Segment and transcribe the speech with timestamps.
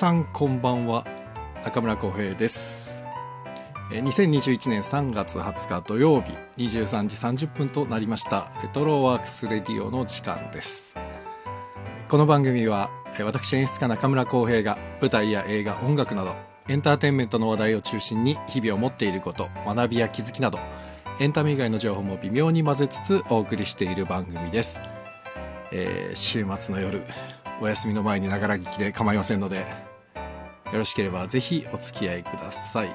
[0.00, 1.04] さんこんばんは
[1.62, 3.04] 中村浩平です。
[3.92, 10.96] え2021年3月20日土曜日23時30分となりましたレトロワークスレディオの時間です。
[12.08, 16.34] この番組はえ私演出家中村浩平が舞台や映画音楽など
[16.68, 20.58] エンターテインメントの話題を中心に日々を持っていること学びや気づきなど
[21.20, 24.80] エンタメ以外の情報も微妙に混ぜつつお送りしている番組です、
[25.72, 27.04] えー週末の夜
[27.60, 29.89] お休みの前にながら聞きで構いませんので
[30.72, 32.88] よろしければぜひお付き合いください、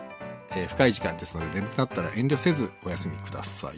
[0.51, 3.77] えー深い時間ですので眠くなったら遠慮せずお休みください。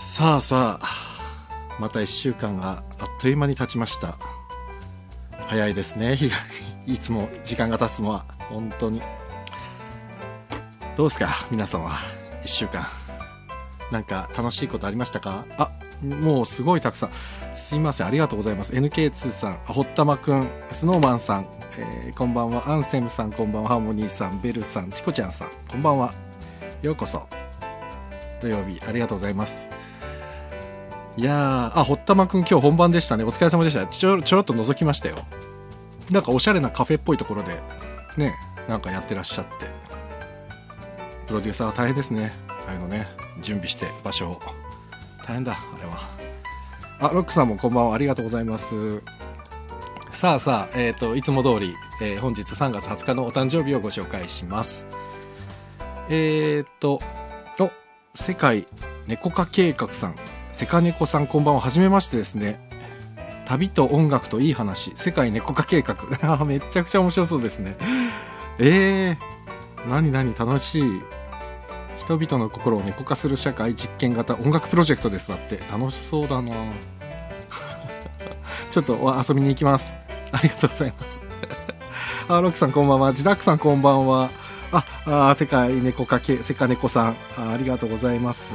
[0.00, 1.16] さあさあ
[1.78, 4.16] また1週間があっという間に経ちました。
[5.48, 6.16] 早いですね。
[6.16, 6.36] 日 が
[6.86, 8.24] いつも時間が経つのは。
[8.48, 9.02] 本当に。
[10.96, 11.90] どうですか皆様。
[12.42, 12.86] 1週間。
[13.92, 15.44] なんか楽しいことありましたか？
[15.58, 15.70] あ
[16.02, 17.10] もうすごいたくさん。
[17.56, 18.06] すいません。
[18.06, 18.72] ありがとうございます。
[18.72, 22.68] NK2 さんあほったまくんスノーマンさん、えーこんばんは。
[22.70, 23.70] アンセムさんこんばんは。
[23.70, 26.14] ハーモニーさんベルさんチコちゃんさんこんばんは。
[26.82, 27.26] ようこそ。
[28.40, 29.68] 土曜日ありがとうございます。
[31.16, 33.24] いやーあほったまくん今日本番でしたね。
[33.24, 33.86] お疲れ様でした。
[33.86, 35.16] ちょちょろっと覗きましたよ。
[36.10, 37.58] なんかおしゃれなカフェっぽいところで
[38.16, 38.34] ね
[38.68, 39.66] なんかやってらっしゃって。
[41.26, 42.32] プロデューサーは大変ですね。
[42.48, 43.08] ああいうのね
[43.40, 44.40] 準備して場所を。
[45.26, 46.15] 大変だあれは。
[46.98, 47.94] あロックさんもこんばんは。
[47.94, 49.02] ありがとうございます。
[50.12, 54.86] さあさあえっ、といつも通り、えー本日3月20日のお誕生日をご紹介します。
[56.08, 57.00] えっ、と
[57.58, 57.70] お
[58.14, 58.66] 世界
[59.06, 60.16] 猫化計画さん。
[60.52, 61.60] セカネコさんこんばんは。
[61.60, 62.66] はじめましてですね。
[63.44, 64.92] 旅と音楽といい話。
[64.94, 65.96] 世界猫化計画。
[66.46, 67.76] めちゃくちゃ面白そうですね。
[68.58, 70.34] えー、何何？
[70.34, 71.02] 楽しい。
[72.06, 75.58] 人々の心を猫化する社会実験型音楽プロジェクトですだって。
[75.68, 76.54] 楽しそうだな。
[78.70, 79.98] ちょっと遊びに行きます。
[80.30, 81.26] ありがとうございます。
[82.28, 83.12] あロックさんこんばんは。
[83.12, 84.30] ジダックさんこんばんは。
[84.70, 84.84] あ
[85.30, 87.16] あ世界猫かけセカネコさん。
[87.36, 88.54] あありがとうございます。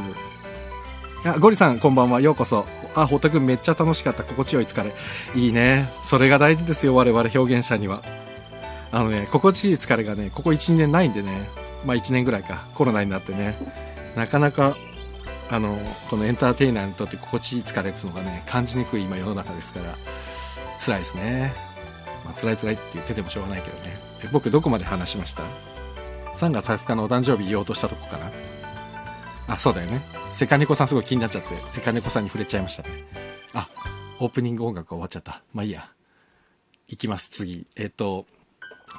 [1.25, 2.21] あゴリさんこんばんは。
[2.21, 2.65] ようこそ。
[2.95, 4.23] あ堀田君めっちゃ楽しかった。
[4.23, 4.95] 心地よい疲れ。
[5.35, 5.89] いいね。
[6.05, 6.95] それが大事ですよ。
[6.95, 8.01] 我々表現者には。
[8.93, 11.60] あのね心地いい疲れがねここ12年ないんでね。
[11.85, 13.55] まあ1年ぐらいかコロナになってね。
[14.15, 14.77] なかなか
[15.49, 19.97] あのこのエンターテイナーにとって心地いい疲れっていうのがね感じにくい今世の中ですから
[20.79, 21.53] 辛いですね、
[22.25, 23.97] まあ、辛い辛いって言っててもしょうがないけどね。
[24.31, 25.43] 僕どこまで話しました
[26.35, 28.31] ？3月20日のお誕生日言おうとしたとこかな？
[29.47, 30.01] あそうだよね。
[30.31, 32.89] セカネコさんすごい気になっちゃってセカネコさんに触れちゃいましたね。
[33.53, 33.67] あ
[34.19, 35.41] オープニング音楽終わっちゃった。
[35.53, 35.89] まあいいや。
[36.87, 37.67] いきます次。
[37.75, 38.25] えっ、と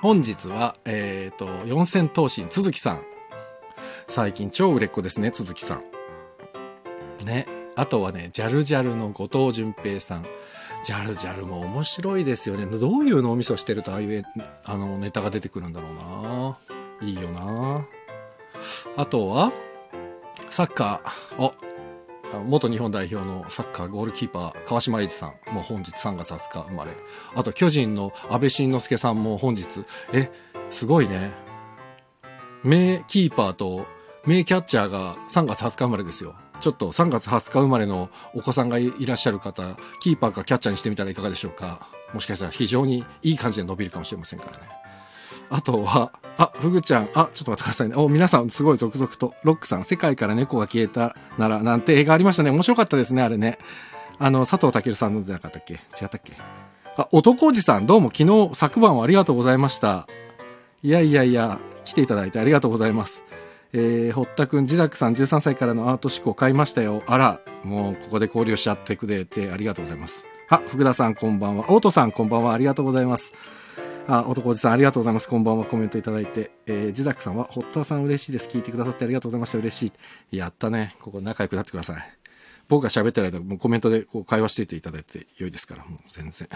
[0.02, 3.02] 本日はえっ、と四千頭身都築さん。
[4.08, 7.24] 最近超売れっ子ですね都築さん。
[7.24, 7.46] ね
[7.76, 10.26] あとはねジャルジャルの後藤淳平さん。
[10.84, 12.66] ジャルジャルも面白いですよね。
[12.66, 14.24] どういう脳みそしてるとああいう
[14.64, 16.58] あのネタが出てくるんだろうな。
[17.00, 17.86] いいよな。
[18.96, 19.52] あとは
[20.50, 21.46] サッカー。
[21.46, 21.71] ああ
[22.38, 26.92] 元日本代表のサッカーゴールキーパー川島英二さんも本日3月20日生まれ。
[27.34, 29.84] あと巨人の安倍晋之助さんも本日。
[30.12, 30.30] え
[30.70, 31.32] すごいね。
[32.64, 33.86] 名キーパーと
[34.26, 36.34] 名キャッチャーが3月20日生まれですよ。
[36.60, 41.88] ちょっと3月20日生まれのお子さんがいいらっしゃる方キーパーかキャッチャーにしてみたらいかがでしょうか。
[42.14, 44.81] もしかしたら非常にいい感じで伸びるかもしれませんからね。
[45.52, 47.94] あとは、あ、ふぐちゃん、あ、ちょっと待ってくださいね。
[47.96, 49.34] お、皆さんすごい続々と。
[49.44, 52.50] ロックさん、世界から猫が消えたなら、なんて映画ありましたね。
[52.50, 53.58] 面白かったですね、あれね。
[54.18, 55.74] あの、佐藤健さんのじゃなかったっけ？
[55.74, 55.76] 違
[56.06, 56.32] ったっけ？
[56.96, 60.08] あ、男おじさん、どうも昨日、昨晩はありがとうございました。
[60.82, 63.22] いやいやいや、来ていただいてありがとうございます。
[63.74, 67.02] えー、堀田くん、ジザクさん13歳からのアート思考買いましたよ。
[67.06, 70.26] あら、もうここで交流しちゃってくれてありがとうございます。
[70.48, 71.66] あ、福田さんこんばんは。
[71.70, 72.54] オートさんこんばんは。
[72.54, 73.32] ありがとうございます。
[74.08, 75.28] あ、男おじさんありがとうございます。
[75.28, 75.64] こんばんは。
[75.64, 76.50] コメントいただいて。
[76.66, 78.48] えー、ジザクさんは、堀田さん嬉しいです。
[78.48, 79.58] 聞いてくださってありがとうございました。
[79.58, 79.92] 嬉し
[80.32, 80.36] い。
[80.36, 80.96] やったね。
[81.00, 81.96] ここ仲良くなってください。
[82.68, 86.48] 僕が喋ってる間、もうコメントでこう会話していていただいて良いですから、もう全然。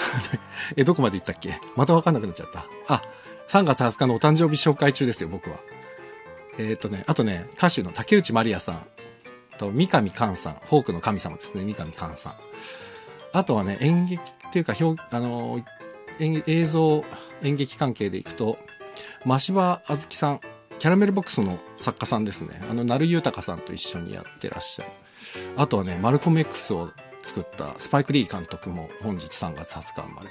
[0.76, 1.60] え、どこまで行ったっけ？
[1.76, 2.66] またわかんなくなっちゃった。
[2.88, 3.02] あ、
[3.48, 5.58] 3月20日のお誕生日紹介中ですよ、僕は。
[6.58, 8.86] えっ、とね、あとね、歌手の竹内まりやさん
[9.58, 12.34] と三上寛さん、フォークの神様ですね、三上寛さん。
[13.32, 15.64] あとはね、演劇っていうか、表、あの、
[16.20, 17.04] 映像、
[17.42, 18.58] 演劇関係でいくと、
[19.24, 20.40] 真柴あずきさん、
[20.78, 22.60] キャラメルボックスの作家さんですね。
[22.70, 24.90] あの、成豊さんと一緒にやってらっしゃる。
[25.56, 26.90] あとはね、マルコム X を
[27.22, 30.30] 作ったスパイク・リー監督も本日3月20日生まれ。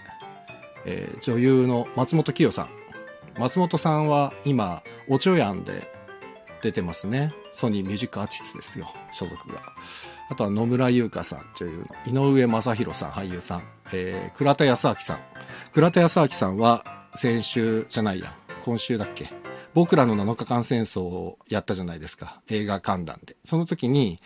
[0.85, 2.69] えー女優の松本清さん。
[3.37, 5.91] 松本さんは今、おちょやんで
[6.61, 7.33] 出てますね。
[7.51, 9.61] ソニーミュージックアーティストですよ、所属が。
[10.29, 12.29] あとは野村優香さん、女優の。
[12.29, 13.63] 井上正宏さん、俳優さん。
[13.91, 15.19] えー、倉田康明さん。
[15.71, 16.83] 倉田康明さんは、
[17.15, 19.31] 先週じゃないや、今週だっけ。
[19.73, 22.41] 僕らの7日間戦争をやったじゃないですか。
[22.47, 23.37] 映画観覧で。
[23.43, 24.21] その時に、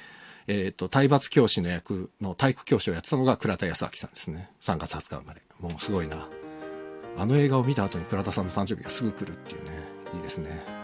[0.48, 4.50] えっ、ー、と、体罰教師の役の体育教師をやってたのが倉田康明さんですね。
[4.62, 5.42] 3月20日生まれ。
[5.62, 6.28] もうすごいな。
[7.18, 9.70] あの映画を見た後に倉田さんの誕生日がすぐ来るっていうね。
[10.16, 10.84] いいですね。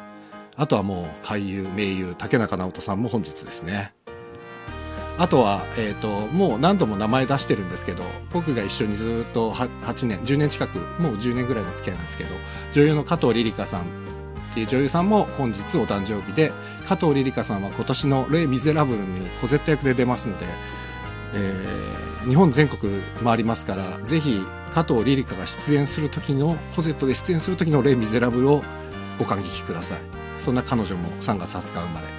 [0.56, 3.94] あとはもう、俳優、名優、竹中直人さんも本日ですね。
[5.19, 12.30] あとは、え、ー、と、もう何度も名前出してるんですけど、僕が一緒にずっと8年、10年近く、もう10年ぐらいの付き合いなんですけど、
[12.71, 13.83] 女優の加藤リリカさんっ
[14.54, 16.54] ていう女優さんも本日お誕生日で、
[16.88, 20.45] 加藤リリカさんは今年のレイ・ミゼラブルにコゼット役で出ますので、
[21.33, 24.39] えー、日本全国回りますから、ぜひ
[24.74, 28.63] 加藤リリカが出演する時の、コゼットで出演する時のレイ・ミゼラブルを
[29.18, 30.00] ご感激ください。
[30.39, 32.19] そんな彼女も3月20日生まれ。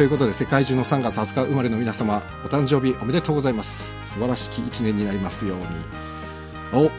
[0.00, 3.92] ということで世界中の3月20日生まれの皆様お誕生日おめでとうございます。
[4.06, 6.86] 素晴らしき1年になりますように。
[6.86, 6.90] お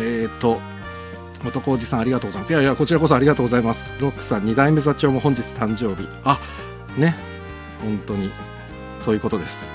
[0.00, 0.58] えーと
[1.44, 2.50] 男おじさんありがとうございます。
[2.54, 3.92] いやいやこちらこそありがとうございます。
[4.00, 6.08] ロックさん2代目座長も本日誕生日。
[6.24, 6.40] あ
[6.96, 7.16] ね。
[7.82, 8.30] 本当に
[8.98, 9.74] そういうことです。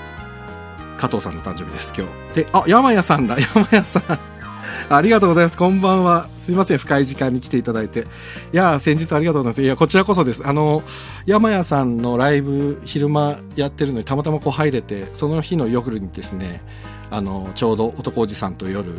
[0.96, 2.34] 加藤さんの誕生日です今日。
[2.34, 3.36] であ山谷さんだ。
[3.38, 4.33] 山谷さん。
[4.88, 5.56] ありがとうございます。
[5.56, 6.28] こんばんは。
[6.36, 8.00] すいません、深い時間に来ていただいて。
[8.00, 8.04] い
[8.52, 9.62] や先日ありがとうございます。
[9.62, 10.42] いや、こちらこそです。
[10.46, 10.82] あの、
[11.26, 16.62] 山谷さんのライブ、昼間やってるのにたまたまこう入れて、その日の夜にですね、
[17.10, 18.92] あの、ちょうど男おじさんと夜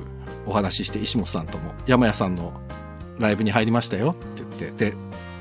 [0.46, 2.54] お話しして、石本さんとも、山谷さんの
[3.20, 4.96] ライブに入りましたよって言って、で、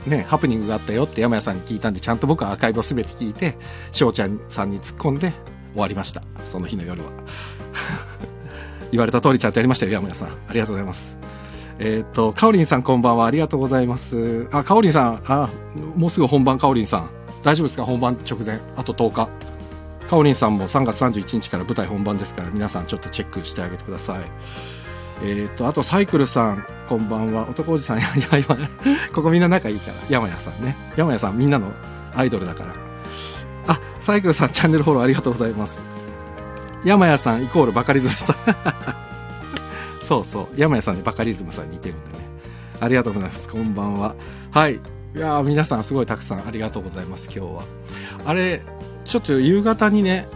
[0.06, 3.56] ね、ハプニングがあったよって山谷さんに聞いたんで、ちゃんと僕はアーカイブを全て聞いて、
[3.92, 5.32] 翔ちゃんさんに突っ込んで
[5.72, 6.22] 終わりました。
[6.44, 7.10] その日の夜は。
[8.90, 10.28] 言われた通りちゃんとやりましたよ、山谷さん。
[10.28, 11.18] ありがとうございます。
[11.78, 13.26] えっ、ー、と、かおりんさんこんばんは。
[13.26, 14.46] ありがとうございます。
[14.52, 15.48] あ、かおりんさん、あ、
[15.96, 17.10] もうすぐ本番かおりんさん。
[17.42, 17.84] 大丈夫ですか？
[17.84, 18.58] 本番直前。
[18.76, 19.28] あと10日。
[20.08, 24.24] かおりんさんも3月31日から舞台本番ですから、皆さんちょっとチェックしてあげてください。
[25.22, 27.48] えっ、ー、と、あとサイクルさん、こんばんは。
[27.48, 28.56] 男おじさん、いや、今、
[29.14, 29.94] ここみんな仲いいから。
[30.08, 30.76] 山谷さんね。
[30.96, 31.72] 山谷さん、みんなの
[32.14, 32.74] アイドルだから。
[33.66, 35.93] あ、サイクルさん、チャンネルフォローありがとうございます。
[36.84, 38.36] 山谷さんイコールバカリズムさん。
[40.02, 40.48] そうそう。
[40.56, 42.18] 山谷さんにバカリズムさん似てるんでね。
[42.80, 43.48] ありがとうございます。
[43.48, 44.14] こんばんは。
[44.50, 44.74] はい。
[44.74, 47.62] いや皆さんすごいたくさんありがとうございます今日は。
[48.26, 48.62] あれ
[49.04, 50.26] ちょっと夕方にね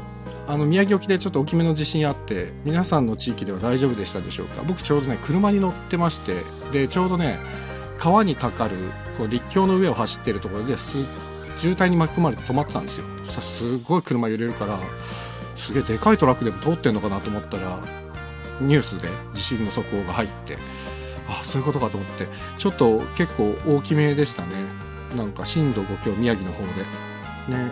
[0.47, 4.63] あの宮城沖でちょっと大きめの地震あって皆さんの地域では大丈夫でしたでしょうか？
[4.67, 6.43] 僕ちょうどね車に乗ってまして
[6.73, 7.41] でちょうどね
[7.99, 8.77] 川にかかる
[9.19, 11.05] こう陸橋の上を走ってるところで渋
[11.75, 13.05] 滞に巻き込まれて止まったんですよ。
[13.25, 14.79] そしたらすごい車揺れるから
[15.59, 17.81] すげえでかいトラックでも通ってんのかなと思ったら
[18.61, 20.57] ニュースで地震の速報が入って
[21.29, 22.27] あそういうことかと思って
[22.57, 24.49] ちょっと結構大きめでしたね。
[25.17, 26.69] なんか震度5強宮城の方で。
[27.57, 27.71] ね。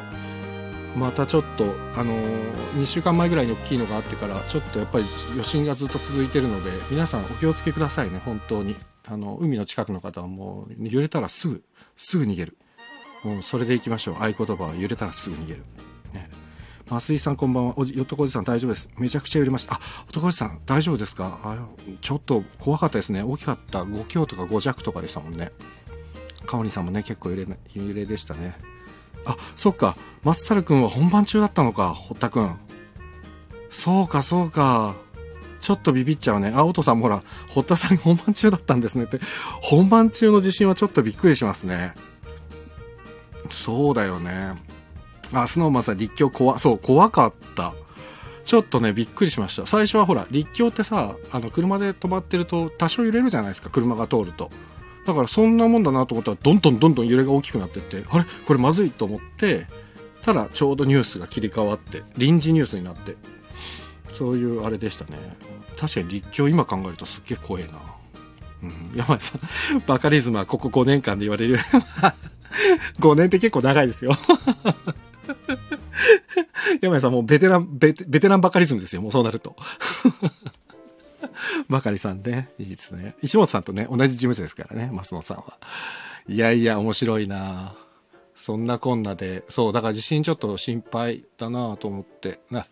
[0.96, 8.20] またちょっとあのー、2週間前ぐらいに大きいのがあってからちょっとやっぱり余震がずっと続いてるので皆さんお気をつけくださいね。
[8.24, 8.76] 本当に。
[9.08, 11.62] あの海の近くの方はもう揺れたらすぐ
[11.96, 12.56] すぐ逃げる。
[13.22, 14.14] もうそれでいきましょう。
[14.16, 15.62] 合言葉は揺れたらすぐ逃げる。
[16.88, 17.74] 増井さんこんばんは。
[17.76, 18.88] おじ、男おじさん大丈夫です。
[18.96, 19.74] めちゃくちゃ揺れました。
[19.74, 21.38] あ、男おじさん大丈夫ですか？
[21.42, 21.58] あ
[22.00, 23.24] ちょっと怖かったですね。
[23.24, 23.82] 大きかった。
[23.82, 25.50] 5強とか5弱とかでしたもんね。
[26.46, 28.56] かおりさんもね、結構揺れ、揺れでしたね。
[29.24, 29.96] あ、そっか。
[30.22, 32.56] まっさるくんは本番中だったのか、堀田くん。
[33.68, 34.94] そうか、そうか。
[35.58, 36.52] ちょっとビビっちゃうね。
[36.54, 39.18] あ、おとさんもほら、堀田さん本番中だったんですねって。
[39.60, 41.94] 本番中の地震はちょっとびっくりしますね。
[43.50, 44.52] そうだよね。
[45.32, 47.72] あ、スノーマンさん立教怖、そう、怖かった。
[48.44, 49.66] ちょっとね、びっくりしました。
[49.66, 54.50] 最初はほら、立教ってさ、あの、車で止まってると多少揺れるじゃないですか、車が通ると。
[55.04, 58.24] だからそんなもんだなと思ったら、どんどんどんどん揺れが大きくなってって、あれ？
[58.46, 59.66] これまずいと思って、
[60.22, 63.16] ただちょうどニュースが切り替わって、臨時ニュースになって、
[64.14, 65.18] そういうあれでしたね。
[65.78, 67.72] 確かに立教今考えるとすっげえ怖えな。
[68.62, 69.40] うん、山井さん、
[69.86, 71.58] バカリズムはここ5年間で言われる。
[72.98, 74.12] 5年って結構長いですよ
[76.80, 79.56] 山谷さんもうベテラン、ベテベテランバカリズムですよ、もうそうなると。
[81.68, 83.16] バカリさんね、いいですね。
[83.22, 85.58] 石本さんとね、同じ事務所ですからね、増野さんは。
[86.28, 87.74] いやいや、面白いな
[88.36, 92.66] そんなこんなで、そう、だから地震ちょっと心配だなと思って、な、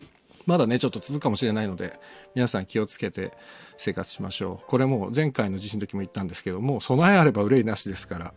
[0.47, 1.99] まだね、ちょっと続くかもしれないので、
[2.35, 3.33] 皆さん気をつけて
[3.79, 4.67] 生活しましょう。
[4.67, 8.35] これも前回の地震の時も言ったんですけども、備えあれば憂いなしですから、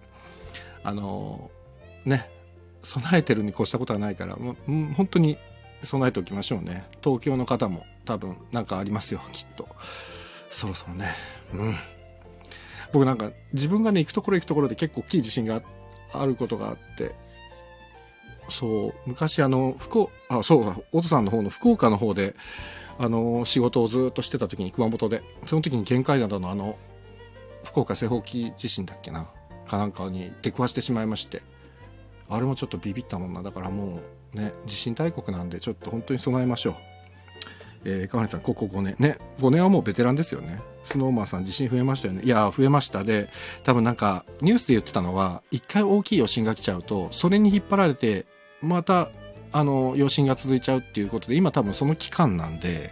[0.84, 1.52] あの
[2.06, 2.30] ね、
[2.88, 4.56] 備えてるに越したことはないからもう
[4.96, 5.38] 本当に
[5.84, 6.86] 備えておきましょうね。
[7.04, 9.68] 東京の方も多分なんかありますよきっと。
[10.50, 11.14] そろそろね。
[11.54, 11.76] うん。
[12.94, 15.62] 僕なんか自分がね行くところ行くところで結構大きい地震が
[16.14, 17.14] あることがあって。
[18.50, 22.34] そう、昔あの、福岡、あ、そうだ、おとさんの方の福岡の方で、
[22.98, 26.78] あの、仕事をずっとしてた時に熊本で、その時に限界灘のあの、
[27.66, 29.28] 福岡西方沖地震だっけな、
[29.68, 31.42] かなんかに出くわしてしまいまして、
[32.30, 34.02] あれもちょっとビビったもんな、だからも
[34.34, 36.76] うね、地震大国なんでちょっと本当に備えましょう。
[37.86, 38.96] えー、川根さん、ここ5年。
[39.00, 40.62] ね、5年はもうベテランですよね。
[40.84, 42.22] スノーマンさん、地震増えましたよね。
[42.24, 43.04] いや、増えました。
[43.04, 43.30] で、
[43.64, 48.26] 多分なんか、ニュースで言ってたのは、一回大きい余震が来ちゃうと、それに引っ張られて、
[48.62, 49.10] また、
[49.52, 52.92] あの、余震が続いちゃうっていうことで、今多分その期間なんで、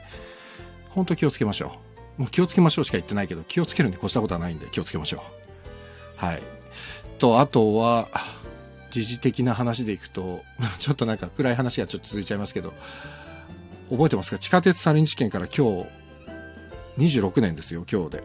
[0.89, 1.77] 本当気をつけましょ
[2.17, 2.21] う。
[2.21, 5.23] もう気をつけましょうしか言ってないけど、気をつけるに越したことはないんで、気をつけましょ
[6.21, 6.25] う。
[6.25, 6.41] はい。
[7.19, 8.07] と、あとは、
[8.95, 10.43] 時事的な話でいくと、
[10.79, 12.73] ちょっとなんか暗い話がちょっと続いちゃいますけど、
[13.89, 14.37] 覚えてますか？
[14.39, 15.89] 地下鉄サリン事件から今日、
[16.97, 18.23] 26年ですよ、今日で。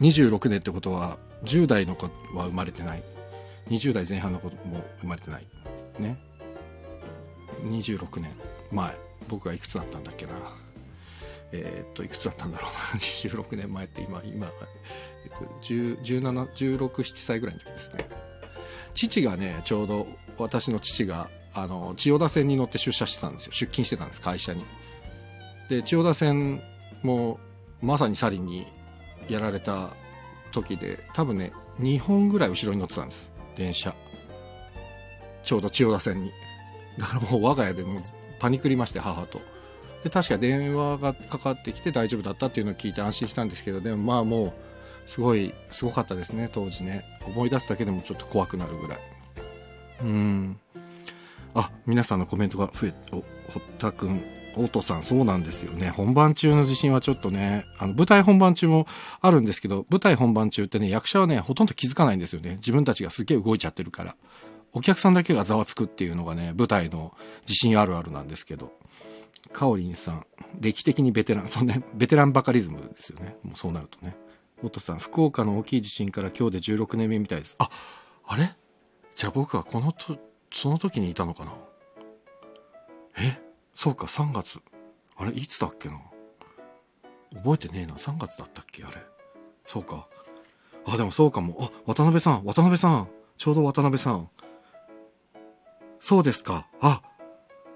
[0.00, 3.02] 26年ってことは、10代の子は生まれてない。
[3.68, 5.46] 20代前半の子も生まれてない。
[5.98, 6.16] ね。
[7.64, 8.30] 26年
[8.70, 8.94] 前。
[9.28, 10.32] 僕がいくつだったんだっけな？
[11.52, 12.70] えー、っと、いくつだったんだろう？
[12.70, 13.00] な。
[13.00, 14.50] 26年前って今、今、
[15.62, 15.98] 17、
[16.54, 18.08] 16、7歳ぐらいの時ですね。
[19.06, 20.06] 父がね、ちょうど、
[20.38, 23.52] 私の父があの千代田線に乗って出社してたんですよ。
[23.52, 24.64] 出勤してたんです会社に。
[25.68, 26.62] で千代田線
[27.02, 27.38] も
[27.82, 28.66] まさにサリンに
[29.28, 29.90] やられた
[30.52, 33.30] 時で多分ね2本ぐらい後ろに乗ってたんです。
[33.56, 33.94] 電車。
[35.42, 36.32] ちょうど千代田線に。
[36.98, 38.00] だからもう我が家でも
[38.38, 39.40] パニクりまして母と。
[40.04, 44.52] で確か電話がかかってきて大丈夫だったっていうのを聞いて安心したんですけどでもまあもう
[45.08, 48.98] すごいすごかったですね当時ね思い出すだけでもちょっと怖くなるぐらい
[50.02, 50.60] うん
[51.54, 54.22] あ、皆さんのコメントが増え、お、堀田くん、
[54.56, 55.90] オトさん、そうなんですよね。
[55.90, 58.86] 本番中の地震はちょっとね、あの、舞台本番中も
[59.20, 62.56] あるんですけど、舞台本番中ってね、役者はね、ほとんど気づかないんですよね。
[62.56, 64.16] 自分たちがすげえ動いちゃってるから。
[64.72, 67.14] お客さんだけがざわつくっていうのがね、舞台の
[67.46, 68.72] 地震あるあるなんですけど。
[69.52, 70.26] カオリンさん、
[70.60, 73.36] 歴史的にベテラン、そうね、ベテランバカリズムですよね。
[73.42, 74.14] もうそうなるとね。
[74.62, 77.56] オトさん、福岡の大きい地震から今日で16年目みたいです。
[77.58, 77.70] あ、
[78.26, 78.50] あれ？
[79.14, 80.18] じゃあ僕はこのと
[80.52, 81.52] その時にいたのかな？
[83.18, 83.40] え？
[83.74, 84.60] そうか、3月。
[85.16, 86.00] あれ、いつだっけな？
[87.34, 87.94] 覚えてねえな。
[87.94, 88.84] 3月だったっけ？
[88.84, 88.96] あれ。
[89.66, 90.06] そうか。
[90.86, 91.56] あ、でもそうかも。
[91.60, 93.08] あ、渡辺さん、渡辺さん。
[93.36, 94.28] ちょうど渡辺さん。
[96.00, 96.66] そうですか。
[96.80, 97.02] あ、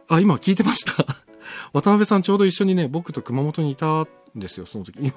[0.09, 1.05] あ、今聞いてました。
[1.73, 4.99] 渡辺さんちょうど一緒にね、僕と熊本にいたんですよ、その時。
[5.01, 5.13] 今、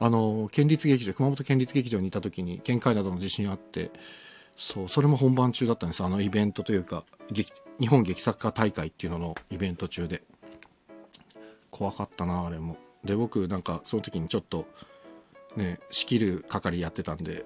[0.00, 3.90] あの、県立劇場、熊本県立劇場にいた時に、見解などの地震あって、
[4.56, 6.02] そう、それも本番中だったんです。
[6.02, 7.04] あのイベントというか、
[7.80, 10.22] 日本劇作家大会っていうののイベント中で。
[11.70, 12.76] 怖かったな、あれも。
[13.04, 14.66] で、僕なんかその時にちょっと、
[15.56, 17.44] ね、仕切る係やってたんで、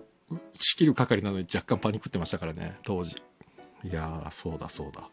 [0.58, 3.16] 仕切る係なのに若干パニックってましたからね、当時。
[3.84, 5.08] いやー、そうだそうだ。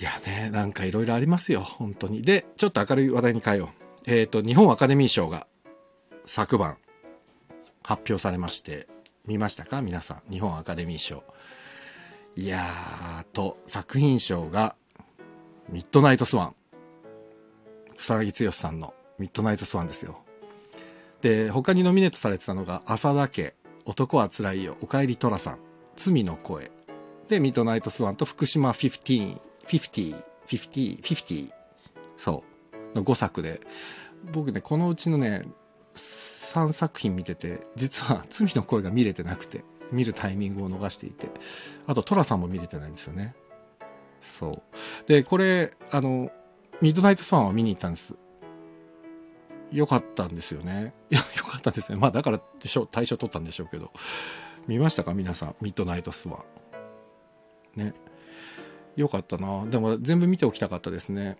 [0.00, 2.20] いやね、なんかいろいろありますよ、本当に。
[2.20, 3.84] で、ちょっと明るい話題に変えよう。
[4.06, 5.46] えっ、ー、と、日本アカデミー賞が
[6.26, 6.78] 昨晩
[7.82, 8.88] 発表されまして、
[9.26, 9.80] 見ましたか？
[9.82, 10.32] 皆さん。
[10.32, 11.22] 日本アカデミー賞。
[12.36, 14.74] いやーと、作品賞が、
[15.68, 16.54] ミッドナイトスワン。
[17.96, 20.18] 草彅剛さんのミッドナイトスワンですよ。
[21.22, 23.54] で、他にノミネートされてたのが、浅田家、
[23.84, 25.58] 男はつらいよ、お帰り寅さん、
[25.96, 26.70] 罪の声。
[27.28, 31.52] で、ミッドナイトスワンと福島15、50、50、50、
[32.18, 32.44] そ
[32.94, 33.60] う、の5作で、
[34.32, 35.46] 僕ね、このうちのね、
[35.94, 41.28] 3作品見てて、実は 罪の声が見れてなくて、見るタイミングを逃していて、
[41.86, 43.34] あとトラさんも見れてないんですよね。
[44.22, 44.62] そ
[45.06, 45.08] う。
[45.08, 46.30] で、これ、あの、
[46.80, 48.14] ミッドナイトスワンは見に行ったんです。
[49.70, 50.94] よかったんですよね。
[51.10, 51.98] いや、よかったですね。
[51.98, 53.92] まあだからでしょ、大賞取ったんでしょうけど。
[54.66, 55.12] 見ましたか？
[55.14, 55.56] 皆さん。
[55.60, 56.44] ミッドナイトスワ
[57.76, 57.80] ン。
[57.80, 57.94] ね。
[58.96, 59.66] よかったな。
[59.66, 61.36] でも全部見ておきたかったですね。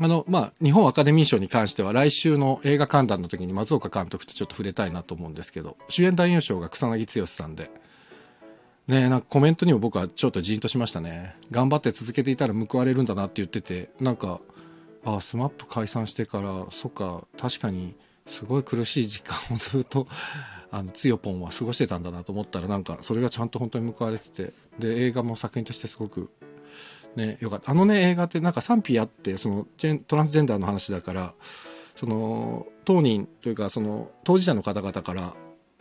[0.00, 7.70] あの、まあ、日本アカデミー賞に関しては来週の映画観覧の時に松岡監督とちょっと触れたいなと思うんですけど、主演男優賞が草彅剛さんで、
[8.86, 11.36] ねなんかコメントにも僕はちょっとジーンとしましたね。
[11.50, 14.40] 頑張って続けていたら報われるんだなって言ってて、なんか、
[15.04, 17.94] ああ、 SMAP 解散してから、そっか、確かに、
[18.26, 20.06] すごい苦しい時間をずっと、
[20.70, 26.30] あの、つよぽんは過ごしてたんだなと思ったら、なんか、それがちゃんと本当に報われてて、で、映画も作品としてすごく
[27.16, 27.72] ね、よかった。
[27.72, 29.66] あのね、映画ってなんか賛否あって、その、
[30.06, 31.34] トランスジェンダーの話だから、
[31.96, 35.34] その、当人というか、その、当事者の方々から、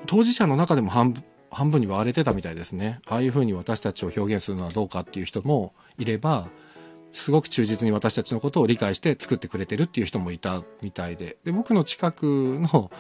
[0.06, 3.00] 当事者の中でも半分、半分に割れてたみたいですね。
[3.08, 6.50] ああいうふうに私たちを表現するのはどうかっていう人もいれば、
[7.14, 11.38] すごく忠実に私たちのことを理解して作ってくれてるっていう人もいたみたいで。
[11.44, 12.92] で、僕の近くの、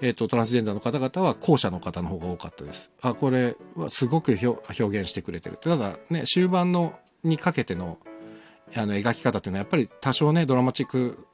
[0.00, 2.90] えっ、ー、と、トランスジェンダーの方々は後者の方の方が多かったです。
[3.02, 5.58] あ、これはすごく表現してくれてる。
[5.60, 7.98] ただね、終盤のにかけての
[8.74, 11.26] あの描き方っていうのはやっぱり多少ねドラマチック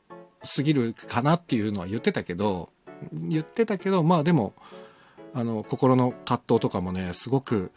[0.42, 2.70] すぎるかなっていうのは言ってたけど
[3.12, 4.54] 言ってたけどまあでも
[5.34, 7.72] あの心の葛藤とかもねすごく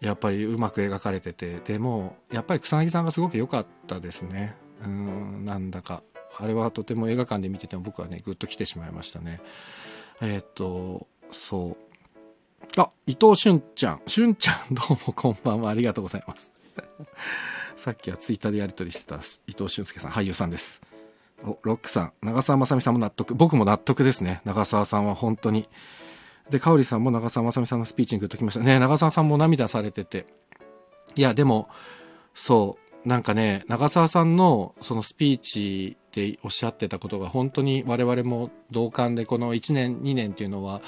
[0.00, 4.54] やっぱりうまく描かれててでもやっぱり草薙さんがすごく良かったですね。
[4.84, 6.02] うんなんだか。
[6.38, 9.40] あれはとても映画館で見てても僕はねグッと来てしまいましたね。
[10.22, 12.80] えー、っとそう。
[12.80, 14.00] あ伊藤俊ちゃん。
[14.06, 15.70] 俊ちゃんどうもこんばんは。
[15.70, 16.54] ありがとうございます。
[17.76, 20.82] さっきはツイッターでやり取りしてた伊藤俊介さん俳優さんです。
[21.44, 22.12] おロックさん。
[22.22, 23.34] 長澤まさみさんも納得。
[23.34, 24.42] 僕も納得ですね。
[24.44, 25.68] 長澤さんは本当に。
[26.50, 28.60] で、かおりさんも長澤まさみさんのスピーチにグッときました。
[28.60, 28.78] ね。
[28.78, 30.26] 長澤さんも涙されてて。
[31.14, 31.68] いや、でも、
[32.34, 40.82] そう、なんかね、長澤さんのそのスピーチでおっしゃってたことが本当に我々も同感で、この1年、2年っていうのは、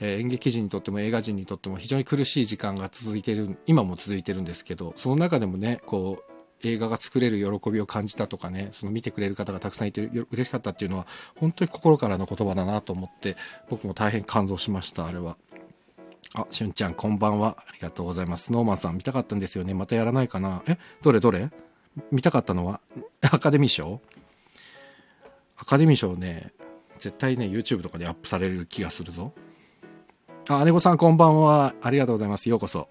[0.00, 6.30] え、演劇人にとっても映画人にとっても非常に苦しい時間が続いてる、今も続いてるんですけど、その中でもね、こう、
[6.62, 13.36] 映画が作れる喜びを感じたとかね、その見てくれる方がたくさんいて嬉しかったっていうのは、本当に心からの言葉だなと思って、
[13.68, 15.36] 僕も大変感動しました、あれは。
[16.34, 17.56] あ、しゅんちゃん、こんばんは。
[17.58, 18.46] ありがとうございます。
[18.46, 19.74] スノーマンさん、見たかったんですよね。
[19.74, 20.62] またやらないかな。
[20.66, 21.50] え、どれどれ？
[22.12, 22.80] 見たかったのは、
[23.22, 24.00] アカデミー賞？
[25.56, 26.52] アカデミー賞ね、
[26.98, 29.32] 絶対ね、YouTube とかでアップされる気がするぞ。
[30.48, 31.74] あ、姉御さん、こんばんは。
[31.82, 32.48] ありがとうございます。
[32.48, 32.88] ようこそ。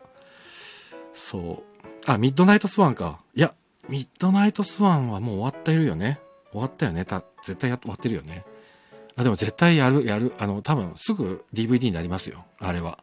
[1.13, 1.87] そう。
[2.05, 3.19] あ、ミッドナイトスワンか。
[3.35, 3.53] いや、
[3.89, 6.19] ミッドナイトスワンはもう終わってるよね。
[6.51, 7.05] 終わったよね。
[7.05, 8.45] た、絶対や終わってるよね。
[9.15, 10.33] あ、でも絶対やる、やる。
[10.39, 12.45] あの、多分すぐ DVD になりますよ。
[12.59, 12.99] あれは。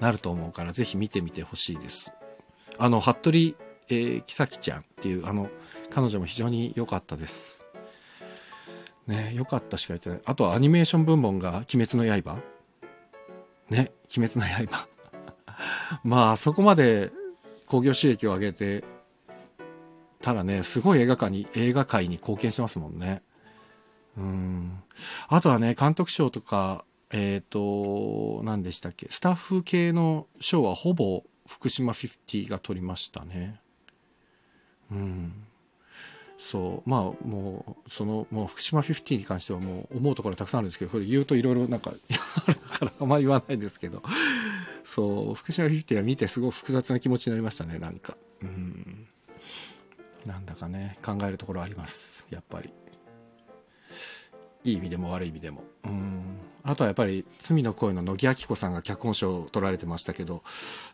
[0.00, 2.12] なると思うから、ぜひ見てみてほしいです。
[2.78, 5.48] あの、服部、えー、木崎ちゃんっていう、あの、
[5.90, 7.64] 彼女も非常に良かったです。
[9.06, 10.20] ね、良かったしか言ってない。
[10.24, 12.38] あとはアニメーション部門が鬼滅の刃
[13.70, 14.88] ね、鬼滅の刃。
[16.04, 17.10] まあ、そこまで
[17.66, 18.84] 興行収益を上げて
[20.20, 23.22] たらね、すごい映画館に、映画界に貢献してますもんね。
[24.16, 24.82] うん。
[25.28, 33.60] あとはね、監督賞とか、えっ、ー、と、何でしたっけ、スタッフ系の賞はほぼ福島50が取りましたね。
[34.90, 35.45] うん。
[36.50, 41.92] そう、まあ、もう、その、もう福島50に関してはもう思うところたくさんあるんですけど、これ言うといろいろなんか、
[42.46, 44.02] あるからあんまり言わないんですけど、
[44.84, 48.16] そう、福島50は見てすごい複雑な気持ちになりましたね、なんか。
[48.42, 49.08] うん。
[50.26, 52.72] なんだかね考えるところありますやっぱり。
[54.64, 55.62] いい意味でも悪い意味でも。
[55.84, 56.22] うん。
[56.64, 60.42] あとはやっぱり「罪の声」の乃木明子さんが脚本賞を取られてましたけど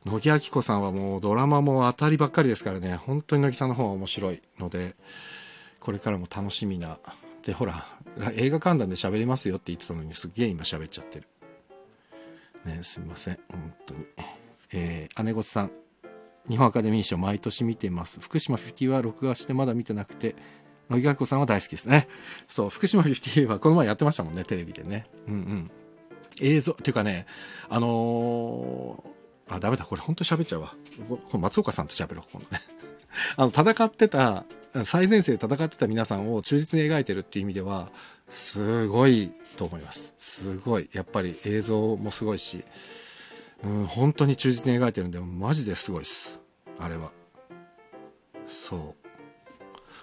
[0.05, 4.95] 乃木明子さんはもうドラマも当たりばっかりですからね本当に乃木さんの方は面白いので。
[5.83, 6.99] これからも楽しみな
[7.45, 7.85] でほら
[8.37, 11.27] 映画観覧で喋りますよって言ってたのにすげえ今喋っちゃってる
[12.65, 14.07] ねすみません本当に
[14.73, 15.71] えー、姉御さん
[16.49, 18.21] 日本アカデミー賞毎年見てます。
[18.21, 20.35] 福島50は録画してまだ見てなくて、
[20.89, 22.09] 乃木学子さんは大好きですね。
[22.49, 25.07] そう、福島50はこの前やってましたもんね、テレビでね。
[25.29, 25.71] うんうん。
[26.41, 27.27] 映像、っていうかね、
[27.69, 30.75] あのー、あ、ダメだ、これ本当喋っちゃうわ。
[31.09, 32.61] これ松岡さんと喋ろう、このね。
[33.37, 34.45] あの、戦ってた、
[34.85, 37.91] 最前線で戦ってた皆さんを忠実に描いてるっていう意味では、
[38.29, 40.15] すごいと思います。
[40.17, 40.89] すごい。
[40.93, 42.65] やっぱり映像もすごいし、
[43.63, 46.41] うん、本当に忠実に描いてるんで、マジですごいです。
[46.79, 47.11] あれは。
[48.49, 49.03] そう。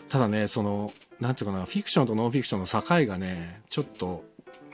[0.10, 4.23] ただね、その、なんていうかな、フィクションとノンフィクションの境がね、ちょっと、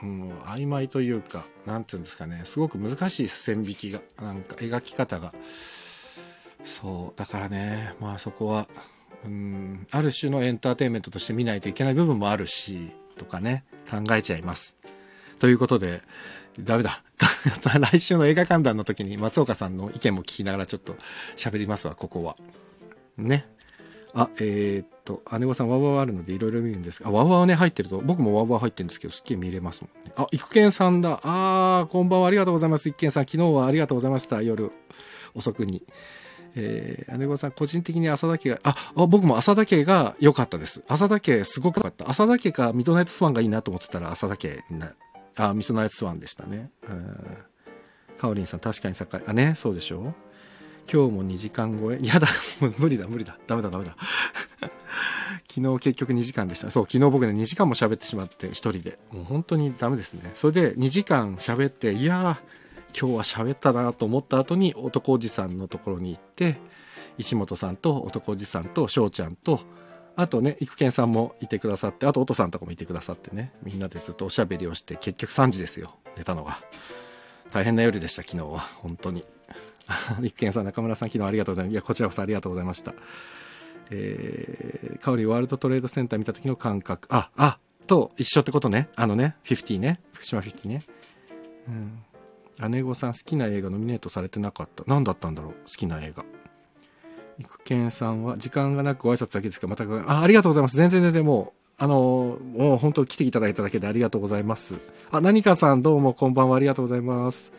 [0.02, 5.34] うん、曖昧というか、なんていうんですかね、すごく難しい線引きが、なんか描き方が。
[6.64, 7.18] そう。
[7.18, 8.68] だからね、まあそこは、
[9.26, 14.76] うん、ある種のエンターテインメントとして見ないといけない部分もあるし、とかね、考えちゃいます。
[15.38, 16.02] ということで、
[16.58, 17.02] ダメだ。
[17.92, 20.96] 来週の映画観覧の時に松岡さんの意見も聞きながらちょっと
[21.36, 22.36] 喋りますわ、ここは。
[23.18, 23.48] ね。
[24.14, 30.12] あ、えー、っと、姉御さん、ワウワあるのでいろいろ見るんですが、あ、ワワね、入ってると、僕もワウワ入ってるんですけど、すっげえ見れますもんね。
[30.16, 31.20] あ、育賢さんだ。
[31.22, 32.88] あー、こんばんは、ありがとうございます。
[32.88, 34.40] 育賢さん、昨日はありがとうございました。
[34.40, 34.72] 夜
[35.34, 35.82] 遅くに。
[36.56, 40.82] えー、姉御さん、個人的に浅田家が、あ、あ僕も浅田家が良かったです。
[40.88, 42.10] 浅田家すごく良かった。
[42.10, 44.92] 浅田家かミッドナイトスワンがいいなと思ってたら浅田家な
[45.36, 46.70] あ、ミソナイトスワンでしたね。
[46.88, 47.38] うん。
[48.16, 49.06] カオリンさん、確かに境。
[49.26, 50.14] あ、ね、そうでしょ
[50.90, 51.98] 今日も2時間超え。
[52.02, 52.28] やだ、
[52.60, 53.36] も う無理だ、無理だ。
[53.46, 53.96] ダメだ、ダメだ。
[55.48, 56.70] 昨日結局2時間でした。
[56.70, 58.98] そう、昨日僕ね、2時間も喋ってしまって、一人で。
[59.10, 60.30] もう本当にダメですね。
[60.34, 62.56] それで2時間喋って、いやー、
[62.98, 66.56] 今日は喋ったなと思った後に男おじさんのところに行って、
[67.18, 69.60] 石本さんと男おじさんと翔ちゃんと、
[70.16, 76.58] あとね、育賢さんもいてくださって、あと、おとさんとかもいてくださってね、みんなでずっとおしゃべりをして、結局3時ですよ、寝たのが。
[77.52, 78.60] 大変な夜でした、昨日は。
[78.60, 79.24] 本当に。
[80.22, 81.72] 育賢さん、中村さん、昨日ありがとうございます。
[81.72, 82.94] いや、こちらこそありがとうございました。
[83.90, 87.08] えー、香りワールドトレードセンター見た時の感覚。
[87.14, 88.88] あ、あ、と一緒ってことね。
[88.96, 90.00] あのね、50ね。
[90.14, 90.82] 福島50ね。
[91.68, 92.05] うん。
[92.68, 94.84] 姉御さん好きな映画ノミネートされてなかった。
[94.86, 96.24] 何だったんだろう好きな映画。
[97.38, 100.76] 育賢さんは時間がなくご挨拶だけですかまた、あ、ありがとうございます。
[100.76, 104.76] 全然全然もう、あの、もう本当来ていただいただけでありがとうございます。
[105.10, 107.52] あ、何かさんどうもこんばんはありがとうございます。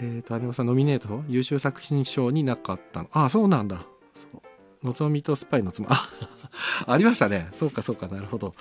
[0.00, 1.22] えっ、ー、と、姉御さんノミネート？
[1.28, 3.08] 優秀作品賞になかったの？
[3.12, 3.82] あ、そうなんだ。
[4.82, 5.86] のぞみとスパイの妻。
[5.92, 6.08] あ、
[6.86, 7.48] ありましたね。
[7.52, 8.54] そうかそうか、なるほど。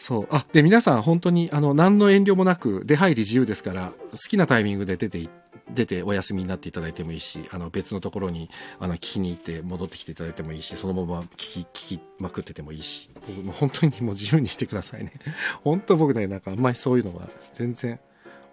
[0.00, 0.28] そう。
[0.30, 5.28] あ、で、皆さん本当に、あの、何の遠慮もなく、出入り自由ですから、好きなタイミングで出て、
[5.74, 15.12] 出てお休みになっていただいてもいいし、あの、別のところに、あの、聞きに行って戻ってきていただいてもいいし、そのまま聞き、聞きまくっててもいいし、僕も本当にもう自由にしてくださいね。
[15.62, 18.00] 本当僕ね、なんかあんまりそういうのは全然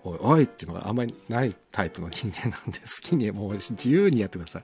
[0.07, 4.63] おい、おいっていうのがあんまりないタイプの人間なんで、 好きにもう自由にやってください。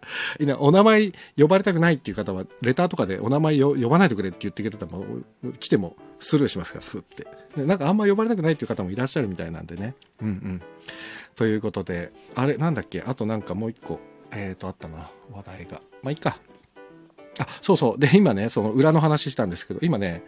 [0.57, 5.05] お名前呼ばれたくないっていう方は、レターとかでお名前呼ばないでくれって言ってくれたら、も
[5.43, 7.27] う来てもスルーしますから、スって。
[7.55, 9.95] でなんかあんま呼ばれたくないっていう方もいらっしゃるみたいなんでね。
[10.21, 10.61] うんうん。
[11.35, 13.01] ということで、あれ、なんだっけ？
[13.01, 13.99] あとなんかもう一個、
[14.31, 15.81] えっ、ー、と、あったな、話題が。
[16.01, 16.37] まあ、いいか。
[17.39, 17.99] あ、そうそう。
[17.99, 20.23] で、今ね、その裏の話したんですけど、今ね、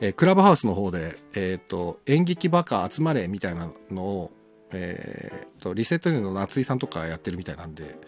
[0.00, 4.30] えー、クラブハウスの方で、えっ、ー、と、演劇バカ集まれみたいなのを、
[4.72, 7.98] えー、とリセットの夏井さんとかやってるみたいなんで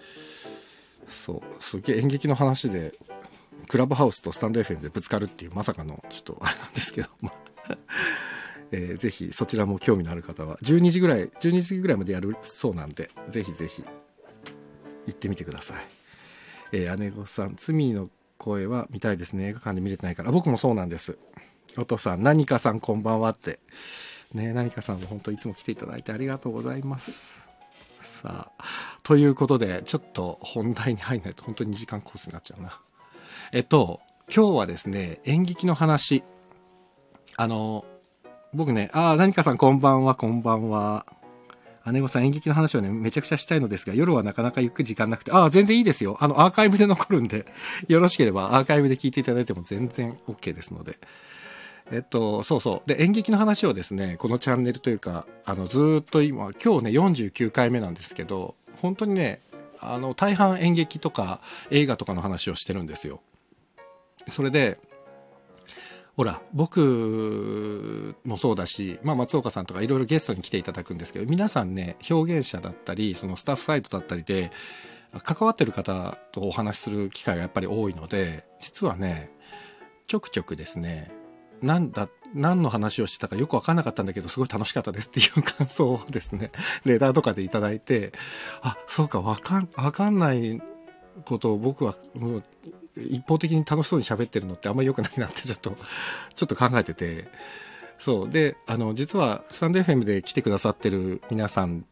[1.09, 2.93] そうすげえ演劇の話で
[3.69, 7.33] クラブハウスとスタンド FM でぶつかるっていうまさかのちょっとあれなんですけど、ま
[8.73, 13.85] えー、ぜひそちらも興味のある方は12時ぐらい12時ぐらいまでやるそうなんでぜひぜひ
[15.07, 15.77] 行ってみてください、
[16.73, 18.09] えー、姉御さん罪の
[18.43, 19.49] 声は見たいですね。
[19.49, 20.33] 映画館で見れてないから。
[20.33, 21.17] 僕もそうなんです。
[21.79, 23.61] お父さん何かさんこんばんはって。
[24.35, 27.43] ね、何かさんも本当いつも来ていただいてありがとうございます。
[28.01, 28.65] さあ、
[29.03, 32.81] ということで、ちょっと本題に入んないと本当に2時間コースになっちゃうな。
[33.53, 34.01] えっと、
[34.35, 36.23] 今日はですね、演劇の話。
[37.37, 37.85] あの、
[38.55, 41.07] 僕ね、ああ、何かさんこんばんは、こんばんは。
[41.91, 46.17] 姉御さん演劇の話をね、めちゃくちゃしたいのですが、夜はなかなかゆっくり時間なくて、ああ、全然いいですよ。
[46.21, 47.47] あの、アーカイブで残るんで、
[47.89, 50.99] よろしければアーカイブで聞いていただいても全然 OK ですので。
[51.91, 52.89] えっと、そうそう。
[52.89, 59.41] で、演劇の話をですね、このチャンネルというか、あの、ずっと今、今日ね、49回目なんですけど、本当にね、
[59.81, 61.41] あの、大半演劇とか
[61.71, 63.21] 映画とかの話をしてるんですよ。
[64.29, 64.79] それで、
[66.17, 74.51] ほら、僕もそうだし、まあ、松岡さんとかいろいろゲストに来ていただくんですけど、皆さんね、表現者だったり、そのスタッフサイトだったりで、
[75.25, 79.31] 関わってる方とお話しする機会がやっぱり多いので、実はね、
[80.07, 81.11] ちょくちょくですね、
[81.63, 86.51] なんだ、何の話をしてたかよくわかんなかったんだけど、すごい楽しかったですっていう感想をですね、
[86.85, 88.13] レーダーとかでいただいて、
[88.63, 90.61] あ、そうか、わかん、わかんない
[91.25, 92.45] ことを僕は、もう、
[92.97, 95.77] 一方的に楽しそうに喋ってるのってあんまり良くないなってちょっと、
[96.35, 97.29] ちょっと考えてて、
[97.99, 98.31] そう。
[98.31, 101.85] で、あの、実は、スタンド FM で来てくださってる皆さん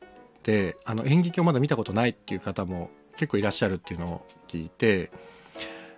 [0.42, 5.10] で、あの、演劇をまだ見たことないっていう方も結構いらっしゃるっていうのを聞いて、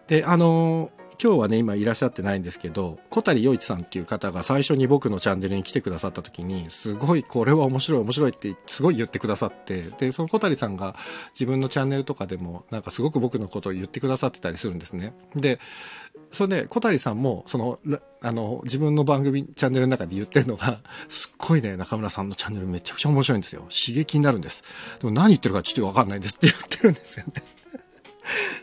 [0.08, 0.90] で、あの、
[1.22, 10.96] 今日はね、今いらっしゃってないんですけど、小谷洋一さんっていう方が最初に僕のチャンネルに来てくださった時に、すごいこれは面白い面白いってすごい言ってくださって、で、その小谷さんが
[11.32, 15.14] 自分のチャンネルとかでもなんかすごく僕のことを言ってくださってたりするんですね。
[15.36, 15.60] で、
[16.32, 17.78] それで小谷さんもその、
[18.20, 23.60] あの、自分の番組、チャンネルの中で言ってるのが、すっごいね、中村さんのチャンネルめちゃくちゃ面白いんですよ。
[23.70, 24.64] 刺激になるんです。
[24.98, 27.44] でも何言ってるかちょっとわかんないですって言ってるんですよね。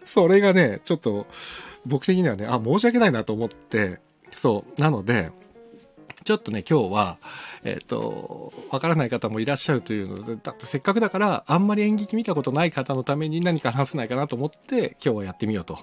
[0.03, 1.25] それがね、ちょっと、
[1.85, 3.99] 僕的にはね、あ、申し訳ないなと思って、
[4.35, 5.31] そう、なので、
[6.23, 7.17] ちょっとね、今日は、
[7.63, 15.79] えっ、ー、と、わからない方もいらっしゃるというので、だってせっかくだから、あんまり演劇見たことない方のために何か話せないかなと思って、今日はやってみようと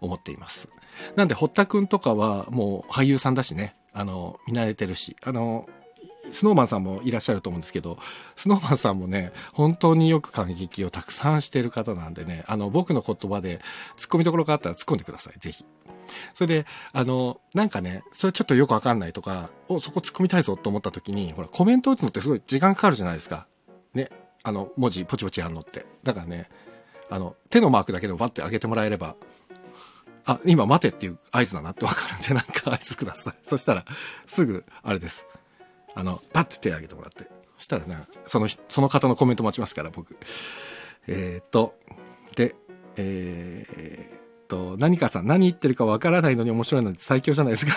[0.00, 0.68] 思っています。
[1.14, 5.68] なんで、堀田くんとかはもう俳優さんだしね、あの、見慣れてるし、あの、
[6.30, 7.98] スノーマンさんもいらっしゃると思うんですけど、
[8.36, 13.60] スノーマンさんもね、本当によく感激をたくさんしてる方なんでね、あの、僕の言葉で
[13.96, 15.64] 突っ込みどころがあったら突っ込んでください、ぜひ。
[16.34, 23.46] それで、あの、なんかね、それちょっとよくわかんないとか、お、そこ突っ込みたいぞと思った時に、ほら、コメント打つのってすごい時間かかるじゃないですか。
[23.94, 24.10] ね。
[24.42, 25.86] あの、文字ポチポチやんのって。
[26.04, 26.48] だからね、
[27.10, 29.16] あの、手のマークだけでもバッて上げてもらえれば、
[30.24, 33.34] あ、今待てっていう合図だなってわかるんで、なんか合図ください。
[33.42, 33.84] そしたら、
[34.26, 35.26] すぐ、あれです。
[35.96, 37.24] あの、パッて手挙げてもらって。
[37.56, 40.16] そしたらね、その、その方のコメント待ちますから、僕。
[41.08, 41.74] えー、っと、
[42.36, 42.54] で、
[42.96, 47.72] えー、っと、何かさん、何言ってるかわからないのに面白いので最強じゃないですか。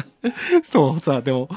[0.64, 1.48] そうさ、でも、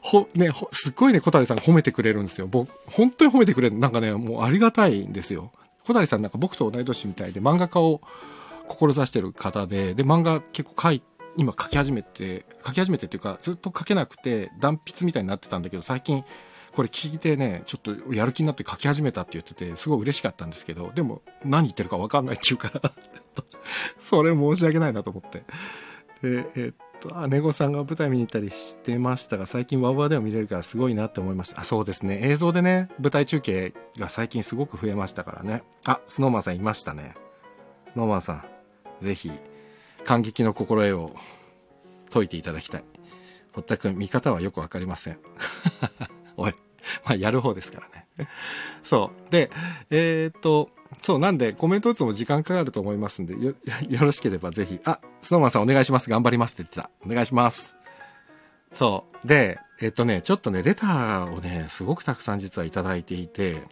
[0.00, 2.46] ほ、ね、ほすっごいね、小谷さん褒めてくれるんですよ。
[2.46, 3.78] 僕、本当に褒めてくれる。
[3.78, 5.52] なんかね、もうありがたいんですよ。
[5.86, 8.00] 小谷さんなんか僕と同い年みたいで漫画家を
[8.68, 11.02] 志してる方で、で、漫画結構書い、
[11.36, 16.24] 今書き始めて、書き始めてっていうか、ずっと書けなくて、断筆みたいになってたんだけど、最近、
[16.72, 22.92] これ聞いてね、ちょっとやる気になって書き始めたって言ってて、すごい嬉しかったんですけど、でも何言ってるかわかんないっていうから
[23.98, 25.42] それ申し訳ないなと思って。
[26.22, 31.60] で、えっと、姉御さんが舞台見に行ったりしてましたが、最近ワウワウでも見れるからすごいなって思いました。
[31.60, 32.20] あ、そうですね。
[32.22, 35.64] 映像でね、舞台中継が最近すごく増えましたからね。
[35.86, 37.14] あ、スノーマンさんいましたね。
[37.88, 38.44] スノーマンさん、
[39.00, 39.32] ぜひ、
[40.04, 41.16] 感激の心得を
[42.10, 42.84] 解いていただきたい。
[43.52, 45.18] 堀田君、見方はよくわかりません。
[46.36, 46.52] おい。
[47.04, 48.28] まあ、やる方ですからね。
[48.82, 49.30] そう。
[49.30, 49.50] で、
[49.90, 50.70] えー、っと、
[51.02, 53.54] そう、なんで、コメント打つのも時間かかると思いますんで、よ、
[53.88, 56.10] よろしければぜひ、あ、スノーマンさんお願いします。
[56.10, 56.90] 頑張りますって言ってた。
[57.04, 57.76] お願いします。
[58.72, 59.28] そう。
[59.28, 63.62] で、えっとね、ちょっとね、レターをね、すごくたくさん実はいただいていて、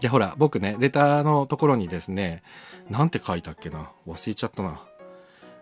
[0.00, 2.42] で、ほら、僕ね、レターのところにですね、
[2.88, 4.82] なんて書いたっけな忘れちゃったな。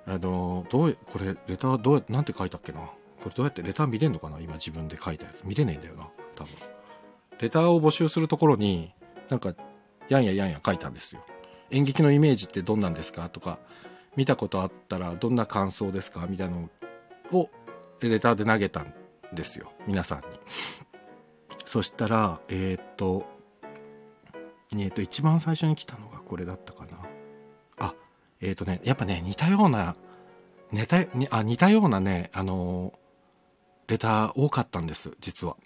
[0.09, 2.81] あの、どう、これ、レターどう、なんて書いたっけな？
[2.81, 4.41] これどうやってレター見れんのかな？
[4.41, 5.43] 今自分で書いたやつ。
[5.45, 6.09] 見れねえんだよな。
[6.35, 6.53] 多分。
[7.41, 8.95] レターを募集するところに、
[9.29, 9.55] なんか、
[10.09, 11.25] やんややんや書いたんですよ。
[11.71, 13.29] 演劇のイメージってどんなんですか？
[13.29, 13.59] とか、
[14.17, 16.27] 見たことあったらどんな感想ですか？
[16.29, 16.71] みたいなの
[17.33, 17.51] を、
[18.01, 18.95] レターで投げたん
[19.35, 19.73] ですよ。
[19.87, 20.25] 皆さんに。
[21.67, 23.27] そしたら、えー、っと、
[24.77, 27.08] えっと、一番最初に来たのがこれだったかな。
[28.41, 29.97] えっとね、やっぱね、似たような、
[30.73, 32.93] 似た、あ、似たようなね、あの
[33.89, 35.57] レター多かったんです、実は。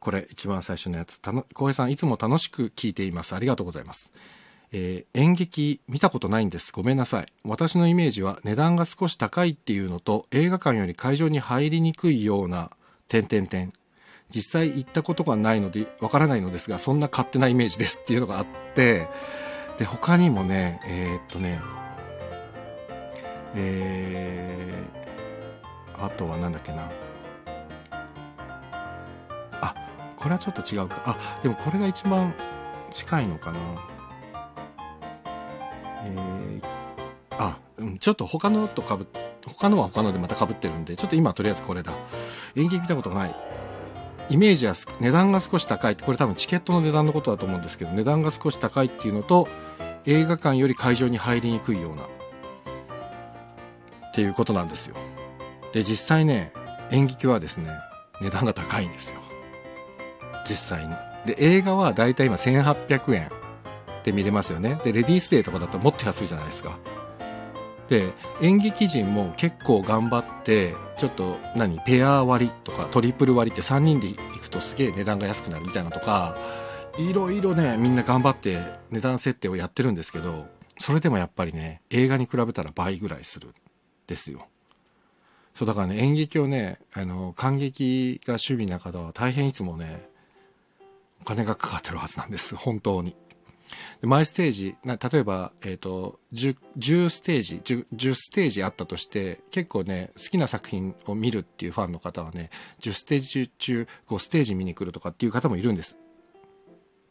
[0.00, 1.20] これ、一番最初のやつ。
[1.20, 3.34] たの、浩平さん、いつも楽しく聞いています。
[3.34, 4.12] ありがとうございます。
[4.72, 6.72] えー、演劇見たことないんです。
[6.72, 7.26] ごめんなさい。
[7.44, 12.70] 私のイメージは値段が少し高いっていうのと、映画館より会場に入りにくいような、
[13.08, 13.72] 点々点。
[14.34, 19.08] 実際行ったことがないので、わからないのですが、そんな勝手なイメージですっていうのがあって、
[19.80, 21.58] で、他にもね、えー、っとね、
[23.54, 26.90] えー、あとはなんだっけな。
[29.62, 29.74] あ。
[30.18, 31.02] これはちょっと違うか。
[31.06, 32.34] あでもこれが一番
[32.90, 33.58] 近いのかな。
[36.04, 36.62] えー、
[37.38, 39.06] あ、うん、ちょっと他のとかぶ
[39.46, 41.94] 他のは他のでまたかぶってるんでちょっと今とりあえずこれだ。
[42.54, 43.34] 演劇見たことない。
[44.28, 45.96] イメージは値段が少し高い。
[45.96, 49.48] これ多分チケットの値段のことだと思うんですけど値段が少し高いっていうのと
[50.06, 52.06] 映画館より会場に入りにくいようなっ
[54.14, 54.96] ていうことなんですよ
[55.72, 56.52] で実際ね
[56.90, 57.70] 演劇はですね
[58.20, 59.20] 値段が高いんですよ
[60.50, 60.94] 実際に。
[61.26, 63.30] で、映画はだいたい今1800円
[64.04, 64.80] で見れますよね。
[64.84, 66.78] で、レディースデーとかだともっと安いじゃないですか。
[67.88, 76.36] で、演劇人も結構頑張って、ちょっと何、ペア割とかトリプル割って3人で行くとすげえ値段が安くなるみたいなとか、
[76.98, 80.46] いろいろね、みんな頑張って値段設定をやってるんですけど、
[80.78, 83.54] それでもやっぱりね、映画に比べたら倍ぐらいする。
[84.06, 84.46] ですよ。
[85.54, 90.08] そうだからね、演劇をね、あの、感激が趣味な方は大変いつもね、
[91.20, 92.56] お金がかかってるはずなんです。
[92.56, 93.14] 本当に。
[94.00, 102.50] で毎ステージ、な例えば、えっ、ー、と10、10ステージ10、10ステージあったとして、結構ね、好きな作品を見るっていうファンの方はね、
[102.80, 105.96] 10ステージ中、5ステージ見に来るとかっていう方もいるんです。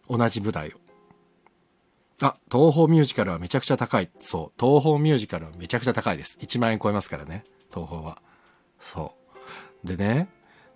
[0.10, 0.72] 同じ舞台を。
[2.22, 4.10] あ、東宝ミュージカルはめちゃくちゃ高い。
[4.20, 4.60] そう。
[4.60, 6.38] 東宝ミュージカルはめちゃくちゃ高いです。
[6.42, 7.44] 1万円超えますからね。
[7.70, 8.22] 東宝は。
[8.80, 9.14] そ
[9.84, 9.88] う。
[9.88, 10.28] でね、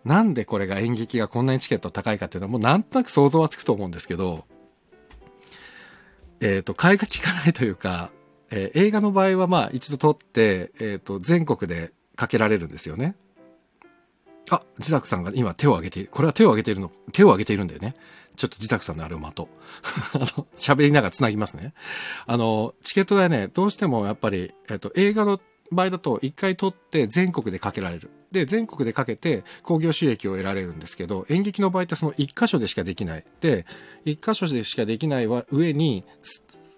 [0.06, 4.46] なんでこれが演劇がこんなにチケット高いかっていうのはもうなんとなく想像はつくと思うんですけど、
[6.40, 8.10] えっ、ー、と、替えが利かないというか、
[8.52, 13.16] えー、映画の場合はまあ一度撮って、えっ、ー、と、全国でかけられるんですよね。
[14.50, 16.10] あ、自宅さんが今手を挙げている。
[16.12, 17.94] これは手を挙げているの、手を挙げているんだよね。
[18.36, 19.48] ちょっと自宅さんのあれを的。
[20.14, 21.74] あの、喋りながら繋ぎますね。
[22.26, 25.40] あの、チケット代ね、どうしてもやっぱり、えっ、と、映画の
[25.72, 28.10] 場合だと一回撮って全国でかけられる。
[28.32, 33.26] で、全国でかけて興行収益を得られるんですけど、演劇の場合ってその一箇所でしかできない。
[33.42, 33.66] で、
[34.06, 36.04] 一箇所でしかできないは上に、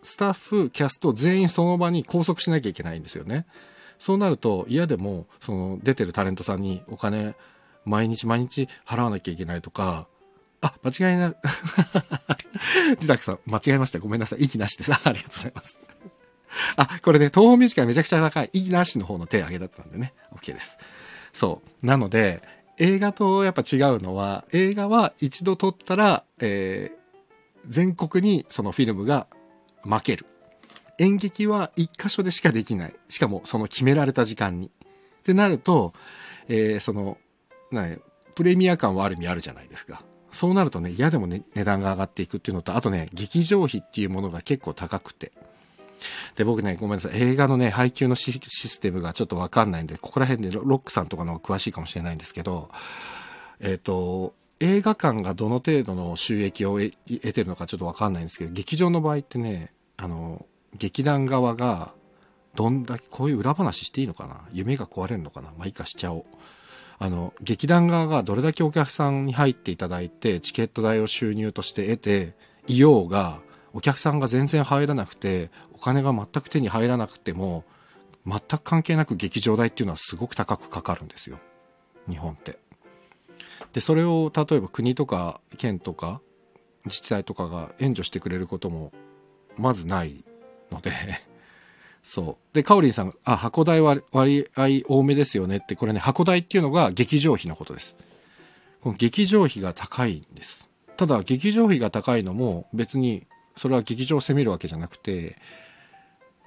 [0.04, 3.46] スタッフ、キャスト全員その場に拘束しなきゃいけないんですよね。
[3.98, 7.36] そうなると嫌でも、その出てるタレントさんにお金
[7.86, 10.08] 毎日毎日払わなきゃいけないとか、
[10.66, 11.36] あ、間違いな、
[12.98, 14.00] 自宅さん、間違えました。
[14.00, 14.44] ごめんなさい。
[14.46, 15.80] 息なしでさ、 ありがとうございます。
[16.78, 18.50] あ、これね、東方ミュージカルめちゃくちゃ高い。
[18.54, 20.14] 息なしの方の手挙げだったんでね。
[20.36, 20.78] OK です。
[21.34, 21.86] そう。
[21.86, 22.42] なので、
[22.78, 29.28] 映画とやっぱ違うのは、映画は一度撮ったら、えー、全国にそのフィルムが
[29.84, 30.26] 負ける。
[30.98, 32.96] 演劇は一箇所でしかできない。
[33.10, 34.72] しかもその決められた時間に。
[35.20, 35.94] ってなると、
[36.48, 37.18] えー、その、
[37.72, 37.88] な
[38.36, 40.04] プレミア感はある意味あるじゃないですか。
[40.36, 45.32] そうなるとね、嫌でもね、値段が上がっていくっていうのと、あとね、劇場費っていうものが結構高くて。
[46.36, 47.12] で、僕ね、ごめんなさい。
[47.22, 52.70] 映画のね、配給のシステムがちょっとわかんないんで、ここら辺でロックさんとかの方が詳しいかもしれないんですけど、
[53.62, 60.46] えっ、と、映画館がどの程度の収益を得てるのかちょっとわかんないんですけど、劇場の場合ってね、あの、
[60.78, 61.94] 劇団側が、
[62.56, 66.26] どんだけ、こういう裏話していいのかな夢が壊れるのかなまあいいかしちゃおう。
[66.98, 72.34] あの、劇団側がどれだけお客さんに入っていただいて、チケット代を収入として得て
[72.68, 73.40] いようが、
[73.74, 77.66] お客さんが全然入らなくて、お金が全く手に入らなくても、
[78.26, 81.40] 全く関係なく劇場代っていうのはすごく高くかかるんですよ。
[82.10, 82.58] 日本って。
[83.74, 86.22] で、それを例えば国とか県とか
[86.86, 88.92] 自治体とかが援助してくれることも
[89.58, 90.24] まずない
[90.72, 90.92] ので
[92.06, 92.56] そう。
[92.56, 97.98] で、カオリンさん、あ、箱代は割合多めですよねって、これね、箱代っていうのが劇場費のことです。
[98.82, 100.70] この劇場費が高いんです。
[100.98, 103.26] ただ、劇場費が高いのも別に、
[103.58, 105.38] それは劇場を責めるわけじゃなくて、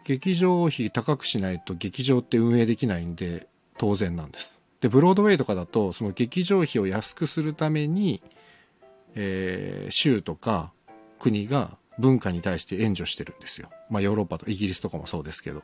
[0.05, 4.61] 劇場費高くしないと劇場って運営できないんで、当然なんです。
[4.81, 8.23] で、ブロードウェイとかだと、その劇場費を安くするために、
[9.16, 10.71] えー、州とか
[11.18, 13.71] 国が文化に対して援助してるんですよ。
[13.91, 15.63] まあヨーロッパとイギリスとかもそうですけど。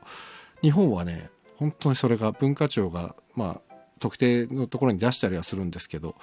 [0.63, 6.15] 日本はね、本当にそれが文化庁が、まあ特定のところに出したりはするんですけど、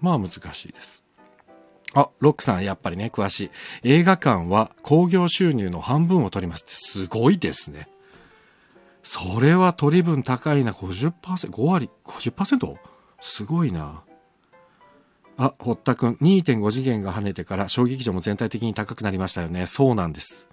[0.00, 1.02] まあ難しいです。
[1.94, 3.50] あ、ロックさんやっぱりね、詳しい。
[3.82, 7.88] 映画館は興行収入の半分を取りますってすごいですね。
[9.02, 11.12] それは取り分高いな、50%、
[11.50, 12.76] 5割、50%?
[13.20, 14.02] すごいな。
[15.40, 19.66] あ、堀田くん、2.5次元が跳ねてから小劇場も全体的に高くなりましたよね。
[19.66, 20.46] そうなんです。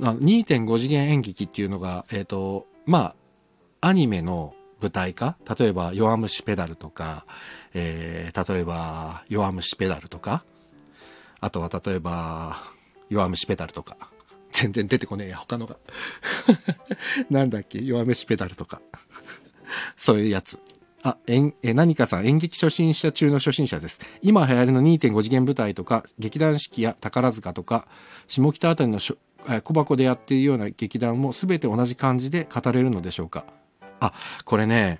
[0.00, 3.14] 2.5次元演劇っていうのが、えっ、ー、と、ま
[3.80, 7.24] あ、アニメの舞台化例えば、弱虫ペダルとか、
[7.72, 10.42] えー、例えば、弱虫ペダルとか、
[11.40, 12.64] あとは例えば、
[13.08, 13.96] 弱虫ペダルとか、
[14.50, 15.76] 全然出てこねえや、他のが。
[17.30, 17.80] なんだっけ？
[17.80, 18.80] 弱虫ペダルとか。
[19.96, 20.58] そういうやつ。
[21.02, 24.00] あ、ええ、何かさん、演劇初心者中の初心者です。
[24.22, 27.86] 今流行りの2.5次元舞台とか、劇団四季や宝塚とか、
[28.26, 29.16] 下北あたりの小
[29.72, 33.44] 箱でやっているような劇団も全て同じ感じで語れるのでしょうか？
[34.00, 34.12] あ、
[34.44, 34.98] これね、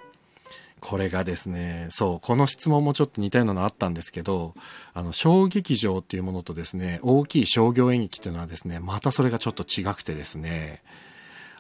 [0.79, 4.55] これがですね、そう、この質問もちょっと似たようなのあったんですけど、
[4.95, 10.83] あの、小劇場っていうものとですね、大きい商業演劇っていうのはですね、またそれがちょっと違くてですね、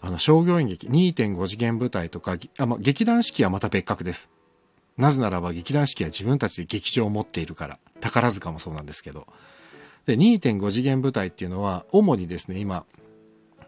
[0.01, 4.31] あの、商業演劇、2.5次元舞台とか、あま劇団四季はまた別格です。
[4.97, 7.79] なぜならば劇団四季は自分たちで劇場を持っているから。
[8.01, 9.27] 宝塚もそうなんですけど。
[10.07, 12.85] で、2.5次元舞台っていうのは、主にですね、今、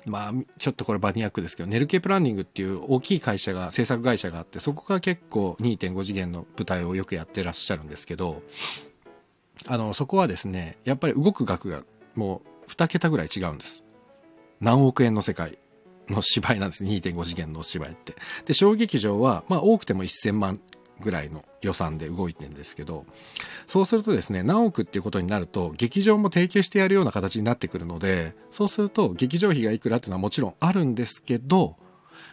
[0.07, 8.43] まあ、ちょっとこれバニアックですけど、ネルケプランニングっていう大きい会社が、制作会社があって、そこが結構2.5次元の舞台をよくやってらっしゃるんですけど、
[9.67, 11.83] あの、そこはですね、やっぱり動く額が
[12.14, 13.85] もう2桁ぐらい違うんです。
[14.61, 15.59] 何億円の世界
[16.09, 16.85] の芝居なんです。
[16.85, 18.14] 2.5次元の芝居って。
[18.47, 20.61] で、小劇場は、まあ多くても1000万
[21.01, 23.05] ぐらいの予算で動いてるんですけど、
[23.66, 31.77] そうするとですね、何億っていうことになると、劇場も提携してやるような形になってくるので、そうすると、劇場費がいくらっていうのはもちろんあるんですけど、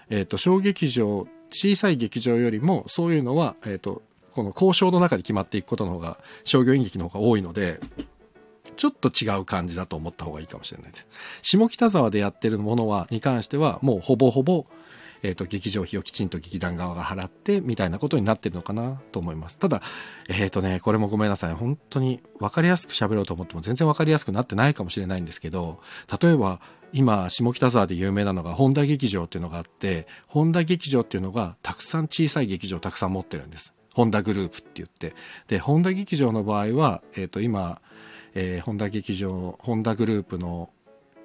[0.10, 7.80] えっ、ー、と、小劇場、小さい劇場よりも、そういうのは、えっ、ー、と、この交渉の中で決まっていくことの方が、商業演劇の方が多いので、
[8.76, 11.06] ちょっと違う感じだと思った方がいいかもしれないです。
[11.42, 14.66] 下北沢でやってるものは、に関しては、もうほぼほぼ、
[15.24, 19.58] えっ、ー、と、劇場費をきちんと劇団側が払って、みたいなことになってるのかなと思います。
[19.58, 19.82] ただ、
[20.30, 21.54] えっ、ー、とね、これもごめんなさい。
[21.54, 25.80] 本当に分かりやすく喋ろうと思っても全然分かりやすくなってないかもしれないんですけど、
[26.22, 26.60] 例えば、
[26.94, 33.74] 今、下北沢で有名なのが、本田劇場っていうのがあって、本田劇場っていうのが、たくさん小さい劇場をたくさん持ってるんです。
[33.94, 35.16] ホンダグループって言って。
[35.48, 37.82] で、ホンダ劇場の場合は、えっ、ー、と、今、
[38.36, 40.70] えー、ホンダ劇場、ホンダグループの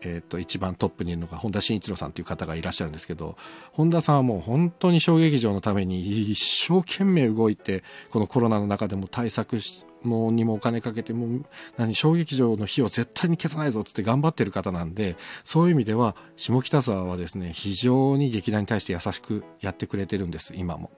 [0.02, 3.36] え、ー、と、一番トップにいるのが本田慎一郎さんという方がいらっしゃるんですけど、
[3.72, 11.44] 本田さんはもう本当に小劇場のために一生懸命動いて、このコロナの中でも対策し、もにもお金かけて、もう、
[11.76, 20.90] 何、小劇場の費用絶対に消さないぞって頑張ってる方なんで、そういう意味では、下北沢はですね、非常に劇団に対して優しくやってくれてるんです、今も。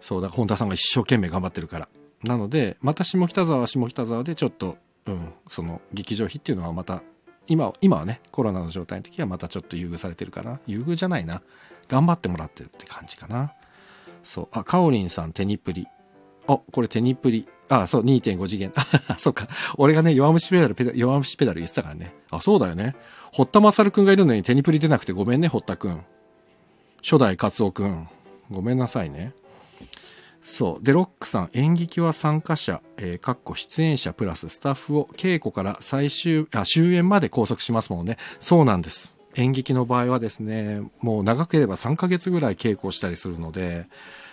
[0.00, 1.88] そう、だ本田さんが一生懸命頑張ってるから。
[2.24, 4.76] なので、また下北沢は下北沢でちょっと、
[5.10, 7.02] うん、その劇場費っていうのはまた
[7.46, 10.60] 今今はねコロナの状態の時はまたちょっと優遇されてるかな。
[10.66, 11.42] 優遇じゃないな。
[11.88, 13.52] 頑張ってもらってるって感じかな。
[14.22, 14.48] そう。
[14.52, 15.86] あかおりんさん手にプリ
[16.46, 18.72] あこれ手にプリああそう2.5次元。
[19.08, 19.48] あ そうか。
[19.76, 22.14] 俺がね弱虫ペダルペダ弱虫ペダル言ってたからね。
[22.30, 22.94] あそうだよね。
[23.32, 26.04] 堀田勝くんがいるのに手にプリ出なくてごめんね堀田くん
[27.02, 28.08] 初代カツオくん
[28.50, 29.32] ごめんなさいね。
[30.42, 30.84] そう。
[30.84, 38.16] で、ロックさん、演劇は参加者、えー、かっこ出演者プラススタッフを稽古から最終、あ、終演まで拘束しますもんね。
[38.38, 39.16] そうなんです。
[39.36, 43.86] 演劇の場合はですね、もう長ければ3ヶ月ぐらい稽古をしたりするので、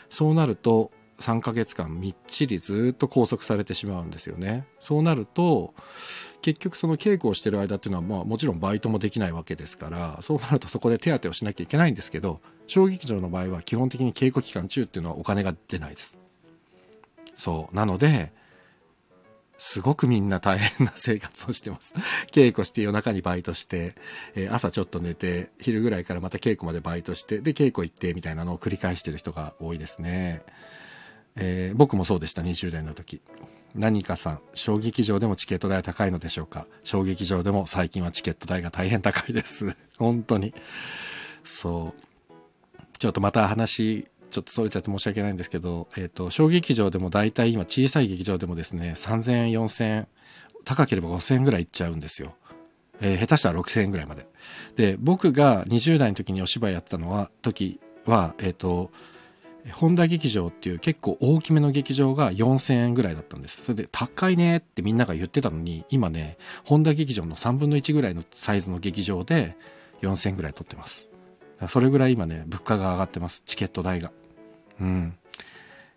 [0.09, 4.65] そうなると3ヶ月間みっちりずっと拘束されてしまうんですよね。
[4.79, 5.73] そうなると、
[6.41, 16.19] 結局その稽古をしてる間っていうのは、まあもちろんバイトもできないわけですから、そうなるとそこで手当てをしなきゃいけないんですけど、小劇場の場合は基本的に稽古期間中っていうのはお金が出ないです。
[17.35, 17.75] そう。
[17.75, 18.31] なので、
[19.57, 21.93] すごくみんな大変な生活をしてます。
[22.31, 23.95] 稽古して夜中にバイトして、
[24.35, 30.43] えー、朝ちょっと寝て、昼ぐらいからまた稽古までバイトして、で、稽古行ってみたいなのを繰り返してる人が多いですね。
[31.35, 33.21] えー、僕もそうでした、20代の時。
[33.75, 36.65] 何かさん、小劇場でもチケット代高いのでしょうか？
[36.83, 39.75] 小劇場でも最近はチケット代が大変高いです。
[39.97, 40.53] 本当に。
[41.43, 42.01] そう。
[42.99, 50.07] ちょっとまた話、ちょっとそれちゃって申し訳ないんですけど、えっ、ー、と、小劇場でも大体今小さい劇場でもですね、3000円、4000円、
[50.65, 52.35] 高ければ5000円ぐらいいっちゃうんですよ。
[52.99, 54.27] えー、下手したら6000円ぐらいまで。
[54.75, 58.91] で、僕が20代の時にお芝居やったのは、時は、えっ、ー、と、
[59.73, 63.61] 本田劇場っていう結構大きめの劇場が4000円ぐらいだったんです。
[63.63, 69.55] それで高いねってみんなが言ってたのに、今ね、本田劇場の3分の1ぐらいのサイズの劇場で
[70.01, 71.06] 4000円ぐらい取ってます。
[71.69, 73.43] それぐらい今ね、物価が上がってます。
[73.45, 74.11] チケット代が。
[74.79, 75.17] うん。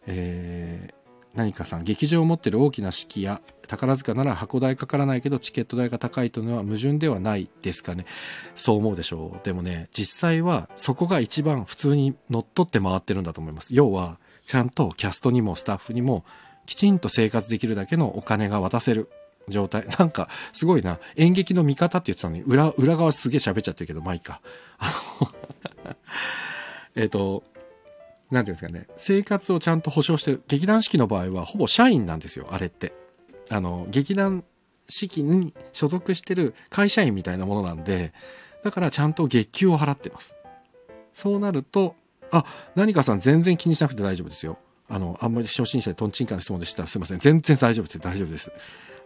[0.07, 0.95] えー、
[1.35, 8.05] 何かさん、劇場を持ってる大きな式や宝塚なら箱代かからないけどチケット代が高いというのは矛盾ではないですかね。
[8.57, 9.45] そう思うでしょう。
[9.45, 13.75] でもね、実際はそこが一番普通に乗っ取って回ってるんだと思います。
[13.75, 16.25] 要は、ちゃんとキャストにもスタッフにも
[16.67, 19.09] きちんと生活できるだけのお金が渡せる
[19.49, 19.86] 状態。
[19.99, 20.99] なんか、すごいな。
[21.16, 24.41] 演劇の見方って言ってたのに、裏、裏側すげえ喋っちゃってるけど、まあいいか。
[24.78, 25.32] あの
[26.97, 27.45] えっと、
[28.30, 30.43] なんていうんですかね、生活をちゃんと保障してる。
[30.49, 32.93] 劇団四季の場合はほぼ社員なんですよ、あれって。
[33.51, 34.45] あの、劇団
[34.88, 38.12] 四季に所属してる会社員みたいなものなんで、
[38.62, 40.36] だからちゃんと月給を払ってます。
[41.12, 41.97] そうなると、
[42.30, 42.45] あ、
[42.76, 44.59] 何かさん全然気にしなくて大丈夫ですよ。
[44.88, 47.18] あの、あんまり初心者でトンチンカンな質問でしたらすいません。
[47.18, 47.99] 全然大丈夫です。
[47.99, 48.53] 大丈夫です。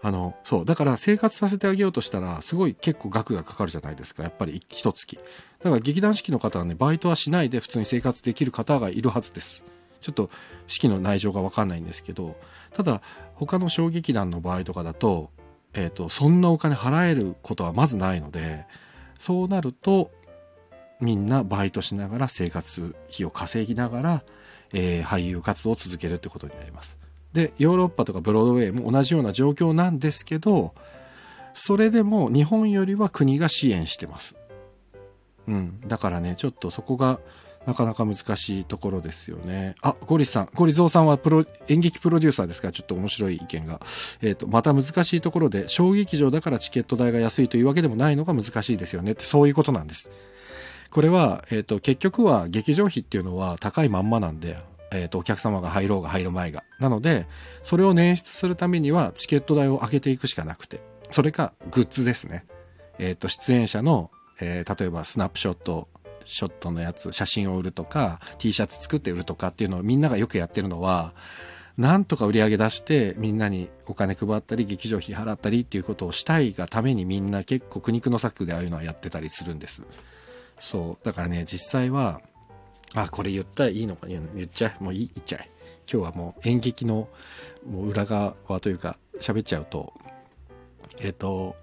[0.04, 0.64] あの、そう。
[0.66, 4.22] だから生活させてあげようとしたら、すごい結構額がかかるじゃないですか。
[4.22, 5.16] やっぱり一月。
[5.62, 9.64] だから劇団四季の方はね、バイトはしないで普通に生活できる方がいるはずです。
[10.02, 10.28] ちょっと
[10.66, 12.36] 式の内情がわかんないんですけど、
[12.74, 13.00] ただ
[13.32, 15.30] 他の小劇団の場合とかだと、
[15.72, 18.66] えっ、ー、と、そんなお金払えることはまずないので、
[19.18, 20.10] そうなると、
[21.00, 24.22] みんなバイトしながら生活費を稼ぎながら、
[24.74, 26.98] えー、俳優活動を続けるってことになります。
[27.34, 30.72] で、ヨーロッパとかブロードウェイも同じような状況なんですけど、
[31.52, 34.36] それでも日本よりは国が支援してます。
[35.46, 35.80] うん。
[35.86, 37.20] だからね、ちょっとそこが
[37.66, 39.74] なかなか難しいところですよね。
[39.82, 40.48] あ、ゴリさん。
[40.54, 42.68] ゴリゾーさんはプロ、演劇プロデューサーですか？
[42.68, 43.80] ら、ちょっと面白い意見が。
[44.22, 50.10] えっ、ー、と、また難しいところで、小劇場だからチケット代が安いというわけでもないのが難しいですよねって、そういうことなんです。
[50.90, 54.56] これは、えっ、ー、と、結局は劇場費っていうのは高いまんまなんで、
[54.94, 56.62] え、ー、と、お客様が入ろうが入る前が。
[56.78, 57.26] なので、
[57.62, 60.80] それを捻出するためにはチケット代を上げていくしかなくて。
[61.10, 62.46] それか、グッズですね。
[62.98, 65.88] えっ、ー、と、出演者の、えー、例えばスナップショット、
[66.24, 71.12] ショットのやつ、写真を売るとか、T シャツ作って売るとかっていうのをみんながよくやってるのは、
[71.76, 79.82] なんとか売り上げ出してみんなにお金配ったり劇場費払ったりっていうことをしたいがためにみんな結構苦肉の策でああいうのはやってたりするんです。
[80.60, 81.04] そう。
[81.04, 82.20] だからね、実際は
[82.94, 84.06] あ、これ言ったらいいのか？
[84.06, 84.82] 言っちゃえ。
[84.82, 85.50] もういい、言っちゃえ。
[85.90, 87.08] 今日はもう演劇の
[87.68, 89.92] もう裏側というか喋っちゃうと、
[91.00, 91.56] えっ、ー、と、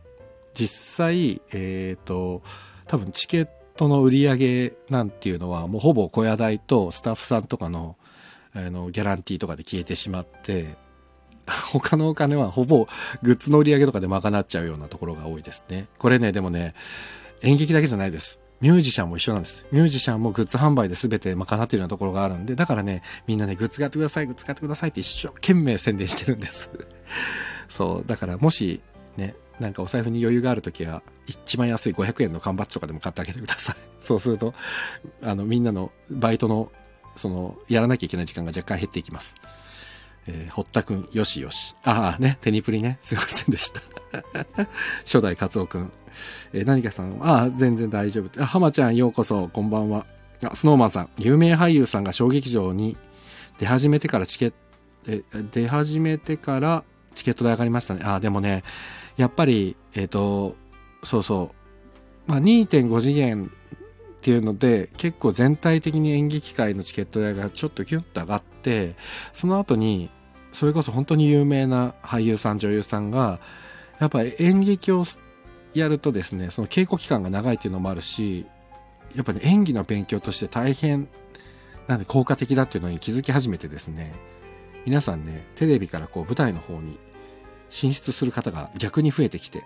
[0.53, 2.43] 実際、えっ、ー、と、
[2.88, 7.95] 多分チケットの売り上げなんていうのはもうほぼ小屋代とスタッフさんとかの
[8.53, 10.75] あのギャランティーとかで消えてしまって、
[11.71, 12.88] 他のお金はほぼ
[13.23, 15.88] グッズの売り上げとかで賄っちゃうようなところが多いですね。
[15.97, 16.75] これね、でもね、
[17.41, 18.41] 演劇だけじゃないです。
[18.62, 19.66] ミュージシャンも一緒なんです。
[19.72, 26.70] ミュージシャンもグッズ販売で全て賄ってるようなところがあるんで、だからね、みんなね、グッズ買ってください、グッズ買ってくださいって一生懸命宣伝してるんです。
[27.70, 28.82] そう、だからもし、
[29.18, 33.76] ね、なんかお財布に余裕があるときは、一番安い500円の缶バッジとかでも買ってあげてください。
[33.99, 34.53] そうすると、
[35.24, 36.72] あの、みんなのバイトの、
[37.16, 39.36] その、やらなきゃいけない時間が若干減っていきます。
[40.28, 41.76] えー、堀田くん、よしよし。
[41.84, 42.97] ああ、ね、テニプリね。
[43.01, 43.82] すいませんでした。
[45.05, 45.91] 初代カツオくん。
[46.53, 48.41] えー、何かさん、ああ、全然大丈夫。
[48.41, 50.05] あ、浜ちゃん、ようこそ、こんばんは。
[50.43, 52.97] あ、スノーマンさん、有名俳優さんが小劇場に
[53.59, 54.55] 出始めてからチケット、
[55.07, 58.01] え、出始めてからチケット代上がりましたね。
[58.03, 58.63] あ、でもね、
[59.17, 60.55] やっぱり、えっ、ー、と、
[61.03, 61.51] そうそ
[62.28, 62.32] う。
[62.32, 63.51] まあ、2.5次元
[64.22, 68.93] っていうので、結構全体的に演劇界のチケット代がちょっとキュッと上がって、
[69.34, 70.11] その後に、
[70.51, 73.39] それこそ本当に有名な俳優さん、女優さんが、
[73.99, 75.05] やっぱり演劇を
[75.74, 78.45] やるとですね、その稽古期間が長いっていうのもあるし、
[79.15, 81.07] やっぱり、ね、演技の勉強として大変、
[81.88, 84.13] なんで効果的だっていうのに気づき始めてですね、
[84.86, 86.99] 皆さんね、テレビからこう舞台の方に
[87.72, 89.63] 進出する方が逆に増えてきて、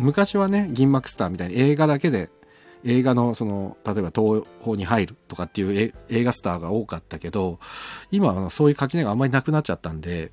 [0.00, 2.30] 昔はね、銀幕スターみたいに映画だけで、
[2.84, 7.58] 映画のその、例えば東宝に入るとかっていう映画スターが多かったけど、
[8.10, 10.32] 今はそういう垣根があんまりなくなっちゃったんで、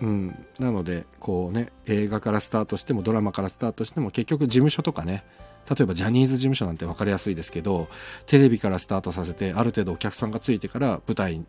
[0.00, 5.24] うん、なのでこうね映画からスタートしてもドラマからスタートしても結局事務所とかね
[5.68, 7.88] 例えばジャニーズ事務所なんて分かりやすいですけど
[8.26, 11.44] テレビからスタートさせてある程度お客さんがついてから舞台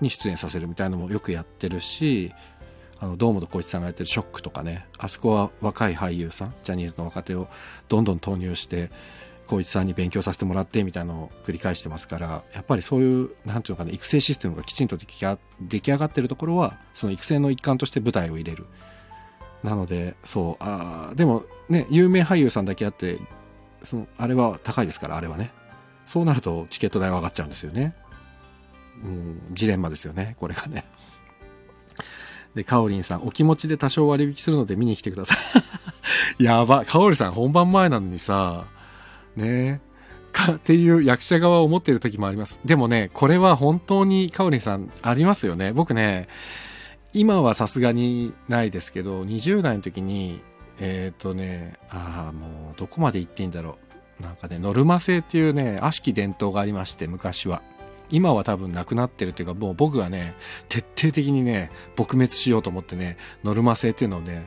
[0.00, 2.32] に出演させるみたいなのもよくやってるし
[3.00, 7.48] あの堂本光一さんがやってる「ショック」とかねあそこは若い俳優さんジャニーズの若手を
[7.88, 8.90] どんどん投入して
[9.48, 15.38] 光一さんに勉強させてもらってみたいなのを繰り返してますから、やっぱりそういう、なんていうのかな、育成システムがきちんと出来
[15.90, 18.66] 上がってるところは、その育成の一環として舞台を入れる。
[19.62, 23.18] なので、そう、あでもね、有名俳優さんだけあって、
[23.82, 25.50] その、あれは高いですから、あれはね。
[26.06, 27.94] そうなるとチケット代は上がっちゃうんですよね。
[29.02, 30.84] うん、ジレンマですよね、これがね。
[32.54, 35.34] で、カオリンさん、お気持ちで多少割引するので見に来てくださ
[36.38, 36.42] い。
[36.42, 38.64] やば、カオリンさん本番前なのにさ、
[39.36, 39.80] ね
[40.32, 42.60] かっていう役者側を思っている時もあります。
[42.64, 45.72] でもね、これは本当にかおりんさんありますよね。
[45.72, 46.28] 僕ね、
[47.12, 50.40] 今はさすがにないですけど、20代の時に、
[50.80, 53.78] えっ、ー、とね、ああ、もうどこまで行っていいんだろ
[54.20, 54.22] う。
[54.22, 57.62] なんかね、ノルマ制っていうね、悪しき伝統がありまして、昔は。
[58.10, 60.34] 今は多分なくなってるっていうか、もう僕がね、
[60.68, 64.46] 徹底的にね、撲滅しようと思ってね、ノルマ制っていうのをね、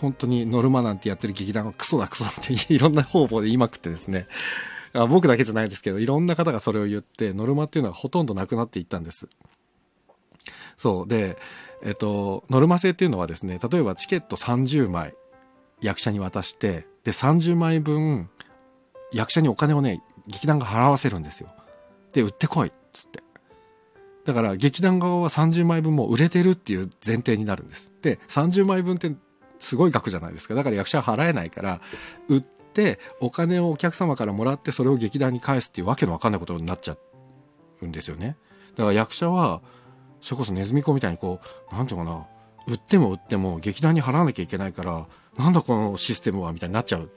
[0.00, 4.26] 本当にノルマなんてやってる劇団はクソだクソだっていろんな方々で言いまくってですね、
[5.08, 9.28] 僕だけじゃないですけど、いろんな方がそれを言って、ノルマっていうのはほとんどなくなっていったんです。
[10.78, 11.08] そう。
[11.08, 11.36] で、
[11.82, 15.14] えっと、ノルマ制っていうのはですね、例えばチケット30枚
[15.80, 18.30] 役者に渡して、で、30枚分
[19.12, 21.48] 役者にお金をね、劇団が払わせるんですよ。
[22.12, 23.22] で、売ってこいっつって。
[24.24, 27.92] だから劇団側は30枚分も売れてるっていう前提になるんです。
[28.02, 29.14] で、30枚分って
[29.58, 31.80] すごい額じゃないですかだから役者は払えないから
[32.28, 36.96] 売ってお金をお客様からもらってそれを劇団に返すっていうわけのわかんないことになっちゃ
[37.82, 38.36] うんですよね
[38.76, 39.62] だから役者は
[40.20, 42.26] それこそネズミ子みたいにこう何て言うかな
[42.66, 45.06] 売っても売っても劇団に払わなきゃいけないから
[45.38, 47.10] なんだこのシステムはみたいになっちゃう。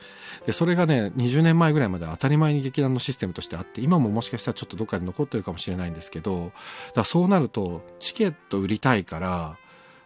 [0.46, 6.52] で、それがね、20年前ぐらいまで当たり前に劇団のシステムとしてあって、今ももしかしたらちょっとどっかで残ってるかもしれないんですけど、
[6.96, 9.58] だそうなると、チケット売りたいから、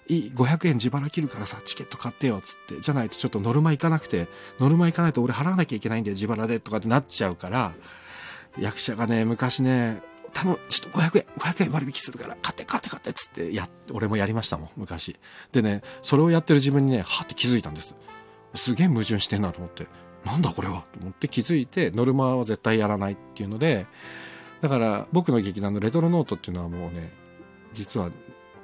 [0.07, 4.27] いい500円自腹切るからさチケット買ってよっつってじゃないとちょっとノルマ行かなくて
[4.59, 7.73] ノルマ行かないと俺払わなきゃいけないんだよ自腹でとかってなっちゃうから
[8.59, 10.01] 役者がね昔ね
[10.33, 15.15] 頼むちょっと500円500円割引するから買って買って買ってっつってや俺もやりましたもん昔。
[15.51, 17.95] でねそれをやってる自分にねはって気づいたんです。
[18.55, 19.87] すげえ矛盾してんなと思って。
[20.25, 23.85] なんだこれはと思って気づいてノルマは絶対やらないっていうので
[24.61, 27.11] だから僕の劇団のレトロノートっていうのはもうね
[27.73, 28.09] 実は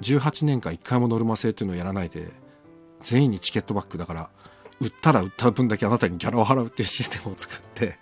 [0.02, 2.28] 18年間1回もノルマ制っていうのをやらないで
[3.00, 4.30] 全員にチケットバックだから
[4.80, 7.98] 売ったら売った分だけあなたにギャラを払うっていうシステムを作って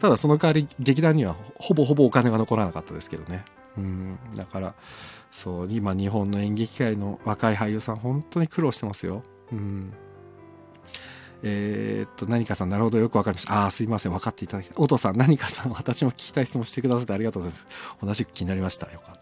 [0.00, 3.44] ただその代わり劇団にはほぼほぼお金が残らなかったですけどね
[3.78, 4.74] うんだから
[5.30, 9.92] そう今日本の演劇界の若い俳優さん本当に苦労してますようん
[11.44, 13.64] えー、っと、何かさん、なるほど、よくわかりました。
[13.64, 14.76] ああ、すいません、分かっていただきたい。
[14.78, 17.66] お父さん、何かさん、私も聞きたい質問してくださってありがとうございます。
[18.06, 18.90] 同じく気になりました。
[18.92, 19.21] よかった。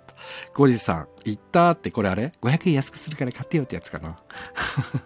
[0.55, 4.19] ゴリさん、行ったってこれあれ ?500 円安くするから買ってよってやつかな。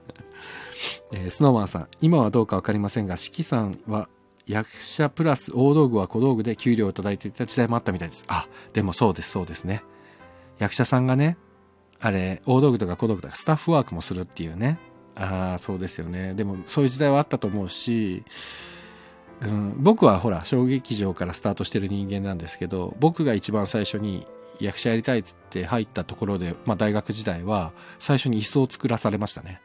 [1.13, 4.09] えー、スノーマンさん、今はどうかわかりませんが、四季さんは
[4.47, 8.25] 役者プラス大道具は小道具で給料をいただいていた時代もあったみたいです。
[8.29, 9.83] あ、でもそうです、そうですね。
[10.59, 11.37] 役者さんがね、
[12.01, 14.79] あれ、大道具とか小道具とかスタッフワークもするっていうね。
[15.15, 16.35] ああ、そうですよね。
[16.35, 18.25] でもそういう時代はあったと思うし、
[19.41, 24.27] うん、僕はほら、小劇場からスタートしてる人間なんですけど、僕が一番最初に
[24.61, 29.61] 役者やりたいっつって入ったところで、まあ大学時代は最初に椅子を作らされましたね。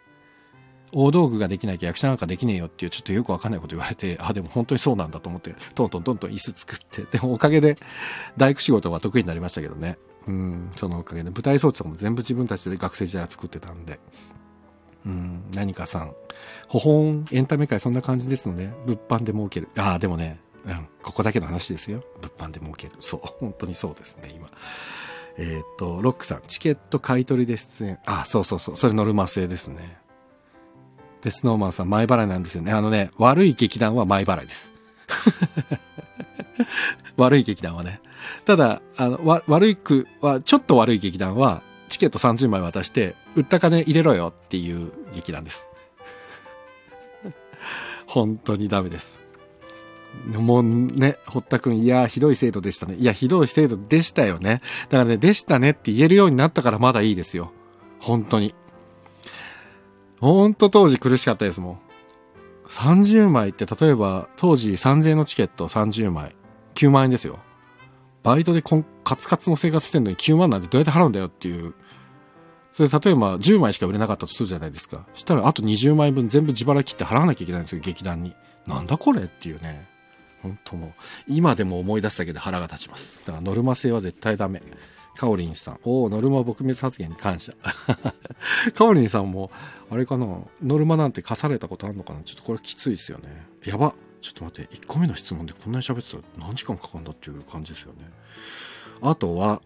[0.92, 7.78] 大道具ができなきゃ役者なんかできねえよっていうちょっとよくわかんないこと言われて、あ、でも本当にそうなんだと思って、トントントントン椅子作って、でもおかげで
[8.38, 9.98] 大工仕事は得意になりましたけどね。
[10.28, 14.00] うん、そのおかげで舞台装置とかも全部自分たちで学生時代は作ってたんで。
[15.06, 16.14] うん、何かさん。
[16.68, 19.70] ほほん、エンタメ界そんな感じですので、物販で儲ける。
[19.78, 22.04] ああ、でもね、うん、ここだけの話ですよ。
[22.22, 22.94] 物販で儲ける。
[23.00, 24.50] そう、本当にそうですね、今。
[25.38, 28.00] えっ、と、ロックさん、チケット買い取りで出演。
[28.06, 29.98] あ、そうそうそう、それノルマ制ですね。
[31.24, 32.72] で、スノーマンさん、前払いなんですよね。
[32.72, 34.72] あのね、悪い劇団は前払いです。
[37.18, 38.02] 悪い劇団はね。
[38.46, 45.70] ただ、あの、わ、悪いくは、ちょっと悪い劇団は、チケット30枚渡して、売った金入れろよっていう劇団です。
[48.06, 49.20] 本当にダメです。
[50.38, 52.96] もうね、堀田くん、いや、ひどい制度でしたね。
[52.96, 54.62] いや、ひどい制度でしたよね。
[54.90, 57.52] だからね、でしたねって言えるようになったからまだいいですよ。
[58.00, 58.56] 本当に。
[60.20, 61.80] ほんと当時苦しかったですもん。
[62.68, 66.36] 30枚って例えば当時3000円のチケット30枚
[66.76, 67.40] 9万円ですよ。
[68.22, 71.74] バイトでこんカツカツの生活してんのに9万なんてどうやって払うんだよっていう。
[72.74, 75.06] それ例えば10枚しか売れなかったとするじゃないですか。
[75.14, 78.36] そしたらあと20枚分全部自腹切って払わなきゃいけないんですよ、劇団に。
[78.68, 79.88] なんだこれっていうね。
[80.42, 80.92] 本当もう、
[81.28, 83.20] 今でも思い出すだけで腹が立ちます。
[83.26, 84.62] だからノルマ制は絶対ダメ。
[85.16, 85.80] カオリンさん。
[85.84, 87.54] おお、ノルマ撲滅発言に感謝。
[88.74, 89.52] カオリンさんも、
[89.90, 90.26] あれかな、
[90.64, 92.22] ノルマなんて課されたことあるのかな？
[92.22, 93.48] ちょっとこれきついですよね。
[93.66, 93.94] やば。
[94.22, 98.10] ちょっと待って、1個目の質問でこんなに喋ってたら何時間かかるんだっていう感じですよね。
[99.02, 99.62] あとは、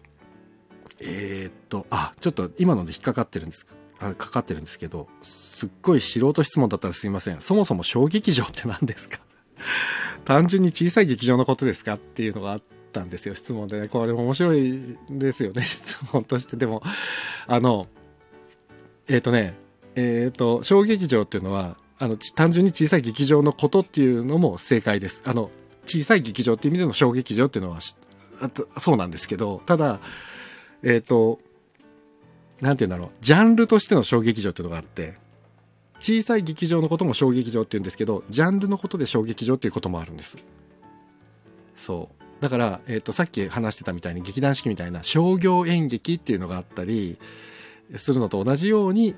[1.00, 3.76] えー、っと、あ、ちょっと今ので引っかかってるんです。
[4.00, 7.40] あかかってるんですけど、すっごい素人質問だったらすいません。
[7.40, 9.20] そもそも小劇場って何ですか？
[10.24, 13.88] 単純に小さい劇場のことですかっていうのがあったんですよ、質問でね。
[13.88, 16.56] これ面白いですよね、 質問として。
[16.56, 16.82] でも、
[17.46, 17.86] あの、
[19.08, 19.54] えっ、ー、とね、
[19.96, 25.22] えっ、ー、と、小劇場っていうのは、あの、単純に小さい劇場のことっていうのも正解です。
[25.24, 25.50] あの、
[25.86, 27.78] 小さい劇場っていう意味での小劇場っていうのは、
[28.78, 30.00] そうなんですけど、ただ、
[30.82, 31.40] えっ、ー、と、
[32.60, 35.14] なんて言うんだろう、ジャンルとしての小劇場っていうのがあって、
[36.00, 40.36] 小さい劇場のことも小劇場って言うんですけどジャンルのことで小劇場っていうこともあるんです。
[41.76, 42.24] そう。
[42.42, 47.18] だから、えーと、さっき話してたみたいに劇団四季みたいな商業演劇っていうのがあったり
[47.96, 49.14] するのと同じように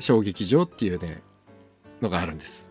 [0.00, 1.22] 小劇場っていうね
[2.00, 2.67] のがあるんです。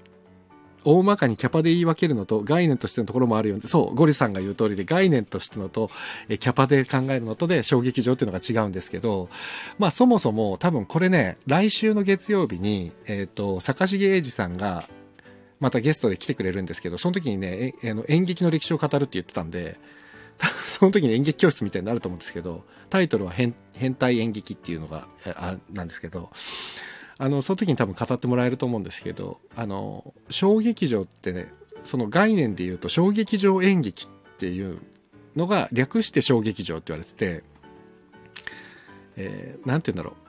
[0.89, 5.89] 大まかにキャパで言い分けるのと概念としてのところもあるようで、そう、ゴリさんが言う通りで概念としてのと、
[6.29, 9.27] キャパで考えるのとで衝撃場っていうのが違うんですけど、
[9.79, 14.87] まあそもそも多分これね、来週の月曜日に、えっ、ー、と、坂重英二さんが、
[15.59, 19.77] またゲストで来てくれるんですけど、その時にね、えの演劇の歴史を語るって言ってたんで、
[20.63, 26.29] その時に演劇教室みたいになると思うんですけど、タイトルは変変態演劇っていうのが、あなんですけど、
[27.19, 31.51] あのその時に多分語ってもらえると思うんですけどあの小劇場ってね
[31.83, 34.79] その概念で言うと小劇場演劇っていう
[35.35, 37.43] のが略して小劇場って言われてて、
[39.15, 40.27] えー、て言うんだろう。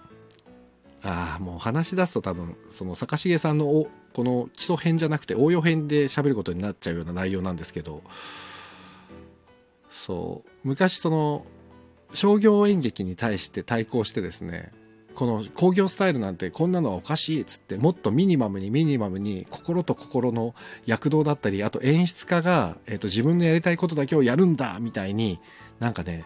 [1.00, 8.02] ああもう話し出すと多分その坂重さんのおこの基礎編じゃなくて応用編で喋ることになっちゃうような内容なんですけど
[9.90, 10.50] そう。
[10.64, 11.46] 昔その
[12.12, 14.72] 商業演劇に対して対抗してですね
[15.18, 20.54] この工業スタイルなんてこんなのはおかしいっつってもっとミニマムにミニマムに心と心の
[20.86, 25.40] 躍動だったりあと演出家が、えーと、自分のやりたいことだけをやるんだみたいに
[25.80, 26.24] なんかね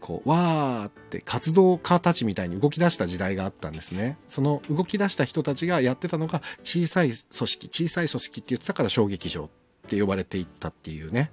[0.00, 4.16] こうわーって活動家たちみたいに動き出した時代があったんですね。
[4.28, 9.48] その動き出した人たちがやってたのが小さい組織小さい組織って言ってたから小劇場っ
[9.88, 11.32] て呼ばれていったっていうね。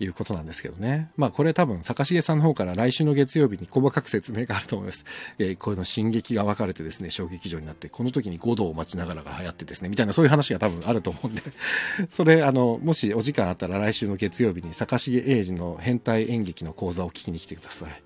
[0.00, 1.10] いうことなんですけどね。
[1.16, 5.04] まあこれ多分坂重さんの方から来週の月曜日に細かく説明があると思います。
[5.38, 11.42] えー、こういうの進撃が分かれてですね、小劇場になって、この時に5度を待ちながらが流行ってですね、みたいなそういう話が多分あると思うんで
[12.10, 18.02] それあの、もしお時間あったら来週の月曜日に坂重英二の変態演劇の講座を聞きに来てください。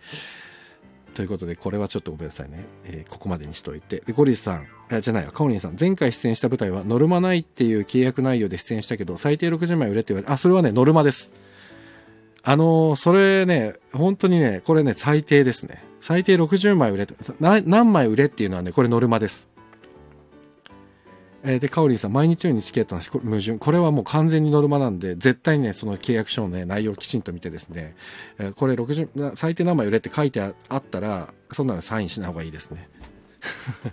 [1.15, 2.65] ということで、これはちょっとごめんなさいね。
[2.85, 4.05] えー、ここまでにしといて。
[4.07, 11.33] で、ゴリスさん、あじゃないわ、カオリンさん、前回出演した舞台はノルマないっていう契約内容で出演したけど、最低60枚売れって言われ、あ、それはね、ノルマです。
[12.49, 15.85] あのー、それね、本当にね、これね、最低ですね。
[16.01, 17.07] 最低60枚売れ、
[17.41, 19.51] 何枚売れっていうのはね、これノルマです。
[21.45, 23.59] えー、で、カオリンさん、毎日のようにチケットの矛盾。
[23.59, 27.95] これはもう完全にノルマなんで、絶対ね、その契約書のね、内容をきちんと見てですね、
[28.39, 32.89] えー、これ60、最低何枚売れって書いてあったら、そんなのサインしない方がいいですね。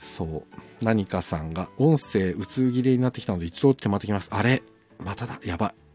[0.00, 0.42] そう。
[0.80, 4.30] 何かさんが、音声、うつ切れになってきたので、一度ってまたきます。
[4.32, 4.62] あれ
[4.98, 5.38] まただ。
[5.44, 5.85] やばい。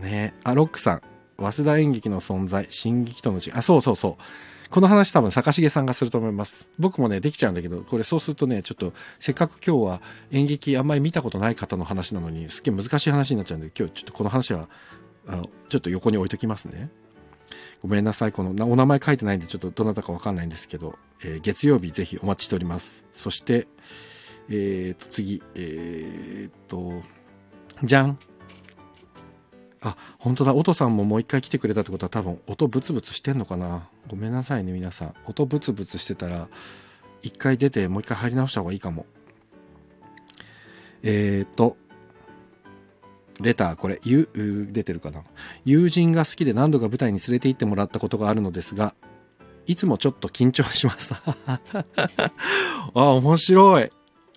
[0.00, 1.02] ねあ、ロックさん。
[1.36, 3.52] 早稲田演劇の存在、新劇との違い。
[3.54, 4.22] あ、そうそうそう。
[4.70, 6.68] この話多分坂重さんがすると思います。
[6.78, 14.68] 僕もね、できちゃうんだけど、これそうするとね、ちょっと、せっかく今日は演劇あんまり見たことない方の話なのに、すっげえ難しい話になっちゃうんで、今日ちょっとこの話は、
[15.26, 16.90] あの、ちょっと横に置いときますね。
[17.82, 18.32] ごめんなさい。
[18.32, 23.04] この、お名前書いてないんで、ちょっとどなたかわかんないんですけど、えー、月曜日ぜひお待ちしております。
[23.12, 23.68] そして、
[24.48, 27.02] えーと、次、えーと、
[27.82, 28.18] じゃん。
[29.84, 30.54] あ、本当だ。
[30.54, 33.86] 音さんももう一回来てくれたってことは多分音ブツブツしてんのかな。
[34.08, 35.14] ごめんなさいね、皆さん。
[35.26, 36.48] 音ブツブツしてたら、
[37.22, 39.04] 一回出てもう一回入り直した方がいいかも。
[41.02, 41.76] えーと、
[43.40, 44.28] レター、これ、ゆ、
[44.72, 45.22] 出てるかな。
[45.66, 48.94] 友人が好きで何度か舞台に連れて行ってもらったことがあるのですが、
[49.66, 51.12] いつもちょっと緊張します。
[51.24, 51.50] あ、
[52.94, 53.90] 面白い。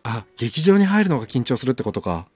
[0.04, 2.28] あ、劇場に入るのが緊張するってことか。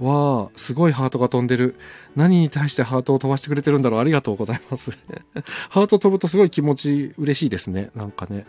[0.00, 1.76] わあ、すごいハートが飛んでる。
[2.16, 4.00] 何に対してハートを飛ばしてくれてるんだろう。
[4.00, 4.90] ありがとうございます。
[5.68, 7.90] ハート飛ぶとすごい気持ち嬉しいですね。
[7.94, 8.46] なんかね。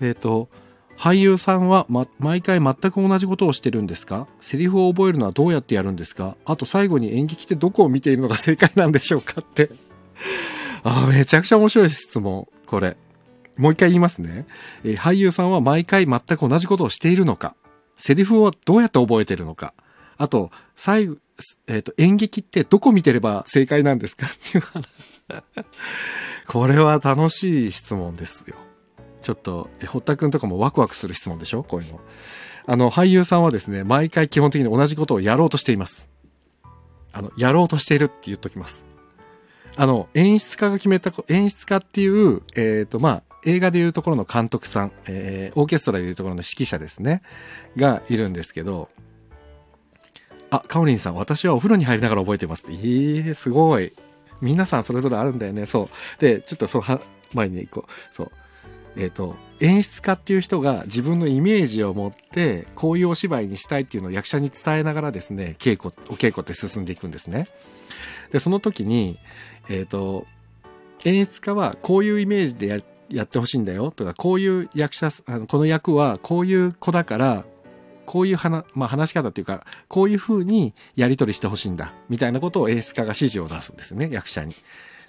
[0.00, 0.48] えっ、ー、と、
[0.96, 4.28] 俳優さんは、ま、毎回全く同じことをしてるんですか？
[4.40, 6.36] セリフを覚えるのはどうやってやるんですか？
[6.44, 9.70] あと最後に演劇ってどこを見ているのが正解なんでしょうかって
[10.84, 12.46] あめちゃくちゃ面白い質問。
[12.66, 12.96] これ。
[13.56, 14.46] もう一回言いますね、
[14.84, 17.56] えー、俳優さんは毎回全く同じことをしているのか？
[17.96, 19.74] セリフをどうやって覚えてるのか？
[20.16, 21.16] あと、最後、
[21.66, 24.86] えっ、ー、と、演劇ってどこ見てれば正解なんですかっていう話。
[26.46, 28.56] これは楽しい質問ですよ。
[29.22, 31.62] ちょっと、堀田くんとかもワクワクする質問でしょ？
[31.62, 32.00] こういうの。
[32.66, 36.08] あの、俳優さんはですね、毎回基本的に同じことをやろうとしています。
[37.12, 38.84] あの、やろうとしているって言っときます。
[39.76, 47.22] あの、演出家が決めた、演出家っていう、えっ、ー、と、まあ、映画でいうところの監督さん、えー、オーケストラでいうところの指揮者ですね、
[47.76, 48.88] がいるんですけど、
[50.54, 52.72] あ、カオリンさん、私はお風呂に入りながら覚えてますって。
[52.72, 53.92] えー、すごい。
[54.40, 55.66] 皆さんそれぞれあるんだよね。
[55.66, 55.88] そ
[56.18, 56.20] う。
[56.20, 57.00] で、ちょっとその
[57.32, 58.14] 前に行こう。
[58.14, 58.30] そう。
[58.96, 67.48] えっ、ー、と、演出家っていう人が自分のイメージを持って、こういうお芝居にしたいっていうのを役者に伝えながらですね、稽古、お稽古って進んでいくんですね。
[68.30, 69.18] で、その時に、
[69.68, 70.26] えっ、ー、と、
[71.04, 72.80] 演出家はこういうイメージでや
[73.10, 77.44] やってほしいんだよとか、こういう役者、あのこの役はこういう子だから、
[78.06, 84.54] こういう話、まあ、話し方っていうか、こういう風にやり取りしてほしいんだ、みたいなことを演出家が指示を出すんですね、役者に。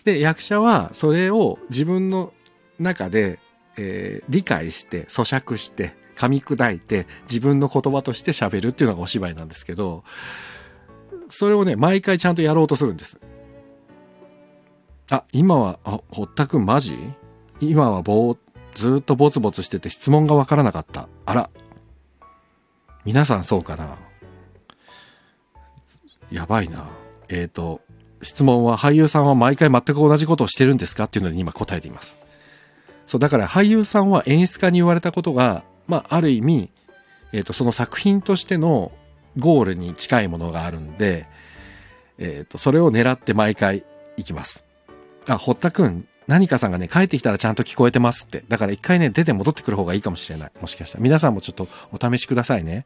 [0.04, 2.32] で、役者はそれを自分の
[2.80, 3.40] 中で、
[3.78, 10.04] えー、理解して、咀嚼して、噛み砕いて、自分の言葉として喋るっていうのがお芝居なんですけど、
[11.28, 13.20] それをね、毎回ちゃんとやろうとするんです。
[15.10, 16.98] あ、今は、あ、堀田くんマジ？
[17.60, 18.38] 今はぼー、
[18.76, 21.10] ずっとボツボツしてて質問がわからなかった。
[21.26, 21.50] あら。
[23.06, 23.98] 皆さんそうかな？
[26.32, 26.90] やばいな。
[27.30, 27.82] えっ、ー、と、
[28.22, 32.20] 質問は俳優さんは毎回全く同じことをしてるんですかっていうのに今答えています。
[33.06, 36.72] そう、だから俳優さんは演出家に言われたことが、まあ、ある意味、
[37.32, 38.92] えっ、ー、と、その作品としての
[39.38, 41.28] ゴールに近いものがあるんで、
[42.18, 43.84] えっ、ー、と、それを狙って毎回
[44.18, 44.66] 行きます。
[45.28, 48.44] あ、堀田くん、何かさんがね、帰ってきたらちゃんと聞こえてますって。
[48.48, 50.52] だから一回ね、出て戻ってくる方がいいかもしれない。
[50.60, 51.04] もしかしたら。
[51.04, 52.86] 皆さんもちょっとお試しくださいね。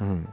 [0.00, 0.28] うん。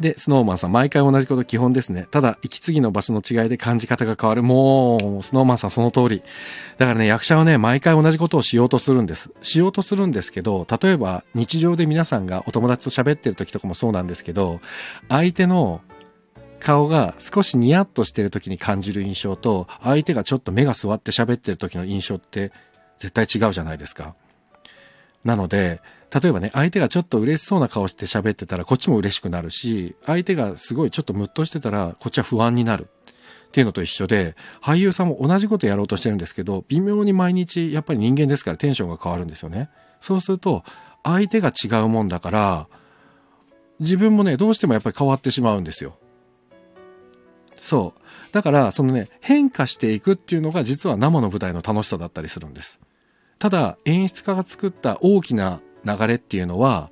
[0.00, 2.08] で、スノーマンさん、毎回同じこと基本ですね。
[2.10, 4.42] ただ、息継ぎの場所の違いで感じ方が変わる。
[4.42, 6.22] もう、スノーマンさんその通り。
[6.78, 9.30] だからね、役者はね、毎回同じことをしようとするんです。
[9.42, 14.60] しようとするんですけど、例えば、日常で皆さんがお友達と喋ってる時とかもそうなんですけど、
[15.08, 15.82] 相手の
[16.62, 22.52] 顔が少しニヤッとしてる時に感じる印象と、相手がちょっと目が座って喋ってる時の印象って
[22.98, 24.14] 絶対違うじゃないですか。
[25.24, 25.80] なので、
[26.12, 32.88] 例えばね、相手がちょっと嬉しそうな顔して喋ってたらこっちも嬉しくなるし、相手がすごいちょっとムッとしてたらこっちは不安になる。
[33.48, 39.68] っていうのと一緒で、俳優さんも同じことやろうとしてるんですけど、微妙に毎日やっぱり人間ですからテンションが変わるんですよね。
[40.00, 40.64] そうすると、
[41.02, 42.68] 相手が違うもんだから、
[43.78, 45.98] 自分もね、どうしてもやっぱり変わってしまうんですよ。
[47.62, 48.00] そう。
[48.32, 52.80] だから、そのね、変化していくっていうのが実は生の舞台の楽しさだったりするんです。
[53.38, 56.90] ただ、演出家が作った大きな流れっていうのは、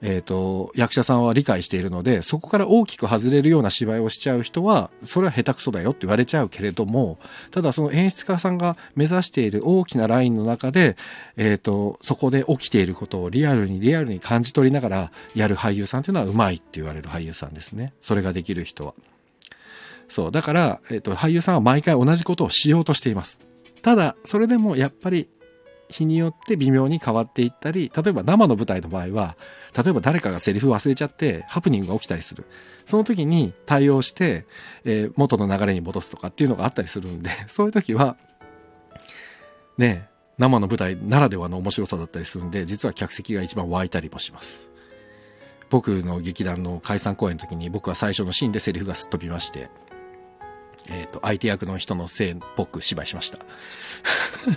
[0.00, 7.20] えっ、ー、と、役者さんは理解しているので、そこから大きく外れるような芝居をしちゃう人は、それは下手くそだよって言われちゃうけれども、
[7.52, 10.96] ただその演出家さんが目指している大きなラインの中で、
[11.36, 17.92] えっ、ー、と、そこで起きていることをリアルにリアルに感じ取りながらやる俳優さんっていうのはうまいって言われる俳優さんですね。
[18.02, 18.94] それができる人は。
[20.12, 20.30] そう。
[20.30, 23.40] だから、えっ、と、俳優さんは毎回同じことをしようとしています。
[23.80, 25.30] ただ、それでもやっぱり
[25.88, 29.36] 日によって微妙に変わっていったり、例えば生の舞台の場合は、
[29.74, 32.44] 例えば誰かがセリフ忘れちゃってハプニングが起きたりする。
[32.84, 34.44] その時に対応して、
[34.84, 38.18] えー、元の流れに戻すとかっていうのがあったりするんで、 そういう時は、
[39.78, 44.70] ね、生の舞台ならではの面白さだったりするんで、実は客席が一番湧いたりもします。
[45.70, 49.70] 僕の劇団の解散公演の時に僕は最初のシーンでセリフがすっ飛びまして、
[50.88, 53.38] えっ、ー、と、相手役の人のせいっぽく芝居しました。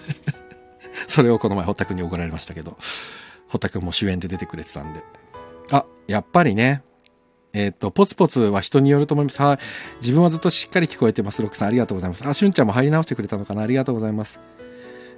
[1.07, 2.78] それをこの前、堀田くんに怒られましたけど、
[3.47, 5.03] 堀田くんも主演で出てくれてたんで。
[5.71, 6.84] あ、やっぱりね、
[7.53, 9.41] えっ、ー、と、ポツポツは人によると思います。
[9.41, 9.59] はい。
[10.01, 11.41] 自分はずっとしっかり聞こえてます。
[11.41, 12.28] ロックさん、ありがとうございます。
[12.28, 14.39] あ、しゅんちゃんも入り直してくれたのかなありがとうございます。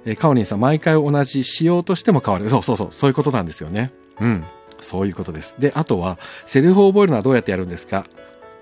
[0.04, 2.48] えー、カオリンさん、毎回同じしようとしても変わる。
[2.48, 3.90] そうそうそう、そういうことなんですよね。
[4.20, 4.44] うん。
[4.80, 5.56] そういうことです。
[5.58, 8.06] で、あとは、セリフを覚えるのはどうやってやるんですか？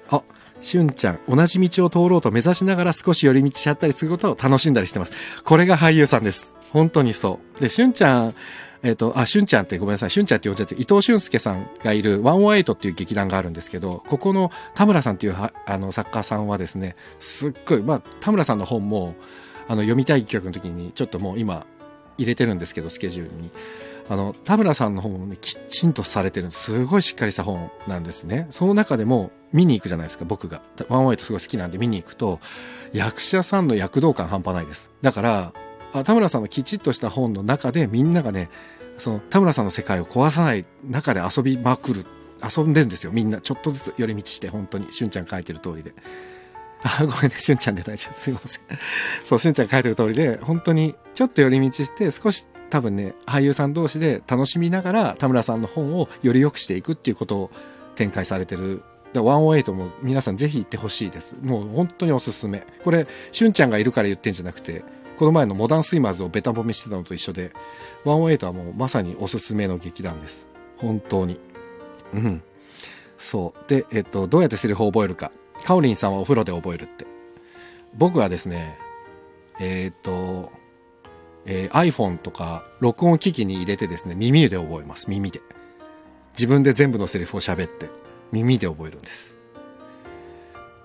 [0.08, 0.22] あ、
[0.60, 5.12] しゅんちゃん、同じ道を通ろうと目指しながら少し寄り道しちゃったりすることを楽しんだりしてます。
[5.44, 6.56] これが俳優さんです。
[6.72, 7.60] 本当にそう。
[7.60, 8.34] で、しゅんちゃん、
[8.82, 10.10] えっ、と、あ、しゅんちゃんってごめんなさい。
[10.10, 19.14] しゅんちゃんって呼んじゃって、伊藤俊介さんがいる108っていう劇団があるんですけど、ここの田村さんっていうあの作家さんはですね、すっごい、まあ、田村さんの本も、
[19.68, 21.66] あの、読みたい企画の時に、ちょっともう今、
[22.18, 23.50] 入れてるんですけど、スケジュールに。
[24.08, 28.46] あの、田村さんの本もね、きちんとされてるすごいしっかりした本なんですね。
[28.50, 30.62] その中でも、見に行くじゃないですか、僕が。
[30.88, 32.38] ワンワイトすごい好きなんで見に行くと、
[32.92, 34.92] 役者さんの躍動感半端ないです。
[35.02, 35.52] だから、
[36.04, 38.50] 田村さんのきちっとした本の中でみんながね、
[38.98, 42.04] その田村さんの世界を壊さない中で遊びまくる。
[42.56, 43.40] 遊んでんですよ、みんな。
[43.40, 44.92] ちょっとずつ寄り道して、本当に。
[44.92, 45.94] しゅんちゃん書いてる通りで。
[46.82, 48.14] あ、ごめんね、しゅんちゃんで大丈夫。
[48.14, 48.62] すいません。
[49.24, 57.50] そう、しゅんちゃん書いてる通りで、本当にちょっと寄り道して、少し多分ね、俳優さん同士で楽しみながら田村さんの本をより良くしていくっていうことを
[57.94, 58.82] 展開されてる。
[59.22, 61.36] 108も皆さんぜひ行ってほしいです。
[61.42, 62.66] もう本当におすすめ。
[62.82, 64.84] これ、しゅんちゃんがいるから言ってんじゃなくて、
[65.16, 67.52] この前のモダンスイマーズをベタ褒めしてたのと一緒で、
[68.04, 70.48] 108はもうまさにおすすめの劇団です。
[70.76, 71.40] 本当に。
[72.12, 72.42] うん。
[73.18, 73.68] そう。
[73.68, 75.32] で、えっと、どうやってセリフを覚えるか。
[75.64, 77.06] カオリンさんはお風呂で覚えるって。
[77.94, 78.78] 僕はですね、
[79.58, 80.52] えー、っと、
[81.46, 85.08] えー、iPhone とか録音機器に入れてですね、耳で覚えます。
[85.08, 85.40] 耳で。
[86.32, 87.88] 自分で全部のセリフを喋って、
[88.32, 89.36] 耳で覚えるんです。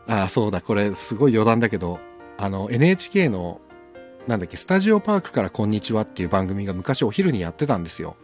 [0.08, 2.00] ああ、そうだ、これすごい余談だけど、
[2.38, 3.62] あの、NHK の
[4.28, 8.16] なんだっけ、スタジオパークからこんにちはっていう番組が昔お昼にやってたんですよ。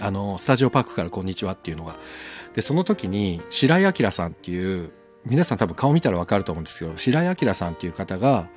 [0.00, 1.96] あの、スタジオパークからこんにちはっていうのが。
[2.54, 4.90] で、その時に、白井明さんっていう、
[5.24, 8.48] 皆さん多分顔見たらわかると思うんですけど、白井明さんっていう方が、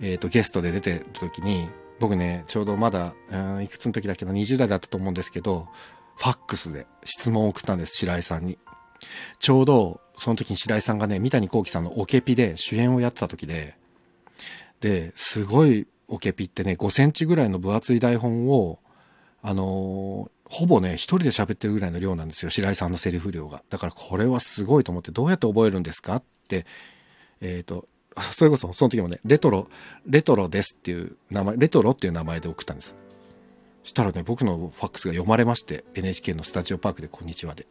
[0.00, 1.68] えっ、ー、と、ゲストで出てる時に、
[2.00, 5.68] 僕ね、ちょうどまだ、うん、いくつの時だけど、20代だったと思うんですけど、
[6.16, 8.58] ファックスで質問を送ったんです、白井さんに。
[9.38, 13.76] ちょうど、その時に白井さんがね、三谷幸喜さんのオケピで主演をやってた時で、
[14.80, 18.78] で、すごいオケピってね、5センチぐらいの分厚い台本を、
[19.42, 23.62] あのー、ほぼね、一人で喋ってるぐらいの量なんですよ、白井さんのセリフ量が。
[23.70, 26.66] だからこれはすごいと思って、どうやって覚えるんですかって、
[27.40, 27.86] えっ、ー、と、
[28.32, 29.68] それこそ、その時もね、レトロ、
[30.06, 32.96] レトロですっていう名前、レトロっていう名前で送ったんです。
[33.84, 37.66] したらね、僕のファックスが読まれまして、NHK のスタジオパークでこんにちはで。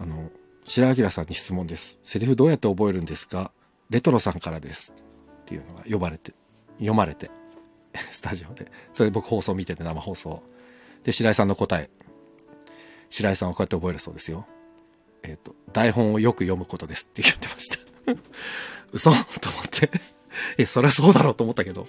[0.00, 0.30] あの、
[0.64, 1.98] 白明さんに質問です。
[2.02, 3.52] セリフどうやって覚えるんですか？
[3.90, 4.94] レトロさんからです。
[5.42, 6.32] っていうのが呼ばれて、
[6.78, 7.30] 読まれて、
[8.10, 8.70] スタジオで。
[8.94, 10.42] それ僕放送見てて生放送。
[11.04, 11.90] で、白井さんの答え。
[13.10, 14.46] 白井さんはこうやって覚えるそうですよ。
[15.22, 17.78] えっ、ー、と、台本をよく読むことですって言ってました。
[18.92, 19.10] 嘘？
[19.40, 19.90] と思って
[20.56, 21.86] え、そりゃそうだろうと思ったけど。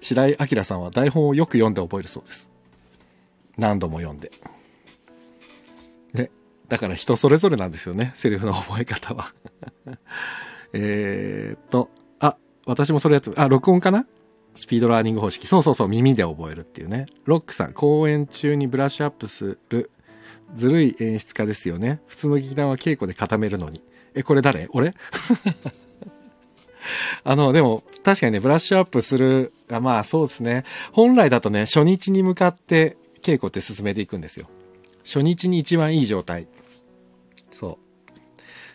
[0.00, 2.50] 白井明さんは台本をよく読んで覚えるそうです。
[3.56, 4.30] 何度も読んで。
[6.70, 8.12] だから人それぞれなんですよね。
[8.14, 9.34] セリフの覚え方は
[10.72, 11.90] えっと、
[12.20, 14.06] あ私もそれやつ、あ、録音かな？
[14.54, 15.46] スピードラーニング方式。
[15.48, 17.06] そうそうそう、耳で覚えるっていうね。
[17.24, 19.90] ロックさん、公演中にブラッシュアップする。
[20.54, 22.00] ずるい演出家ですよね。
[22.06, 23.82] 普通の劇団は稽古で固めるのに。
[24.14, 24.68] え、これ誰？
[24.72, 24.94] 俺？
[27.24, 30.64] あの、でも、確かにね、ブラッシュアップする、あまあそうですね。
[30.92, 34.46] 本来だとね、初日に向かって稽古って進めていくんですよ。
[35.04, 36.46] 初日に一番いい状態。
[37.60, 37.78] そう。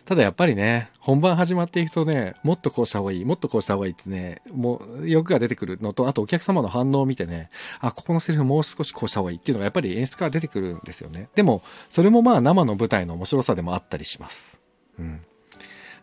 [0.04, 11.28] ただやっぱりね、本番始まっていくとね、もっとこうした方がいい、もっとこうした方がいいってね、もう欲が出てくるのと、あとお客様の反応を見てね、あ、ここのセリフもう少しこうした方がいいっていうのがやっぱり演出から出てくるんですよね。
[11.34, 14.60] でも、それもまあ生の舞台の面白さでもあったりします。
[15.00, 15.22] うん。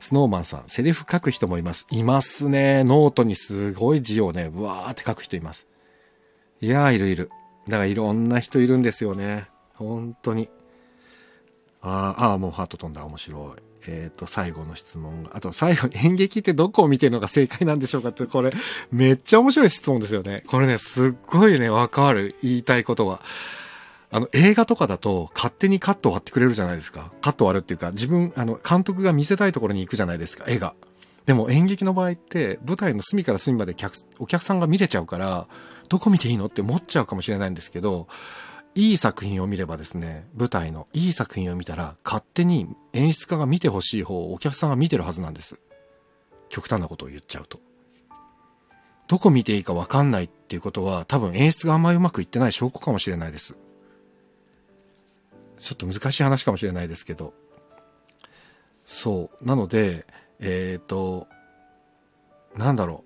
[0.02, 1.88] スノーマンさん、セリフ書く人もいます。
[1.90, 2.84] いますね。
[2.84, 5.66] ノートにすごい字をね、うわーって書く人います。
[6.60, 7.30] いやー、いるいる。
[7.68, 9.48] だからいろんな人いるんですよね。
[9.76, 10.50] 本当に。
[11.84, 13.04] ああ、もうハート飛んだ。
[13.06, 13.62] 面白い。
[13.88, 15.30] えっ、ー、と、最後の質問。
[15.34, 18.52] あと、最後、演劇ってどこを見てるのが正解なんでしょうかって、これ、
[18.92, 20.44] めっちゃ面白い質問ですよね。
[20.48, 22.36] これね、すっごいね、わかる。
[22.42, 23.22] 言いたいことは。
[24.12, 27.12] あの、映画とかだと、勝手にカットを割ってくれるじゃないですか。
[27.22, 30.76] カット割るっていうか、自分、あの、監督が見せたいところに行くじゃないですか、絵が。
[31.26, 35.48] でも演劇の場合って、舞台の隅から隅まで客、お客さんが見れちゃうから、
[35.90, 38.08] どこ見ていいのって思っちゃうかもしれないんですけど、
[38.76, 45.60] いい作品を見ればですね、舞台のいい作品を見たら、勝手に演出家が見てほしい方をお客さんが見てるはずなんです。
[46.50, 47.60] 極端なことを言っちゃうと。
[49.08, 53.56] どこ見ていいかわかんないっていうことは、多分演出があんまりうまくいってない証拠かもしれないです。
[55.60, 57.34] ちょっと難しい話かもしれないですけど。
[58.86, 59.46] そう。
[59.46, 60.06] なので、
[60.40, 61.28] えっ、ー、と、
[62.56, 63.04] なんだろ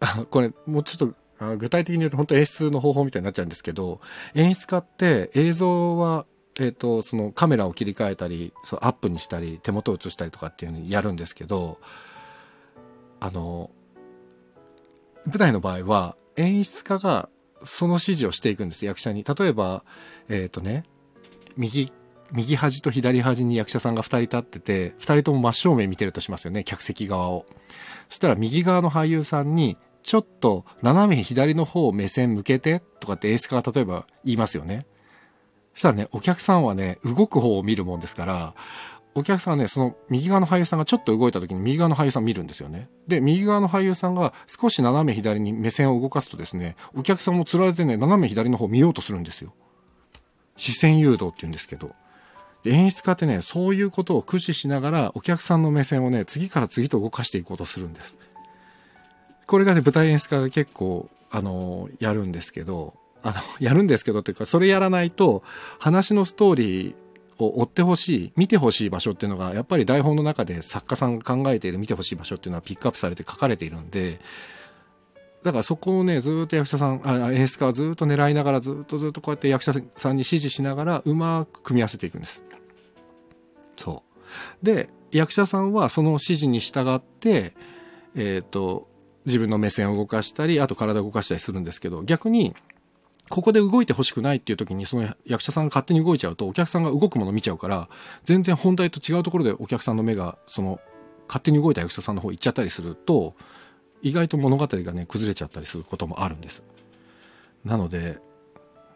[0.00, 0.26] う。
[0.26, 1.14] これ、もうちょっと
[1.58, 4.00] 具体的に言うと本当演出の方法みたいになっちゃうんですけど、
[4.34, 6.26] 演出家って映像は、
[6.60, 11.78] えっ、ー、と、そのカメラを切り替えたり、そうアップにしたり、手元を映したりとかっていうのにやるんですけど、
[13.20, 13.70] あの、
[15.26, 17.28] 舞台の場合は演出家が
[17.64, 19.24] その指示をしていくんです、役者に。
[19.24, 19.84] 例えば、
[20.28, 20.84] えっ、とね、
[21.56, 21.92] 右、
[22.32, 27.46] 右端と左端に役者さんが2人立ってて、2人とも真正面見てるとしますよね、客席側を。
[28.08, 29.76] そしたら右側の俳優さんに、
[30.08, 34.86] ちょっと斜め左の方を目線向けてとかってエースが例えば言いますよね。
[35.74, 38.54] そしたらね、お客さんはね、動く方を見るもんですから、
[39.14, 42.88] お客さんはね、その右側の俳優さんがちょっと動いた時に右側の俳優さん見るんですよね。
[43.06, 49.52] で、右側の俳優さんが少し斜め左に目線を動かすとですね、お客さんもつられてね、斜め左の方を見ようとするんですよ。
[50.56, 51.90] 視線誘導って言うんですけど。
[52.64, 58.16] 演出家ってね、そういうことを駆使しながらお客さんの目線をね、次から次と動かしていこうとするんです。
[59.48, 62.92] これがね、舞台演出家が結構、あの、やるんですけど、
[63.22, 63.34] あの、
[63.66, 65.42] やるんですけどっていうか、それやらないと、
[65.78, 66.94] 話のストーリー
[67.38, 74.20] を追ってほしい、見てほしい場所っていうのが、やっぱり台本の中で作家さんが考えている見てほしい場所っていうのはピックアップされて書かれているんで、
[75.42, 82.42] だからそこをね、ずっと役者さん、あ演出家はずっと狙いながら、ずっとずっとこうやって役者さんに指示しながら、うまく組み合わせていくんです。
[83.78, 84.02] そ
[84.62, 84.64] う。
[84.66, 87.54] で、役者さんはその指示に従って、
[88.14, 88.87] えっ、ー、と、
[89.28, 92.56] 自分の目線を動かしたり、あと体を動かしたりするんですけど、逆に、
[93.28, 97.88] ここで動いてほしくないっていう時に、その役者さんが勝手に動いちゃうと、お客さんが動くもの見ちゃうから、
[98.24, 100.80] 全然本題と違うところでお客さんの目が、その、
[101.28, 103.34] 勝手に動いた役者さんの方行っちゃったりすると、
[104.00, 106.62] 意外と物語がね、崩れちゃったりすることもあるんです。
[107.64, 108.18] なので、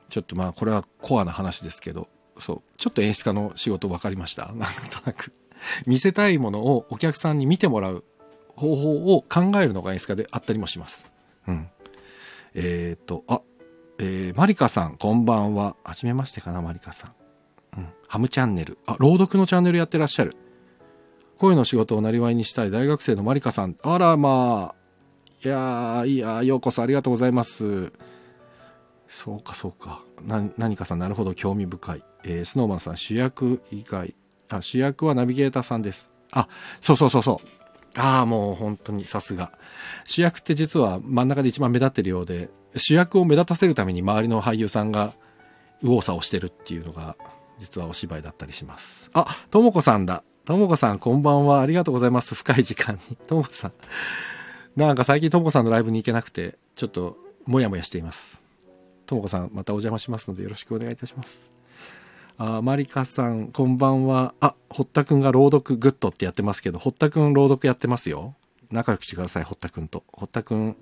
[0.08, 2.08] ちょっとまあ、これはコアな話ですけど、
[2.38, 5.32] そう、ちょっと演出家の仕事分かりましたなんとなく。
[5.86, 8.04] 見せたいものをお客さんに見てもらう
[8.56, 11.06] 方法を考えるのが演出家であったりもします。
[11.48, 11.68] うん。
[12.54, 13.40] えっ、ー、と、あ、
[13.98, 15.76] えー、マリカさん、こんばんは。
[15.84, 17.78] はじめましてかな、マリカさん。
[17.78, 17.88] うん。
[18.08, 18.78] ハムチャンネル。
[18.86, 20.36] あ、朗読のチャンネルやってらっしゃる。
[21.38, 23.76] 声の仕事をなりわいにしたい大学生のマリカさん。
[23.82, 24.82] あら、まあ。
[25.44, 27.92] いやー、いやようこそありがとうございます。
[29.08, 30.02] そうか、そうか。
[30.22, 32.04] な、何かさん、なるほど、興味深い。
[32.24, 34.14] えー、スノーマンさん、主役以外。
[34.48, 36.12] あ、主役はナビゲーターさんです。
[36.30, 36.48] あ、
[36.80, 37.61] そうそうそうそう。
[37.96, 39.52] ああ、もう本当にさすが。
[40.04, 45.14] 主役って実は真ん中で一番目立ってるようで、主役を目立たせるために周りの俳優さんが
[45.82, 47.16] 右往左往してるっていうのが、
[47.58, 49.10] 実はお芝居だったりします。
[49.14, 50.22] あ、ともこさんだ。
[50.44, 51.60] ともこさん、こんばんは。
[51.60, 52.34] ありがとうございます。
[52.34, 53.16] 深い時間に。
[53.16, 53.72] ともこさん。
[54.74, 57.16] なんか最近ともこさんのライブに行けなくて、ちょっと
[57.46, 58.42] もやもやしています。
[59.06, 61.52] ともこさん、またお邪魔しますのでよろしくお願いいたします。
[62.38, 64.34] あマリカさん、こんばんは。
[64.40, 68.34] あ、堀田くんが朗読グッドってやってますけど、堀田くん朗読やってますよ。
[68.70, 70.02] 仲良くしてください、堀田くんと。
[70.12, 70.76] 堀田くん、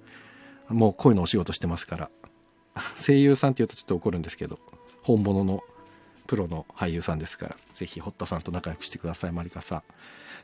[0.68, 2.10] もう声のお仕事してますから。
[2.96, 4.58] 声優さんって言うとちょっと怒るんですけど、
[5.02, 5.62] 本物の
[6.26, 9.82] プロの俳優さんですから、ぜひ堀田さんと仲良くしてください、マリカさん。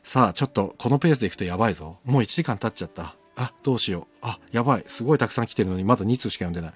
[0.03, 1.97] さあ、ちょっとこのペースでいくとやばいぞ。
[2.03, 3.15] もう1時間経っちゃった。
[3.37, 4.17] あ、どうしよう。
[4.21, 4.83] あ、やばい。
[4.87, 6.73] すごいたくさん来てるのにまだ2通しか読んでない。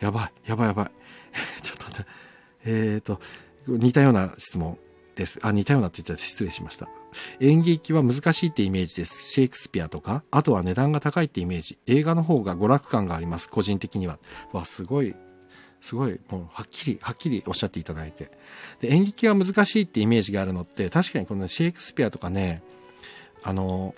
[0.00, 0.90] やばい、やばいやばい。
[1.62, 2.10] ちょっと待って。
[2.66, 3.20] えーと、
[3.66, 4.78] 似たような質問
[5.14, 5.38] です。
[5.42, 6.88] あ、似たようなって言ったら失礼しました。
[7.40, 9.30] 演劇は難しいってイメージです。
[9.30, 11.78] シェイクスピアとか、あとは値段が高いってイメージ。
[11.86, 13.48] 映画の方が娯楽感があります。
[13.48, 14.18] 個人的には。
[14.52, 15.14] わ、すごい、
[15.80, 18.30] すごい、もう、はっきり、はっきりおっしゃっていただいて。
[18.80, 22.62] で、演劇は難しいってイメージがあるのって、確かにこのシェイクスピアとかね、
[23.42, 23.94] あの、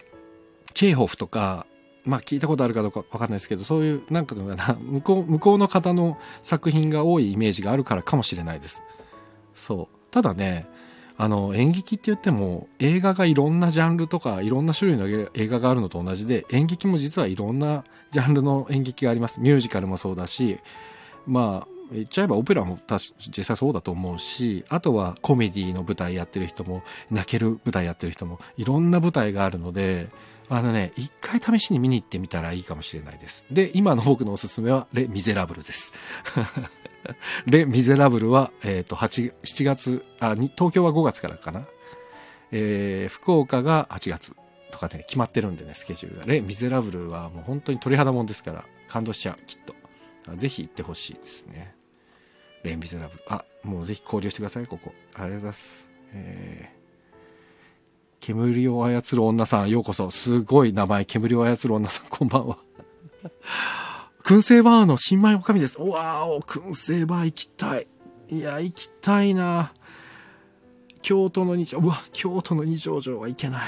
[0.74, 1.66] チェーホフとか、
[2.04, 8.82] まあ聞いたことあるかどうかわかんないですけど、そういう、なんかのかな、向こう、向こうの方の作品が多いイメージがあるからかもしれないです。
[9.56, 10.12] そう。
[10.12, 10.68] ただね、
[11.18, 19.40] あの、演劇って言っても、映画がいろんなジャンルとか、いろんな種類の映画があるのと同じで、演劇も実はいろんなジャンルの演劇があります。
[19.40, 20.58] ミュージカルもそうだし、
[21.26, 22.78] まあ、言っちゃえばオペラも
[23.18, 30.08] 実際そうだと思うし、あとはコメディの舞台やってる人も、泣ける舞台やってる人も、いろんな舞台があるので、
[30.48, 33.46] あのね、一回試しに見に行ってみたらいいかもしれないです。
[33.50, 35.92] で、今の僕のおすすめは、レ・ミゼラブルです。
[37.46, 41.66] レ・ミゼラブルは、えっ、ー、と、8、7月あ、東京は5月からかな。
[42.52, 44.36] えー、福岡が8月
[44.70, 46.26] とかね、決まってるんでね、スケジュールが。
[46.26, 49.74] レ・ミゼラブルはもう本当に鳥肌もんですから、感動しちゃう、きっと。
[50.36, 51.74] ぜひ行ってほしいですね。
[52.62, 53.22] レ・ミゼラブル。
[53.28, 54.92] あ、もうぜひ交流してください、ここ。
[55.14, 55.90] ありがとうございます。
[56.12, 60.10] えー、煙を操る女さん、ようこそ。
[60.10, 62.58] すごい名前、煙を操る女さん、こんばんは。
[64.26, 65.78] 燻製バーの新米おかみです。
[65.78, 67.86] うわーお、燻製バー行きたい。
[68.28, 69.72] いや、行きたいな。
[71.00, 73.62] 京都の二条、うわ、京都の二条城は行けない。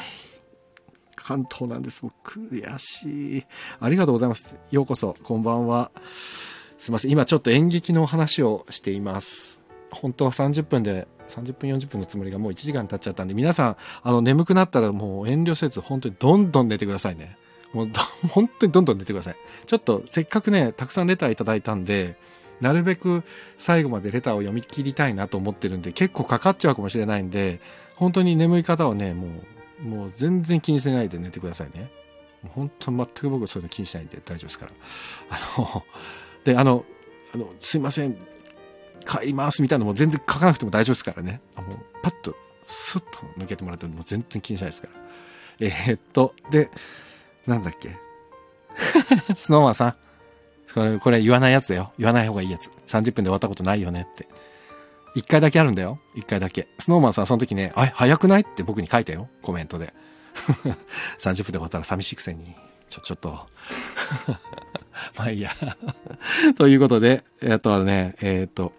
[1.15, 2.03] 関東なんです。
[2.03, 3.45] 僕、悔しい。
[3.79, 4.57] ありがとうございます。
[4.73, 5.93] ようこそ、こんばんは。
[6.77, 7.13] すいません。
[7.13, 9.61] 今ちょっと演劇の話をしています。
[9.93, 17.39] 本当は30分で、30分40分のつもりがもう1時間経っちゃったんで、皆さん、あの、眠くなったらもう遠慮せず、本当にどんどん寝てくださいね。
[17.73, 17.91] もう、
[18.29, 19.37] 本当にどんどん寝てください。
[19.67, 22.17] ちょっと、せっかくね、たくさんレターいただいたんで、
[22.61, 23.23] なるべく
[23.57, 27.61] 最後までレターを読み切りたいなと思ってるんで、結構かかっちゃうかもしれないんで、
[27.97, 29.29] 本当に眠い方はね、も
[29.85, 31.91] う、もう全然気にしないで寝てくださいね。
[32.55, 34.73] 本当全く僕そういうの気にしないんで大丈夫ですから。
[35.31, 35.85] あの、
[36.45, 36.85] で、あの、
[37.35, 38.17] あの、すいません、
[39.05, 41.41] 買いますみたいなのも全然書かなくても大丈夫ですからね。
[41.57, 42.35] あもう、パッと、
[42.67, 44.95] スッと抜けてもらっても全然気にしないですから。
[45.61, 46.71] えー、っと、で、
[47.49, 47.97] なんだっけ？
[49.35, 49.95] スノーマンさん。
[50.75, 51.93] これ、これ言わないやつだよ。
[51.99, 52.71] 言わない方がいいやつ。
[52.87, 54.29] 30分で終わったことないよねって。
[55.15, 55.99] 一回だけあるんだよ。
[56.15, 56.69] 一回だけ。
[56.79, 58.43] スノーマンさんその時ね、あれ、早くない？
[58.43, 59.29] って僕に書いたよ。
[59.43, 59.95] コメントで。
[61.19, 62.55] 30分で終わったら寂しいくせに。
[62.89, 63.47] ちょ、ちょっと。
[65.17, 65.51] まあいいや。
[66.57, 68.73] ということで、えっとね、えっ、と、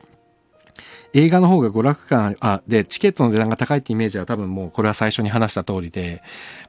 [1.13, 6.21] 映画の方が娯楽感あ、で、チケットの値段が高いってイメージは多分もうこれは最初に話した通りで、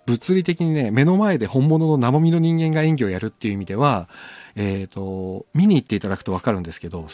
[0.06, 4.08] 物理的にね、目の前で本物の生身の人間が演技をやるっていう意味では、
[4.56, 7.06] えっ、ー、と、見に行っていただくとわかるんですけど、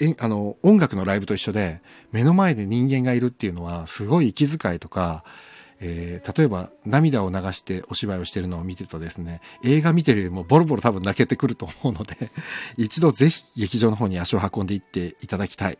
[0.00, 5.24] え、あの、音楽のライブと一緒で、目の前で人間がいるっていうのは、すごい息遣いとか、
[5.80, 12.30] えー、例えば涙を流してお芝居をしてるのを見てるとですね、映画見てるよりもボロボロ多分泣けてくると思うので、
[12.76, 15.78] 一度ぜひ劇場の方に足を運んでいっていただきたい。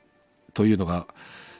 [0.54, 1.06] というのが、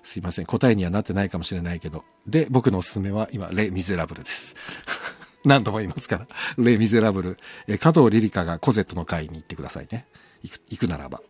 [0.03, 2.05] すいません、答えにはなってないかもしれないけど。
[2.26, 4.57] で、僕のおすすめは今、レ・ミゼラブルです。
[5.45, 6.28] 何度も言いますから。
[6.59, 7.38] レ・ミゼラブル。
[7.66, 10.07] え加藤リリカがコゼットの会に行ってくださいね。
[10.43, 11.22] 行く、行くならば。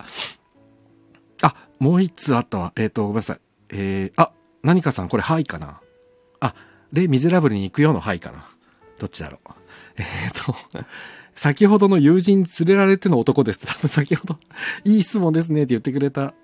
[1.43, 2.73] あ、もう一つあったわ。
[2.77, 3.41] えっ、ー、と、ごめんなさい。
[3.71, 4.33] えー、あ、
[4.63, 5.81] 何かさん、これ、はいかな？
[6.41, 6.55] あ、
[6.93, 8.49] レ・ミゼラブルに行くよのはいかな？
[8.99, 9.51] どっちだろう？
[9.97, 10.87] えっ、ー、と、
[11.35, 14.39] 先ほどの友人連れられての男ですって多分先ほど、
[14.85, 16.35] いい質問ですねって言ってくれた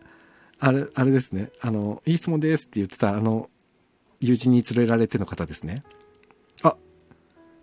[0.58, 1.50] あれ、あれですね。
[1.60, 3.50] あの、いい質問ですって言ってた、あの、
[4.20, 5.84] 友人に連れられての方ですね。
[6.62, 6.76] あ、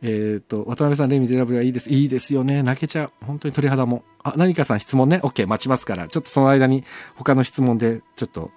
[0.02, 1.89] えっ、ー、と、渡辺さん、レミゼラブルはいいです。
[1.89, 2.62] いいですよね。
[2.62, 3.12] 泣けちゃう。
[3.26, 4.04] 本当に鳥肌も。
[4.22, 5.20] あ、何かさん質問ね。
[5.24, 6.08] OK、待ちますから。
[6.08, 6.84] ちょっとその間に
[7.16, 8.52] 他の質問で、ちょっと、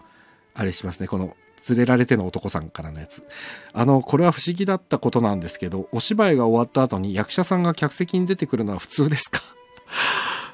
[0.54, 1.06] あれしますね。
[1.06, 1.36] この、
[1.68, 3.26] 連れられての男さんからのやつ。
[3.72, 9.42] あの、これは不思議だったことなんですけど、お芝居が終わった後に役者さんが客席に出てくるのは普通ですか？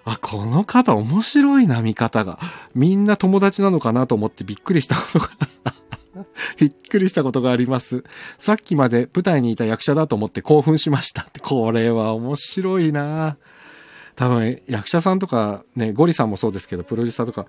[0.05, 2.39] あ、この方面白いな、見方が。
[2.75, 5.31] みんな友達なのかなと思ってびっくりしたことが
[6.59, 8.05] びっくりしたことがあります。
[8.39, 11.41] さっきまで舞台にいた役者だと思って興奮しましたって。
[11.41, 13.37] これは面白いな
[14.17, 17.47] 多分役者さんとかね、ゴリさんもそうですけど、プロデューサーとか、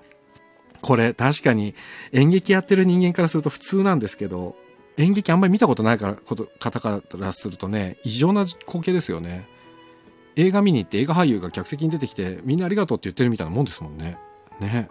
[0.82, 1.76] これ確かに
[2.12, 4.56] 演劇やってる人間からすると普通なんですけど、
[4.98, 6.16] 演劇あんまり見たことないから
[6.60, 9.48] 方からするとね、異常な光景ですよね。
[10.36, 14.18] 映画見に行って映画俳優が客席に出てきてみんなありがとうって言ってるみたいなもんですもんね。
[14.60, 14.90] ね。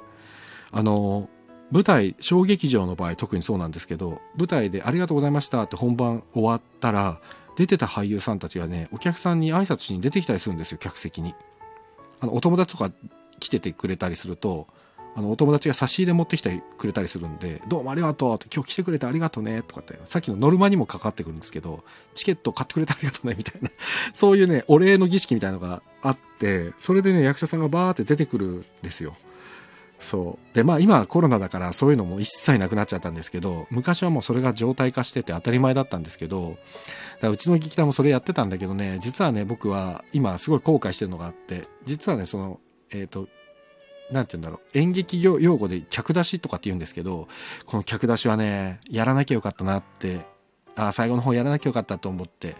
[0.71, 1.29] あの、
[1.71, 7.21] 舞台、小劇場の場合特にそうなんですけど、舞台でありがとうございましたって本番終わったら、
[7.57, 11.35] 出てた俳優さんたちがね、お客さんに挨拶しに出てきたりするんですよ、客席に。
[12.21, 12.91] あの、お友達とか
[13.41, 14.69] 来ててくれたりすると、
[15.15, 21.85] あの、お友達が差し入れ持ってきてくれたりするんで、どうもありがとうって、今日来てくれてありがとうねとかって、さっきのノルマにもかかってくるんですけど、
[22.15, 23.71] チケット買ってくれてありがとうねみたいな、
[24.13, 29.15] そういうね、お礼の儀式みたいなのがあって、それでね、役者さんがバーって出てくるんですよ。
[30.01, 30.55] そう。
[30.55, 36.59] で、まあ今コロナだからそういうのも一切なくなっちゃったんですけど、昔はもうそれが常態化してて当たり前だったんですけど、だか
[37.23, 42.61] らうちの劇団もそれやってたんだけどね、実はね、僕は今すごい後悔してるのがあって、実はね、その、
[42.91, 43.29] えっ、ー、と、
[44.13, 47.29] なんて言うんだろう、演劇用語で客出しとかって言うんですけど、
[47.67, 50.21] この客出しはね、やらなきゃよかったなって、
[50.77, 52.57] あ最後の方やらなきゃよかったと思って、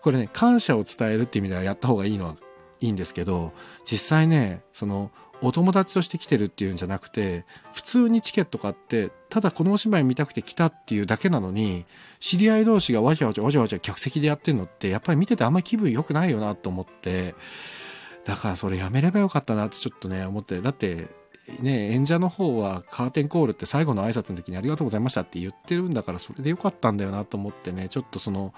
[0.00, 2.36] これね、感謝を伝えるっていう意味ではやった方がいいのは
[2.80, 3.52] いいんですけど、
[3.84, 5.10] 実際ね、その、
[5.42, 11.86] お友達として来てるっていうんじゃなくて、普通にチケット買って、ただこのお芝居見たくて来たっていうだけなのに、
[12.20, 17.34] 知り合い同士がわちゃわちゃわちゃわちゃ客席でやってるのって、やっぱり見ててあんまり気分良くないよなと思って、
[18.24, 20.60] だからそれやめればよかったなってちょっとね、思って。
[20.60, 21.08] だって、
[21.60, 28.54] ね、演者の方はカーテンコールって最後の挨拶の時にありがとうございましたって言ってるんだからそれでよかったんだよなと思ってね、ちょっとその、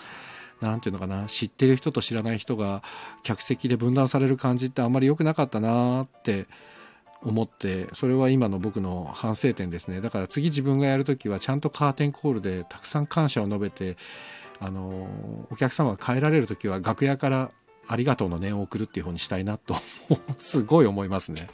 [0.60, 2.82] なんていうのかな、知ってる人と知らない人が
[3.22, 6.46] 客席で分断される感じってあんまり良くなかったなって
[7.22, 10.00] 思って、それは今の僕の反省点ですね。
[10.00, 13.96] だから次自分がやるときはちゃんとカーテンコールでたくさん感謝を述べて、
[14.60, 15.08] あの、
[15.50, 17.50] お客様が帰られるときは楽屋から
[17.88, 19.76] ありがとうの念を送るっていう方にしたいなと
[20.38, 21.48] すごい思いますね。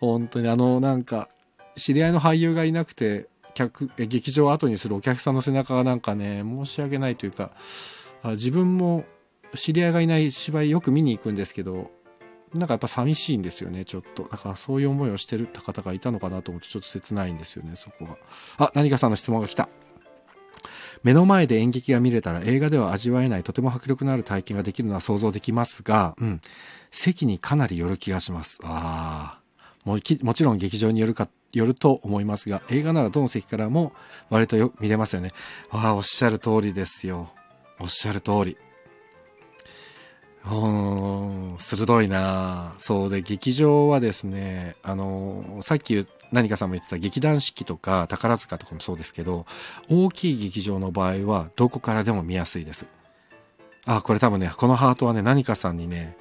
[0.00, 1.28] 本当にあの、なんか、
[1.76, 7.52] 知り合いの俳優がいなくて、客、劇場を後にするお客さんの背中がなんかね、申し訳ないというか、
[8.24, 9.04] 自分も
[9.54, 11.90] 知り合いがいない芝居よく見に行くんですけど、
[12.54, 14.24] なんかやっぱ寂しいんですよね、ちょっと。
[14.24, 18.16] だからそういう思いをしてる方がいたのかなと思ってちょっと切ないんですよね、そこが。
[18.58, 19.68] あ、何かさんの質問が来た。
[21.02, 26.40] 目の前で演劇が見れたら映画では味わえないとても迫力のある体験ができるのは想像できますが、うん。
[26.90, 28.60] 席にかなり寄る気がします。
[28.62, 29.42] ああ。
[29.84, 33.92] ももちろん劇場によるか、よると思いますが、映画ならどの席からも
[34.30, 35.32] 割とよく見れますよね。
[35.70, 37.30] ああ、おっしゃる通りですよ。
[37.80, 38.56] おっしゃる通り。
[40.44, 49.46] うん、鋭いなそうで、劇場はですね、あの、さっき何かさんも言ってた劇団四季とか宝塚とかもそうですけど、
[49.88, 52.86] 大きい劇場の場合はどこからでも見やすいです。
[53.84, 56.16] あ、これ多分ね、このハートはね、何かさんにね、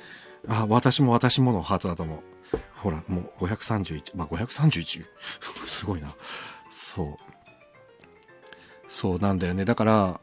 [0.48, 2.20] あ、私も私ものハートだと思う。
[2.76, 5.06] ほら、もう531、まあ、531?
[5.66, 6.14] すごいな。
[6.72, 7.32] そう。
[8.90, 9.64] そうなんだよね。
[9.64, 10.20] だから、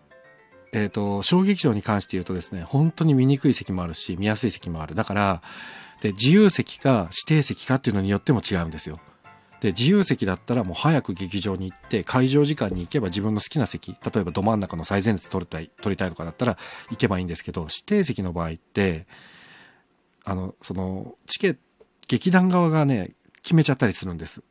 [0.73, 4.95] えっ、ー、と、小劇場に関して言うとですね、本当に見にくい席もあるし、見やすい席もある。
[4.95, 5.43] だから、
[6.03, 9.01] で、自由席か指定席かっていうのによっても違うんですよ。
[9.61, 16.57] で、自由席だったらもう早く劇場に行って、会場時間に行けば自分の好きな席、例えばど真ん中の最前列取りたい、取りたいとかだったら
[16.91, 19.07] 行けばいいんですけど、指定席の場合って、
[20.25, 21.61] あの、その、チケット、
[22.07, 23.13] 劇団側がね、
[23.43, 24.43] 決めちゃったりするんです。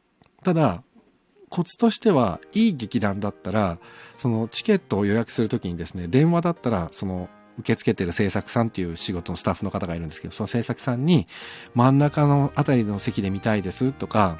[0.44, 0.84] ただ、
[1.50, 3.80] コツとしては、いい劇団だったら、
[4.18, 11.28] そのチケットを予約するときにですね、電話だったら、その、受け付けてる制作さんっていう仕事のスタッフの方がいるんですけど、その制作さんに、
[11.74, 14.40] 真ん中のあたりの席で見たいですとか、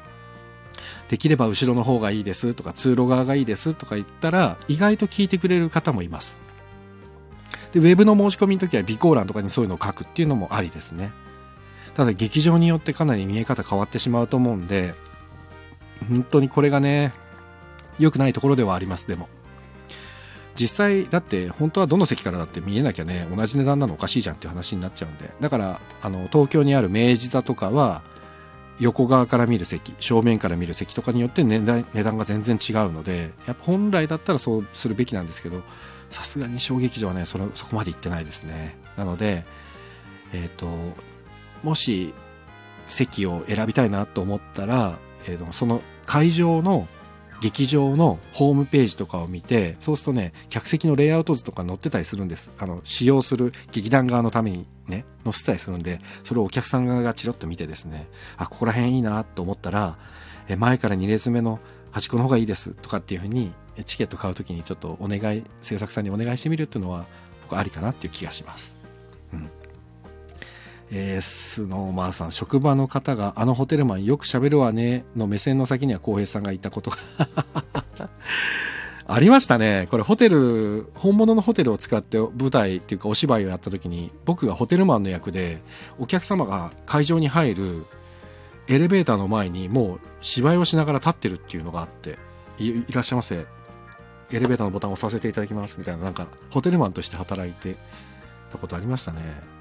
[1.08, 6.38] できれば後ろの方がいいですとか、通路側がいいですとか言ったら、意外と聞いてくれる方もいます。
[7.72, 11.12] で、ウェブの申し込みの時は備考欄とかにそういうのを書くっていうのもありですね。
[11.94, 14.94] ただ劇場によってかなり見え方変わってしまうと思うんで、
[16.08, 17.12] 本当にこれがね、
[17.98, 19.28] 良くないところではあります、でも。
[20.54, 25.30] 実際、だって本当はどの席からだって見えなきゃね、同じ値段なのおかしいじゃんっていう話になっちゃうんで。
[25.40, 28.02] だから、あの、東京にある明治座とかは、
[28.80, 35.62] 横側から見る席、正面から見る席とかによって値段値段が全然違うので、やっぱ本来だったらそうするべきなんですけど、
[36.10, 38.78] さすがに小劇場はね、それ、そこまで行ってないですね。
[38.96, 39.44] なので、
[40.32, 40.68] えっ、ー、と、
[41.62, 42.14] もし
[42.86, 46.88] 席を選びたいなと思ったら、えー、とその会場の
[47.40, 52.50] 劇場のホームページとかを見て、そうするとね、客席のレイアウト図とか載ってたりするんです。
[52.58, 59.98] あの、使用する劇団側のためにね、載せたりするんで、それをお客さん側がチロッと見てですね、あ、ここら辺いいなと思ったら、
[60.48, 61.60] え前から2列目の
[61.90, 63.52] 端っこの方がいいですとかっていうふうに、
[63.84, 67.06] チケット買うときにちょっとお願い、制作さんにお願いしてみるっていうのは、
[67.42, 68.76] 僕ありかなっていう気がします。
[69.32, 69.50] うん。
[70.90, 76.96] えー、スノーマンさん、職場の方が、あのホテルマンよく喋るわね、の目線の先には浩平さんがいたことが
[79.10, 79.86] ありましたね。
[79.90, 85.62] これホテル、本物のホテルを使って舞台っていうかお芝居をやった時に、僕がホテルマンの役で、
[85.98, 87.86] お客様が会場に入る
[88.68, 92.18] エレベーターの前にもう芝居をしながら立ってるっていうのがあって、
[92.58, 93.46] いらっしゃいませ？
[94.30, 97.76] エレベーターのボタンを押させていただきますみたいな、なんかホテルマンとして働いて
[98.52, 99.57] たことありましたね。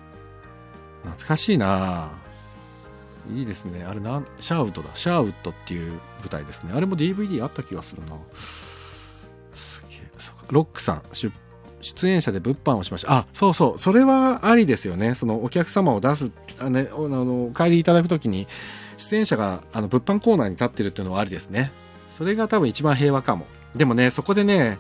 [1.11, 2.09] 懐かしいな
[3.34, 3.84] いいですね。
[3.84, 4.89] あれな、シャーウッドだ。
[4.93, 6.71] シャーウッドっていう舞台ですね。
[6.73, 8.15] あれも DVD あった気がするな。
[9.53, 10.01] すげえ。
[10.49, 11.01] ロックさん、
[11.81, 13.11] 出演者で物販をしました。
[13.11, 13.77] あ、そうそう。
[13.77, 15.15] それはありですよね。
[15.15, 18.47] そのお客様を出す、あね、あの、帰りいただくときに、
[18.97, 21.71] 出演者があの物販コーナーに立ってるっていうのはありですね。
[22.17, 23.45] それが多分一番平和かも。
[23.75, 24.79] でもね、そこでね、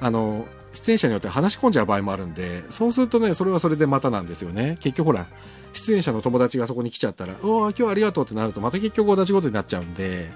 [0.00, 4.78] あの、出演者によって話し込んじゃう場合もあるんで、そうするとね、それはそれでまたなんですよね。
[4.80, 5.26] 結局ほら、
[5.72, 10.30] 出演者の友達がそこに来ちゃったら、おお、今日ありがとうってなると、また結局同じことになっちゃうんで、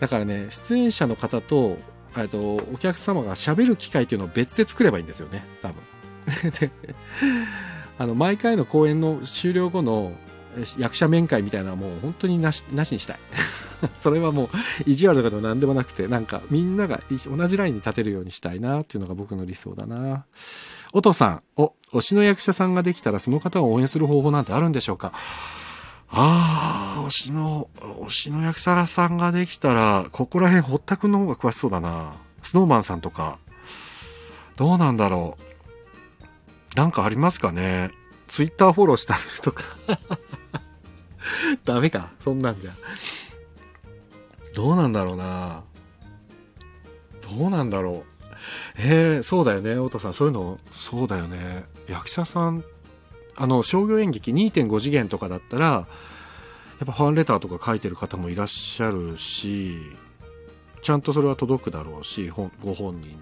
[0.00, 1.76] だからね、出演者の方と、
[2.16, 5.82] えっと、お客様が喋る機会っていうのを別で作ればいいんですよね、多分。
[7.98, 10.12] あの、毎回の公演の終了後の
[10.78, 13.18] 役者面会みたいなもう本当になし、なしにしたい。
[13.96, 14.48] それはもう
[14.86, 20.24] 意地悪とかでも何でもなくて、なんかみんなが同じラインに立てるようにしたいなっていうのが僕の理想だな。
[20.96, 25.12] おとさん、お、推しの役者さんができたらその方を応援する方法なんてあるんでしょうか？
[26.08, 32.14] ああ、推しの、推しの役者さんができたら、ここら辺堀田くんの方が詳しそうだな。
[32.44, 33.38] スノーマンさんとか。
[34.54, 36.78] どうなんだろう。
[36.78, 37.90] なんかありますかね
[38.28, 39.64] ツイッターフォローしたとか
[41.64, 42.10] ダメか。
[42.20, 42.70] そんなんじゃ。
[44.54, 45.64] どうなんだろうな
[47.22, 48.13] どうなんだろう。
[48.78, 50.14] え、そうだよね、太田さん。
[50.14, 51.64] そういうの、そうだよね。
[51.88, 52.64] 役者さん、
[53.36, 55.86] あの、商業演劇2.5次元とかだったら、や
[56.84, 59.78] っぱファンレターとか書いてる方もいらっしゃるし、
[60.82, 63.16] ちゃんとそれは届くだろうし、ご本人に。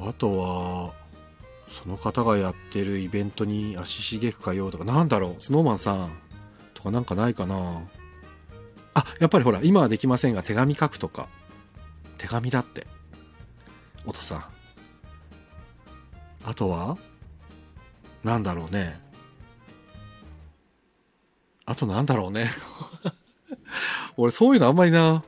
[0.00, 0.92] あとは、
[1.70, 6.12] その方がやってるイベントに足しげく通うとか、なんだろう、スノーマンさん
[6.74, 7.82] とかなんかないかな。
[8.94, 11.28] あ、やっぱりほら、今はできませんが、手紙書くとか。
[12.18, 12.86] 手紙だって。
[14.06, 14.44] おとさん。
[16.44, 16.98] あとは？
[18.22, 19.00] なんだろうね。
[21.66, 22.48] あとなんだろうね。
[24.16, 25.24] 俺そういうのあんまりな、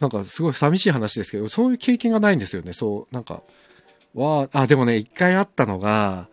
[0.00, 2.72] なんかすごい寂しい話ですけど、そういう経験がないんですよね。
[2.72, 3.42] そう、なんか、
[4.14, 6.28] わあ、でもね、一回あったのが、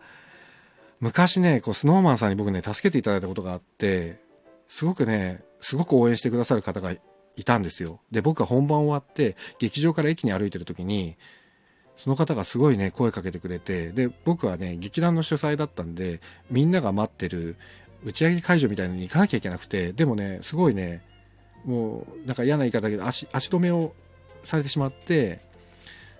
[1.00, 4.20] 昔ね、こう、スノーマンさんに僕ね、助けていただいたことがあって、
[4.68, 7.00] すごくね、すごく応援してくださる方がい
[7.44, 8.00] たんですよ。
[8.10, 11.16] で、僕が本番終わって、劇場から駅に歩いてる時に、
[12.00, 17.56] その方がすごいね、声かけてくれて、で、僕はね、劇団の主催だったんで、みんなが待ってる
[18.06, 21.02] 打ち上げ会場みたいのに行かなきゃいけなくて、でもね、すごいね、
[21.66, 23.92] もう、なんか嫌な言い方だけど、足、足止めを
[24.44, 25.40] されてしまって、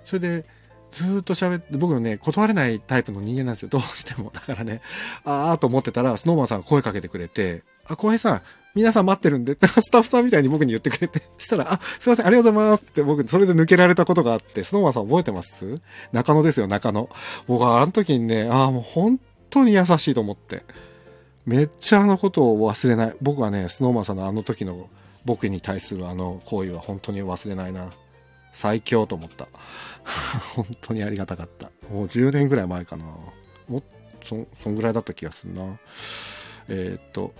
[0.04, 0.44] それで、
[0.92, 3.70] ずっと喋って、僕のね、断れないタイプの人間なんですよ。
[3.70, 4.30] どうしても。
[4.34, 4.82] だからね、
[5.24, 8.42] あーと思ってたら、スノーマンさんが声かけてくれて、あ、浩平さん、
[8.74, 15.74] 皆さん待ってるんで、 スタッフさんみたいに僕に言ってくれて、 したら、あ、すいません、ありがとうございますって僕、それで抜けられたことがあって、スノーマンさん覚えてます？
[16.12, 17.08] 中野ですよ、中野。
[17.46, 19.20] 僕はあの時にね、ああ、もう本
[19.50, 20.62] 当に優しいと思って。
[21.46, 23.16] めっちゃあのことを忘れない。
[23.20, 24.88] 僕はね、スノーマンさんのあの時の
[25.24, 27.90] 僕に対するあの行為は本当に忘れないな。
[28.52, 29.48] 最強と思った。
[30.54, 31.70] 本当にありがたかった。
[31.92, 33.04] もう10年ぐらい前かな。
[33.68, 33.82] も
[34.22, 35.78] そ、そんぐらいだった気がするな。
[36.68, 37.32] えー、っと、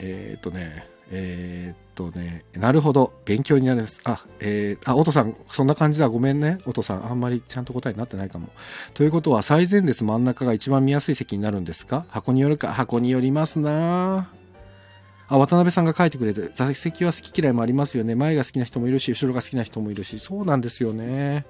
[0.00, 4.00] えー、っとね、えー、っとね、なるほど、勉強になります。
[4.04, 6.08] あ、えー、あ、おとさん、そんな感じだ。
[6.08, 6.58] ごめんね。
[6.66, 8.48] おとさん、あんまりちゃんと答えになってないかも。
[8.94, 12.06] ということは、最前列真ん中が一番見やすい席になるんですか？
[12.08, 12.72] 箱によるか。
[12.72, 14.30] 箱によりますな
[15.28, 18.14] あ、渡辺さんが書いてくれて、座席は好き嫌いもありますよね。
[18.14, 21.44] 前が好きな人もいるし、後ろが好きな人もいるし、そうなんですよね。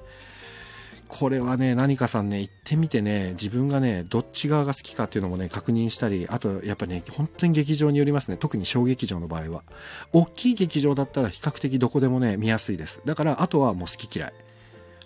[1.11, 8.37] これはね、何かさんね、行ってみてね、自分がね、どっち側が好きかっていうのもね、確認したり、あと、やっぱね、本当に劇場によりますね。
[8.37, 9.65] 特に小劇場の場合は。
[10.13, 13.01] 大きい劇場だったら比較的どこでもね、見やすいです。
[13.05, 14.33] だから、あとはもう好き嫌い。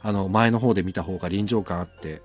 [0.03, 2.21] あの、前の方で見た方が臨場感あって、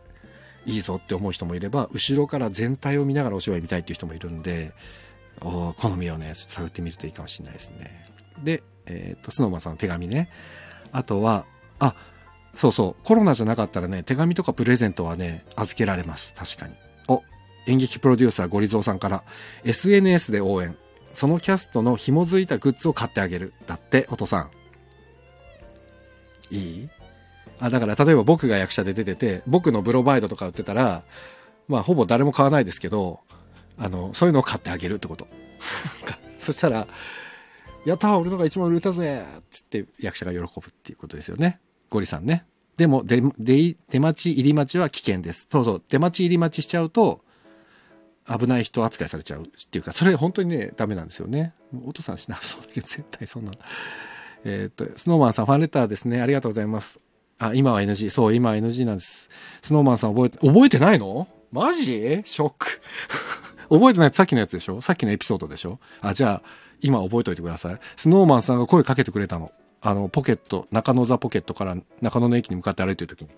[0.66, 4.74] いいぞって思う人もいれば、後ろから全体を見ながらお芝居見たいっていう人もいるんで、
[5.40, 8.06] お好みをね、探ってみるといいかもしれないですね。
[8.44, 10.30] で、えっ、ー、と、スノーマンさんの手紙ね。
[10.92, 11.46] あとは、
[11.80, 11.96] あ、
[12.60, 16.34] そうそう、コロナじゃなかったらね、手紙とかプレゼントはね、預けられます。
[16.34, 16.74] 確かに。
[17.08, 17.24] お、
[17.68, 19.24] 演劇プロデューサーゴリゾーさんから、
[19.64, 20.76] SNS で応援。
[21.14, 23.54] そのキャストの紐づいたグッズを買ってあげる。
[23.66, 24.52] だって、お父さん。
[26.54, 26.90] いい？
[27.62, 31.04] あ、だから例えば僕が役者で出てて、僕のブロマイドとか売ってたら、
[31.70, 33.22] まあほぼ誰も買わないですけど、
[33.78, 35.30] あの、そういうのを買ってあげるってこと。
[36.38, 36.88] そしたら、
[37.86, 41.62] やった俺のが一番売れたぜっつって役者が喜ぶっていうことですよね。
[41.90, 42.46] ゴリさんね。
[42.80, 45.50] でも、出、出、待ち入り待ちは危険です。
[45.52, 45.84] そうそう。
[45.90, 47.20] 出待ち入り待ちしちゃうと、
[48.26, 51.54] 危ない人扱いされちゃうっていうか、それ本当にね、ダメなんですよね。
[51.86, 53.52] お父さんしなそうだけど、絶対そんな。
[54.46, 56.22] えっ、と、スノーマンさん、ファンレターですね。
[56.22, 57.02] ありがとうございます。
[57.38, 58.10] あ、今は NG。
[58.10, 59.30] そう、今は NG なんです。
[59.62, 61.28] スノーマンさん覚えて、覚えてないの？
[61.52, 61.84] マジ？
[62.24, 62.82] ショック。
[63.70, 64.80] 覚えてないさっきのやつでしょ？
[64.80, 65.80] さっきのエピソードでしょ？
[66.00, 66.50] あ、じゃあ、
[66.80, 67.80] 今覚えておいてください。
[67.98, 69.52] スノーマンさんが声かけてくれたの。
[69.82, 73.30] あの、ポケット、中野座ポケットから中野の駅に向かって歩いてる時に、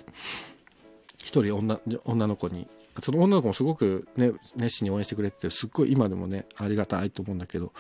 [1.18, 2.68] 一人女、女の子に、
[2.99, 7.73] その女の子もすごくね、熱心に応援してくれてて、すっごい今でもね、ありがたいと思うんだけど、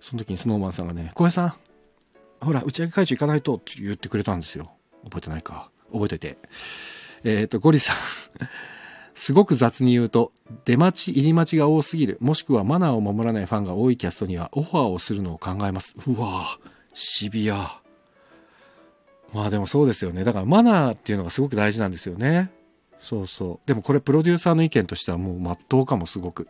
[0.00, 1.54] その時にスノーマンさんがね、小江さん、
[2.40, 4.70] ほら、打ち上げ会場行かないとって言ってくれたんですよ。
[5.04, 5.70] 覚えてないか。
[5.92, 6.38] 覚えてて。
[7.24, 7.96] えっ、ー、と、ゴリさん
[9.14, 10.32] すごく雑に言うと、
[10.64, 15.94] 出待ち、入り待ちが多すぎる、もしくはマナーを守らないファンが多いキャストにはオファーをするのを考えます。
[16.06, 16.58] うわぁ、
[16.92, 17.83] シビア。
[19.34, 20.24] まあでもそうですよね。
[20.24, 22.50] だからマナーっていうのがすごく大事なんですよね。
[22.98, 23.68] そうそう。
[23.68, 26.48] でもこれプロデューサーの意見としてはもう真っ当かもすごく。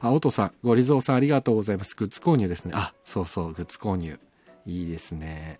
[0.00, 1.96] あ、おとさん、ごりぞうさんありがとうございます。
[1.96, 2.72] グッズ購入ですね。
[2.74, 4.18] あ、そうそう、グッズ購入。
[4.66, 5.58] いいですね。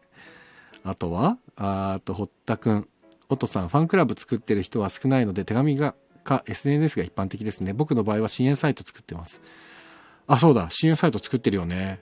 [0.85, 2.89] あとは、あと、堀田くん。
[3.29, 7.73] おとさん、ファンクラブ作ってる人は少ないので手紙がか SNS が一般的ですね。
[7.73, 9.41] 僕の場合は支援サイト作ってます。
[10.27, 12.01] あ、そうだ、支援サイト作ってるよね。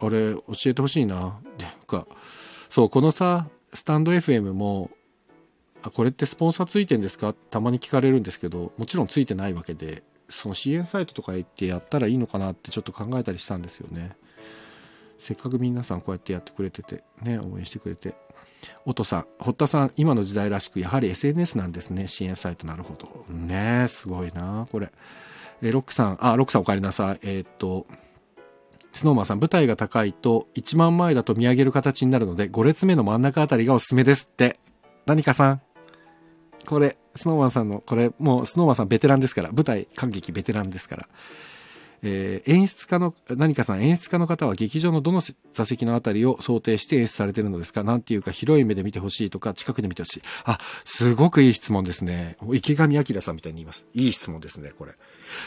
[0.00, 1.38] あれ、教えてほしいな。
[1.56, 2.06] で、なんか、
[2.68, 4.90] そう、このさ、スタンド FM も、
[5.82, 7.32] あ、これってスポンサーついてんですか？
[7.32, 14.12] たまに聞かれるんですけど、もちろんついてないわけで、その支援サイトとか行ってやったらいいのかなってちょっと考えたりしたんですよね。
[15.18, 18.14] せっかく皆さんこうやってやってくれてて、ね、応援してくれて。
[18.84, 22.06] おとさん、堀田さん、今の時代らしく、やはり SNS なんですね。
[22.08, 23.26] 支援サイト、なるほど。
[23.34, 24.92] ねすごいなこれ。
[25.62, 27.18] えロックさん、あ、ロックさんお帰りなさい。
[27.22, 27.86] えー、っと、
[28.92, 34.56] スノーマンさん、舞台が高いと1万前だと見上げる形になるので、5列目の真ん中あたりがおすすめですって。
[35.06, 35.62] 何かさん。
[36.66, 41.08] これ、スノーマンさんの、これ、もうスノーマンさんベテランですから、舞台、感激ベテランですから。
[42.04, 45.20] えー、演出家の、何かさん、演出家の方は劇場のどの
[45.52, 47.84] 座席のあたりを想定して演出されてるのですか？
[47.84, 50.22] なんていうか広い目で見てほしいとか、近くで見てほしい。
[50.44, 52.36] あ、すごくいい質問ですね。
[52.52, 53.84] 池上彰さんみたいに言います。
[53.94, 54.94] いい質問ですね、これ。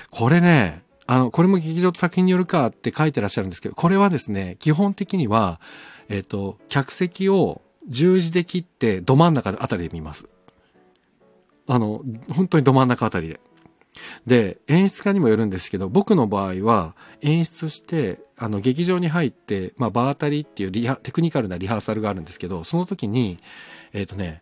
[0.10, 5.60] これね、あの、これも劇場と作品によるかって書いてらっしゃるんですけど、これはですね、基本的には、
[6.10, 10.26] えっ、と、客席を十字で切ってど真ん中あたりで見ます。
[11.68, 13.40] あの、本当にど真ん中あたりで。
[14.26, 23.38] で、演出家にもよるんですけど、僕の場合は演出して、あの、劇場に入って、まあ、場当たりっていうリハ、テクニカルなリハーサルがあるんですけど、その時に、
[23.94, 24.42] えっ、ー、とね、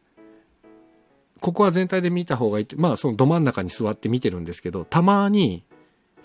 [1.39, 5.63] ここは全体で見た方がいいって、まあ、そのど真ん中に座って見てるんですけど、たまに、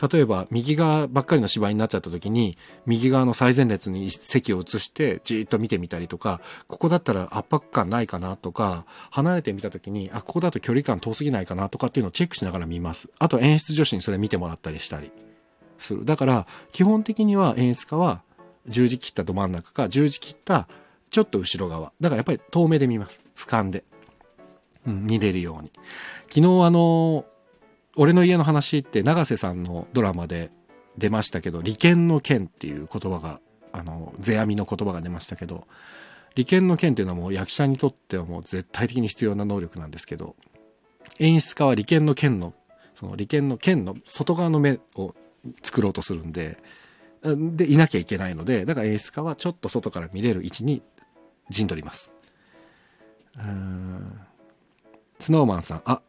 [0.00, 2.56] 例えば右側ばっかりの芝居になっちゃった時に、
[2.86, 13.08] 右側の最前列に席を移してじーっと見てみたりとか、ここだったら圧迫感ないかなとか、離れてみた時に、あ、ここだと距離感遠すぎないかなとかっていうのをチェックしながら見ます。
[13.18, 15.10] あと演出女子にそれ見てもらったりしたり
[15.78, 16.04] する。
[16.04, 18.22] だから、基本的には演出家は
[18.68, 20.68] 十字切ったど真ん中か、十字切った
[21.10, 21.92] ちょっと後ろ側。
[22.00, 23.20] だからやっぱり遠目で見ます。
[23.36, 23.84] 俯瞰で。
[24.86, 25.72] うん、見れるように。
[26.28, 27.24] 昨日あの
[27.98, 30.52] 俺の家の話って永瀬さんのドラマで
[30.96, 33.40] 出ましたけど、利権の権っていう言葉が、
[33.72, 35.66] あの、世阿弥の言葉が出ましたけど、
[36.36, 40.36] 利権の権っていうのはもう役者にとってはもう絶対的に必要な能力なんですけど、
[41.18, 42.54] 演出家は利権の権の、
[42.94, 45.16] その利権の権の外側の目を
[45.64, 46.58] 作ろうとするんで、
[47.24, 50.82] で、いなきゃいけないので、だから演出家はちょっと外から見れる位置に
[51.50, 52.14] 陣取ります。
[53.36, 54.20] うん。
[55.18, 56.00] スノーマンさん、あ、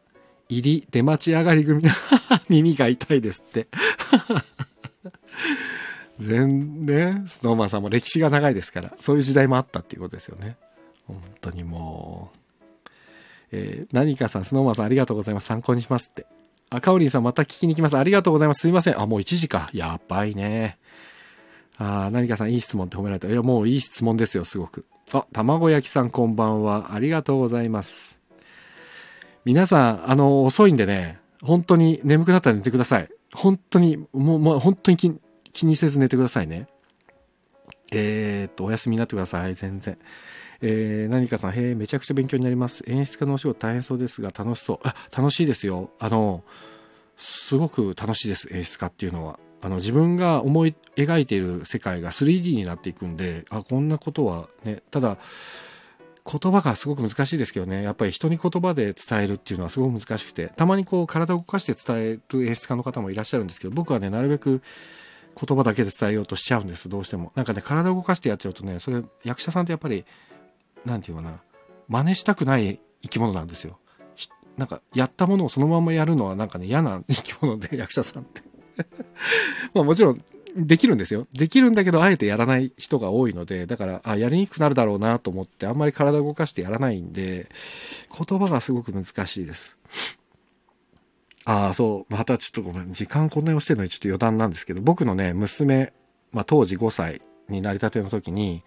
[0.50, 1.84] 入り出待ち上がり組
[2.48, 3.68] 耳が痛いですって
[6.18, 10.56] 全ね、スノーマンさんも歴史が長いですから、そういう時代もあったっていうことですよね。
[11.06, 12.38] 本当にもう。
[13.52, 15.46] えー、何かさん、スノーマンさんありがとうございます。
[15.46, 16.26] 参考にしますって。
[16.68, 17.96] あ、かおりんさんまた聞きに来ます。
[17.96, 18.60] ありがとうございます。
[18.60, 19.00] すいません。
[19.00, 19.70] あ、もう1時か。
[19.72, 20.78] やばいね。
[21.78, 23.26] あ、何かさんいい質問って褒められた。
[23.26, 24.84] いや、もういい質問ですよ、すごく。
[25.12, 26.92] あ、卵焼きさんこんばんは。
[26.92, 28.19] ありがとうございます。
[29.44, 33.08] 皆さん、あの、遅いんでね、本当に眠くなったら寝てください。
[33.32, 35.12] 本当に、もう、もう本当に気
[35.52, 36.68] 気にせず寝てくださいね。
[37.92, 39.54] えー、っと、お休みになってください。
[39.54, 39.98] 全然。
[40.62, 42.84] えー、何かさん、へえ、めちゃくちゃ勉強になります。
[42.86, 44.78] 演出家のお仕事大変そうですが、楽しそう。
[44.82, 45.90] あ、楽しいですよ。
[45.98, 46.44] あの、
[47.16, 49.38] すごく楽しいです、演出家っていうのは。
[49.62, 55.18] あの、自分が思い描いている世界が 3D になっていくんで、あ、こんなことはね、ただ、
[56.30, 64.62] 言葉がすごく難しいですけどね、やっぱり人に言葉で伝えるっていうのはすごく難しくて、たまにこう体を動かして伝える演出家の方もいらっしゃるんですけど、僕はね、なるべく
[65.34, 67.32] 言葉だけで伝えようとしちゃうんです、どうしても。
[67.34, 70.04] なんかね、体を動かしてやっちゃうとね、それ、役者さんってやっぱり、
[70.84, 71.40] なんていうかな、
[71.88, 73.78] 真似したくない生き物なんですよ。
[74.56, 78.42] なんか、やったものをそのままやるのはなんかね、嫌な生き物で、役者さんって
[79.74, 80.24] まあもちろん、
[80.56, 81.26] できるんですよ。
[81.32, 87.48] できるんだけど、あえてやらない人が多いので、だから、あ、やりにくくなるだろうなと思って、あんまり体動かしてやらないんで、
[88.16, 89.78] 言葉がすごく難しいです。
[91.44, 92.12] ああ、そう。
[92.12, 92.92] またちょっとごめん。
[92.92, 95.92] 時間こんなに押してるのにちょっと余談なんですけど、僕のね、娘、
[96.32, 98.62] まあ当時5歳になりたての時に、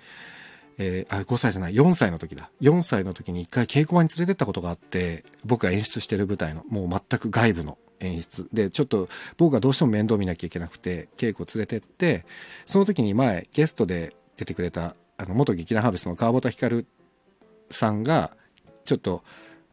[0.78, 2.50] えー、あ、5歳じゃない、4歳の時だ。
[2.62, 8.48] 4歳の時に一回稽古場に連れてったことがあって、僕が演出してる舞台の、もう全く外部の演出。
[8.54, 9.08] でちょっと
[9.38, 12.26] 僕がどうしても面倒見なきゃいけなくて稽古を連れてって
[12.66, 16.86] その時に前ゲストで出てくれたあの元劇団ハーベストの川端光
[17.70, 18.32] さんが
[18.86, 19.24] ちょっと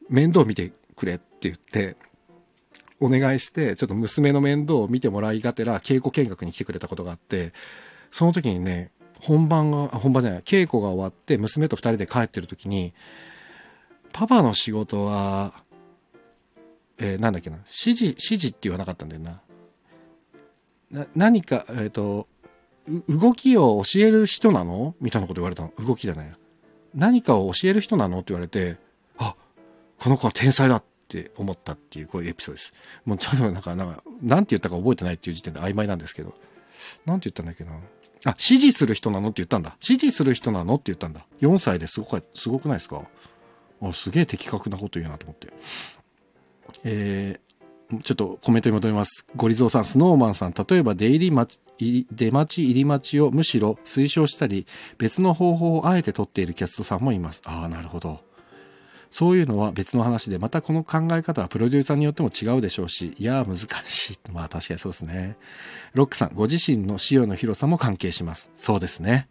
[0.09, 1.97] 面倒見てくれって言って
[3.01, 7.53] お願いしてちょっと娘の面倒を見てもらいがてら稽古見学に来てくれたことがあって
[8.13, 8.91] その時にね
[9.21, 12.93] 本番が本番じゃない稽古が終わって娘と2人で帰ってる時に
[14.13, 15.53] パパの仕事は
[17.01, 19.41] えー、なんだっけな、指示、指示って言わなかったんだよな。
[20.91, 22.29] な何か、えっ、ー、と、
[23.09, 24.95] 動きを教える人なの？
[25.01, 25.73] みたいなこと言われたの。
[25.79, 26.33] 動きじゃない。
[26.95, 28.19] 何かを教える人なの？
[28.19, 28.77] って言われて、
[29.19, 29.35] あ、
[29.99, 32.73] この子は天才だって思ったっていう、こういうエピソードです。
[33.05, 36.35] もうちょっとなんか、なんか、なんて言ったか覚えてないっていう時点で曖昧なんですけど。
[37.07, 37.73] なんて言ったんだっけな。
[37.73, 37.79] あ、
[38.31, 39.77] 指示する人なのって言ったんだ。
[39.83, 41.25] 指示する人なのって言ったんだ。
[41.41, 43.03] 4歳ですごく、すごくないですか？
[43.81, 45.53] あ、すげえ的確なこと言うなと思って。
[46.85, 49.27] えー、ちょっとコメントに戻ります。
[49.37, 54.67] ゴリゾーさん、スノーマンさん、例えば出入り待ち、出待ち入り待ちをむしろ推奨したり、
[54.99, 57.43] 別の方法をあえて取っているキャストさんもいます。
[57.47, 58.21] ああ、なるほど。
[59.11, 64.19] そういうのは別の話で、またこの考え方はプロデューサーによっても違うでしょうし、いや、難しい。
[64.33, 65.37] まあ確かにそうですね。
[65.95, 68.51] ロックさん、ご自身の視野の広さも関係します。
[68.57, 69.29] そうですね。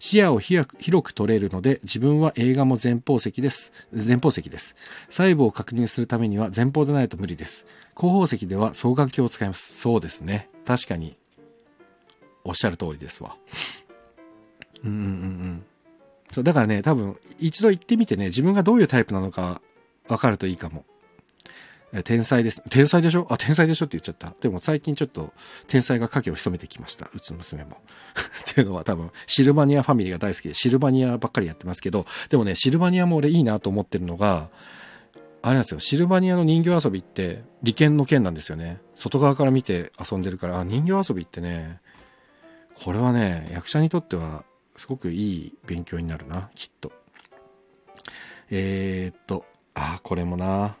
[0.00, 0.66] 視野を広
[1.04, 3.70] く取れるので、自分は映画も前方席です。
[3.92, 4.74] 前方席です。
[5.10, 7.66] 細部を確認するためには前方でないと無理です。
[7.94, 9.76] 後方席では双眼鏡を使います。
[9.76, 10.48] そうですね。
[10.66, 11.18] 確かに、
[12.44, 13.36] おっしゃる通りですわ。
[14.82, 15.64] うんうんうんうん。
[16.32, 19.60] そう、だからね、多分、一度行ってみてね、自分がどういうタイプなのか
[20.08, 20.86] 分かるといいかも。
[22.04, 22.62] 天才です。
[22.70, 23.26] 天才でしょ？
[23.30, 23.86] あ、天才でしょ？
[23.86, 24.32] って言っちゃった。
[24.40, 25.32] でも最近ちょっと
[25.66, 27.10] 天才が影を潜めてきました。
[27.12, 27.78] うちの娘も。
[28.50, 34.48] っていうのは多分シルバニアファミリーが大好きでシルバニアばっかりやってますけど、でもね、シルバニアも俺いいなと思ってるのが、
[35.42, 38.80] あれなんですよ、シルバニアの人形遊びって利権の剣なんですよね。
[38.94, 41.80] 外側から見て遊んでるから、あ、人形遊びってね、
[42.74, 44.44] これはね、役者にとっては
[44.76, 46.92] すごくいい勉強になるな、きっと。
[48.50, 49.44] えー、っと、
[49.74, 50.76] あ、これもな、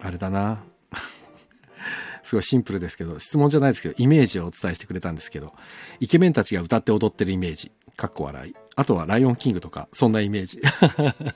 [0.00, 0.62] あれだな。
[2.22, 5.54] すごいシンプルですけど、質問じゃないですけど、イメージをお伝えしてくれたんですけど、
[6.00, 8.54] イケメンたちが歌って踊ってるイメージ、かっこ笑い。
[8.76, 10.60] あとはライオンキングとか、そんなイメージ。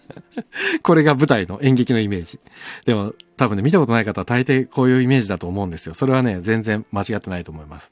[0.82, 2.38] これが舞台の演劇のイメージ。
[2.84, 5.94] でも、多分ね、見たことない方は大抵こういうイメージだと思うんですよ。
[5.94, 7.90] それはね、全然間違ってないと思います。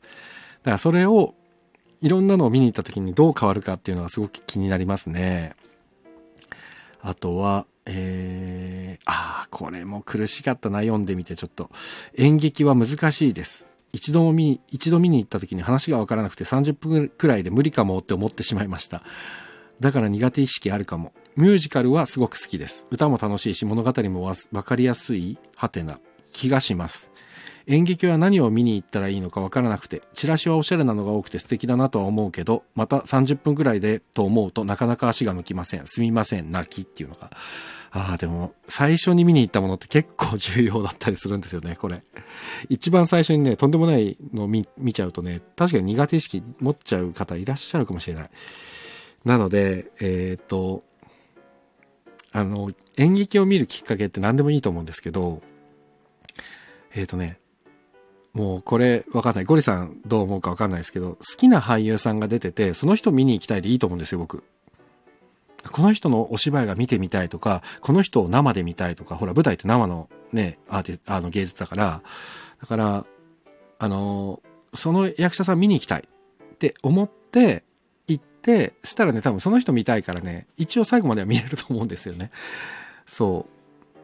[0.63, 1.35] だからそれを、
[2.01, 5.57] いろんなのを見に行った時にどう変わるかっていうのはすごく気になりますね。
[7.03, 11.71] あとは、えー、ああ、これも苦しかったな、読んでみてちょっと。
[12.17, 13.67] 演劇は難しいです。
[13.93, 19.03] 一度も見に、一度見に行った時に話がわからなくて30分くらいで無理かもって思ってしまいました。
[19.81, 21.13] だから苦手意識あるかも。
[21.37, 22.87] ミュージカルはすごく好きです。
[22.91, 25.99] 歌も楽しいし物語もわかりやすい、はてな
[26.33, 27.11] 気がします。
[27.67, 35.87] 演劇は何を見に行ったらいいのかわからなくて、チラシはおしゃれなのが多くて素敵だなとは思うけど、また30分くらいでと思うとなかなか足が向きません。
[35.87, 37.31] すみません、泣きっていうのが。
[37.93, 42.03] ああ、でも、最初に見に行ったものって結構重要だったりするんですよね、これ。
[42.69, 48.31] 一番最初にね、とんでもないのを見見ちゃうとね、確かに苦手意識持っちゃう方いらっしゃるかもしれない。
[49.25, 50.85] なので、えっ、と、
[52.33, 55.43] あの、演劇を見るきっかけって何でもいいと思うんですけど、
[56.95, 57.41] えっ、とね、
[58.33, 59.45] もうこれわかんない。
[59.45, 64.45] ゴリさんどう思うかわかんないですけど、好きな俳優さんが出てて、その人見に行きたいでいいと思うんですよ、僕。
[65.71, 72.03] この人のお芝居が見てみたいとか、この人を生で見たいとか、ほら、舞台って生のね、アーティあの芸術だから、
[72.61, 73.07] だから、
[73.79, 74.43] あの、
[74.75, 77.65] その役者さん見に行きたいって思って
[78.07, 82.31] 行って、したらね、多分その人見たいからね、一応最後までは見れると思うんですよね。
[83.07, 83.47] そ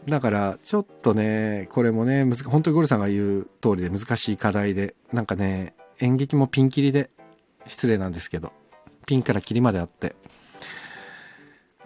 [0.06, 0.10] う。
[0.10, 7.10] だから、ちょっとね、これもね、本当にゴルさんが言う通りで難しい課題で、なんかね、演劇もピンキリで、
[7.66, 8.52] 失礼なんですけど、
[9.06, 10.14] ピンからキリまであって、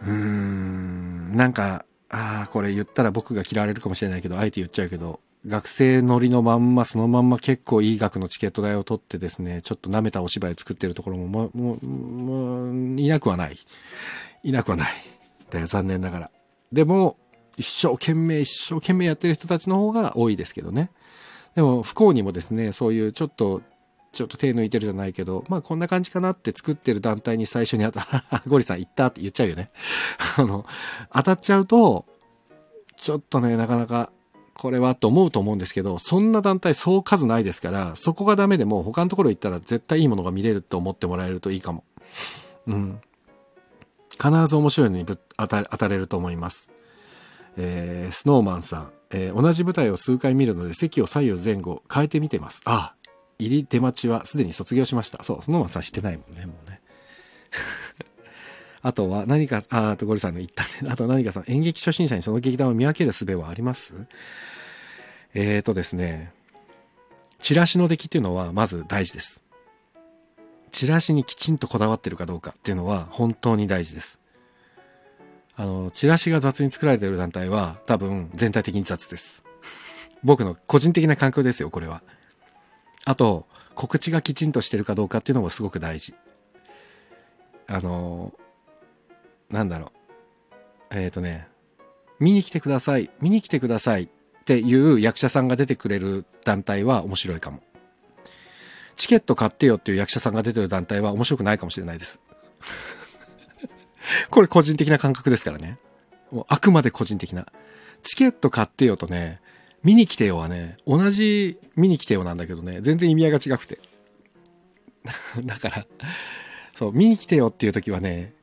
[0.02, 13.56] うーん、なんか、ああ、これ言ったら僕が嫌われるかもしれないけど、あえて言っちゃうけど、学生乗りのまんま、そのまんま結構いい額のチケット代を取ってですね、ちょっと舐めたお芝居を作ってるところも、もうももいなくはない。
[14.42, 14.92] いなくはない。
[15.50, 16.30] だよ、残念ながら。
[16.72, 17.16] でも、
[17.56, 20.90] 一生懸命、一生懸命やってる人たちの方が多いですけどね。
[21.54, 23.62] でも、不幸にもですね、そういうちょっと
[24.12, 29.70] ちょっと手抜いてるじゃないけど、まあこんな感じかなって作ってる団体に最初に当た、 ゴリさん行ったって言っちゃうよね。
[30.36, 30.66] あの、
[31.12, 32.06] 当たっちゃうと、
[32.96, 34.10] ちょっとね、なかなか、
[34.54, 41.84] これはと思うと思うんですけど、そんな団体そう数ないですから、そこがダメでも他のところ行ったら絶対いいものが見れると思ってもらえるといいかも。
[42.66, 43.00] うん。
[44.20, 46.70] 必ず面白いのに当たれると思います。
[47.56, 52.60] えー、スノーマンさん、えー、同じ舞台を数回見るので席を左右前後変えてみてます。
[52.64, 52.94] ああ、
[53.40, 55.22] 入り出待ちはすでに卒業しました。
[55.24, 56.80] そう、そのままさしてないもんね、もうね。
[58.82, 60.90] あとは何か、あ、あとゴリさんの言ったね。
[60.90, 63.94] あと何かさん、演劇初心者にその劇団を見分ける術はあります？
[65.34, 66.32] えーとですね、
[67.40, 69.44] チラシの出来っていうのはまず大事です。
[70.70, 74.18] チラシにきちんとこだわってるかどうかっていうのは本当に大事です。
[75.56, 79.44] あの、チラシが雑に作られている団体は多分全体的に雑です。
[80.22, 82.02] 僕の個人的な感覚ですよ、これは。
[83.04, 86.14] あと、告知がきちんとしてるかどうかっていうのもすごく大事。
[87.66, 88.32] あの、
[89.48, 90.98] なんだろう。
[90.98, 91.48] えっ、ー、とね、
[92.18, 94.08] 見に来てください、見に来てくださいっ
[94.44, 97.60] ていう役者さんが出てくれる団体は面白いかも。
[98.96, 102.20] チケット買ってよっていう役者さんが出てる団体は面白くないかもしれないです。
[104.28, 105.78] これ個人的な感覚ですからね。
[106.30, 107.46] もうあくまで個人的な。
[108.02, 109.40] チケット買ってよとね、
[109.82, 113.78] 見に来てよはね、同じ見に来てよなんだけどね、全然意味合いが違くて。
[115.44, 115.86] だから、
[116.74, 118.34] そう、見に来てよっていう時はね、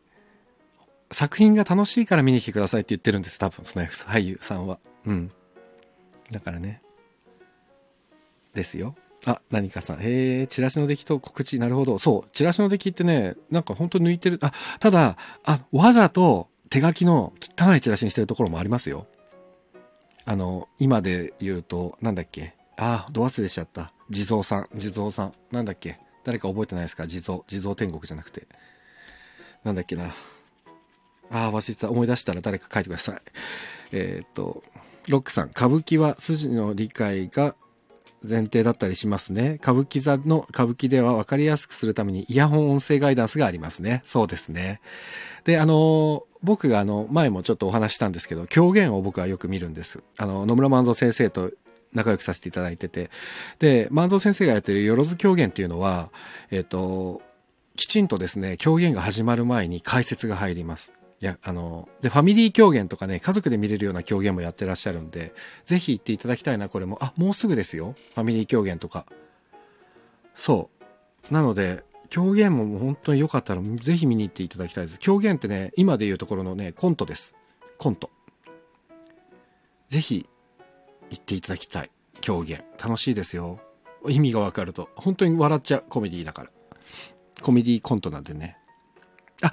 [1.12, 4.80] 作品が楽しいから見に来てくださいって言ってるんです、多分、その俳優さんは。
[5.06, 5.32] うん。
[6.32, 6.82] だからね。
[8.54, 8.96] ですよ。
[9.26, 10.00] あ、何かさん。
[10.00, 11.60] へえ、チラシの出来と告知。
[11.60, 11.98] なるほど。
[12.00, 12.30] そう。
[12.32, 14.40] チラシの出来ってね、なんか本当抜いてる。
[14.42, 19.06] あ、ただ、あ、わざと手書きの汚いチラシにしてるところもありますよ。
[20.28, 22.54] あの、今で言うと、なんだっけ？
[22.76, 23.94] ああ、ど忘れしちゃった。
[24.10, 25.34] 地蔵さん、地蔵さん。
[25.52, 25.98] なんだっけ？
[26.26, 27.08] 誰か覚えてないですか？
[27.08, 28.46] 地蔵、地蔵天国じゃなくて。
[29.64, 30.14] なんだっけな？
[31.32, 31.90] ああ、忘れてた。
[31.90, 33.22] 思い出したら誰か書いてください。
[33.94, 34.64] えー、っと、
[35.08, 37.56] ロックさん、歌舞伎は筋の理解が
[38.22, 39.60] 前提だったりしますね。
[39.62, 44.04] 歌舞伎座の歌舞伎では分かりやすくするためにイヤホン音声ガイダンスがありますね。
[44.06, 44.82] そうですね。
[45.48, 50.04] で、あの、僕があの、前もちょっとお話したんですけど、狂言を僕はよく見るんです。
[50.18, 51.52] あの、野村万蔵先生と
[51.94, 53.10] 仲良くさせていただいてて。
[53.58, 56.10] で、万蔵先生がやってるよろず狂言っていうのは、
[56.52, 57.22] えっ、と、
[57.78, 60.92] きちんとですね、狂言が始まる前に解説が入ります。
[61.22, 65.34] いや、あの、で、ファミリー狂言とかね、家族で見れるような狂言もやってらっしゃるんで、
[65.66, 66.98] ぜひ行っていただきたいな、これも。
[67.02, 67.96] あ、もうすぐですよ。
[68.16, 69.06] ファミリー狂言とか。
[70.36, 70.70] そ
[71.32, 71.34] う。
[71.34, 75.00] なので、狂言も本当に良かったら、ぜひ見に行っていただきたいです。
[75.00, 77.36] 狂言ってね、今で言うところのね、コントです。
[77.78, 78.10] コント。
[79.90, 80.26] ぜひ、
[81.10, 81.92] 行っていただきたい。
[82.22, 82.64] 狂言。
[82.82, 83.60] 楽しいですよ。
[84.08, 84.90] 意味がわかると。
[84.96, 85.84] 本当に笑っちゃう。
[85.90, 86.50] コメディだから。
[87.42, 88.58] コメディコントなんでね。
[89.42, 89.52] あ、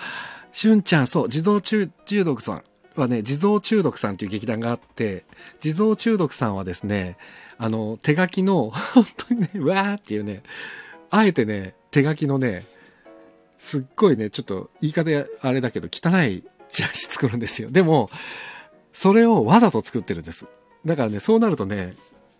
[0.53, 1.91] しゅんちゃん、そう、地蔵中
[2.25, 2.65] 毒さん
[2.97, 5.25] はね、地蔵中毒さんという劇団があって、
[5.61, 7.17] 地蔵中毒さんはですね、
[7.59, 10.43] あの、手書きの、本当にね、わーっていうね、
[11.15, 12.65] あえてね、手書きのね、
[13.59, 15.11] すっごいね、ちょっと言い方
[15.41, 17.71] あれだけど、汚いチラシ作るんですよ。
[17.71, 18.11] でも、
[18.93, 20.47] それをわざと作ってるんです。
[20.85, 21.95] だからね、そうなるとね、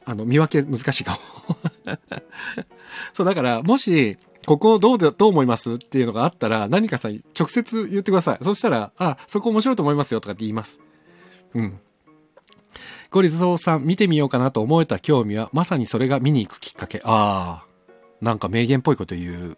[0.05, 1.57] あの、見分け難しいかも。
[3.15, 5.75] そう、だから、もし、ここどうで、どう思います？
[5.75, 8.45] っていうのがあったら、何かさ、直接言ってください。
[8.45, 10.81] そしたら、あ、そこ面白いと思いますよとかって言います。
[11.55, 11.79] うん。
[13.11, 17.01] ゴリズソーさん、見てみようかなと思えた興味は、まさにそれが見に行くきっかけ。
[17.05, 17.74] ああ。
[18.25, 19.57] なんか名言っぽいこと言う。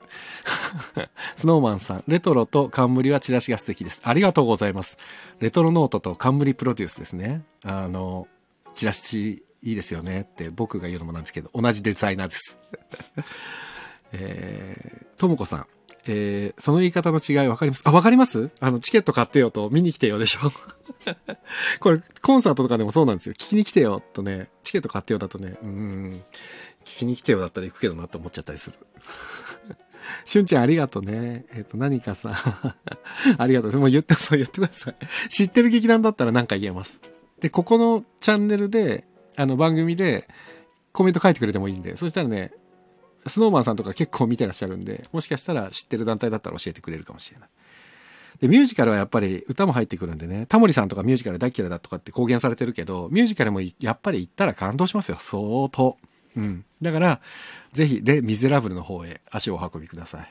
[1.37, 4.01] スノーマンさん、レトロと冠はチラシが素敵です。
[4.05, 4.99] ありがとうございます。
[5.41, 7.43] レトロノートと冠プロデュースですね。
[7.65, 8.29] あの、
[8.75, 12.59] チラシいいですよねって僕が言うのもなんですけど、同じデザイナーです。
[14.13, 15.67] えー、ともこさん。
[16.09, 17.83] えー、その言い方の違い分かります？
[17.85, 18.51] あ、分かります？
[18.61, 20.53] あの、チケット買ってよと見に来てよでしょ
[21.81, 23.35] これ、コンサートとかでもそうなんですよ。
[23.35, 26.23] 聞きに来てよとね、チケット買ってよだとね、うん、
[26.97, 28.77] 聞きに来てよだったら行くけどなって思っちゃったりする。
[30.25, 31.45] しゅんちゃんありがとうね。
[31.53, 32.33] えっ、ー、と、何かさ
[33.37, 33.71] ありがとう。
[33.71, 34.97] でも言って、そう言ってください。
[35.29, 36.99] 知ってる劇団だったら何か言えます。
[37.41, 39.05] で、ここのチャンネルで、
[39.37, 40.27] あの、番組で
[40.93, 42.53] コメント書いてくれてもいいんで、そしたらね、
[43.27, 47.49] スノーマンさんとか結構見てらっしゃるんで、もしかしたら知ってる団体だったら教えてくれるかもしれない。
[48.41, 55.17] で、ミュージカルはやっぱり歌も入ってくるんでね、タモリさんとかミュージカル大嫌いだとかって公言されてるけど、ミュージカルもやっぱり行ったら感動しますよ。
[55.19, 55.97] 相当。
[56.37, 56.65] うん。
[56.83, 57.21] だから、
[57.73, 60.29] ぜひ、レ・ミゼラブルの方へ足をお運びください。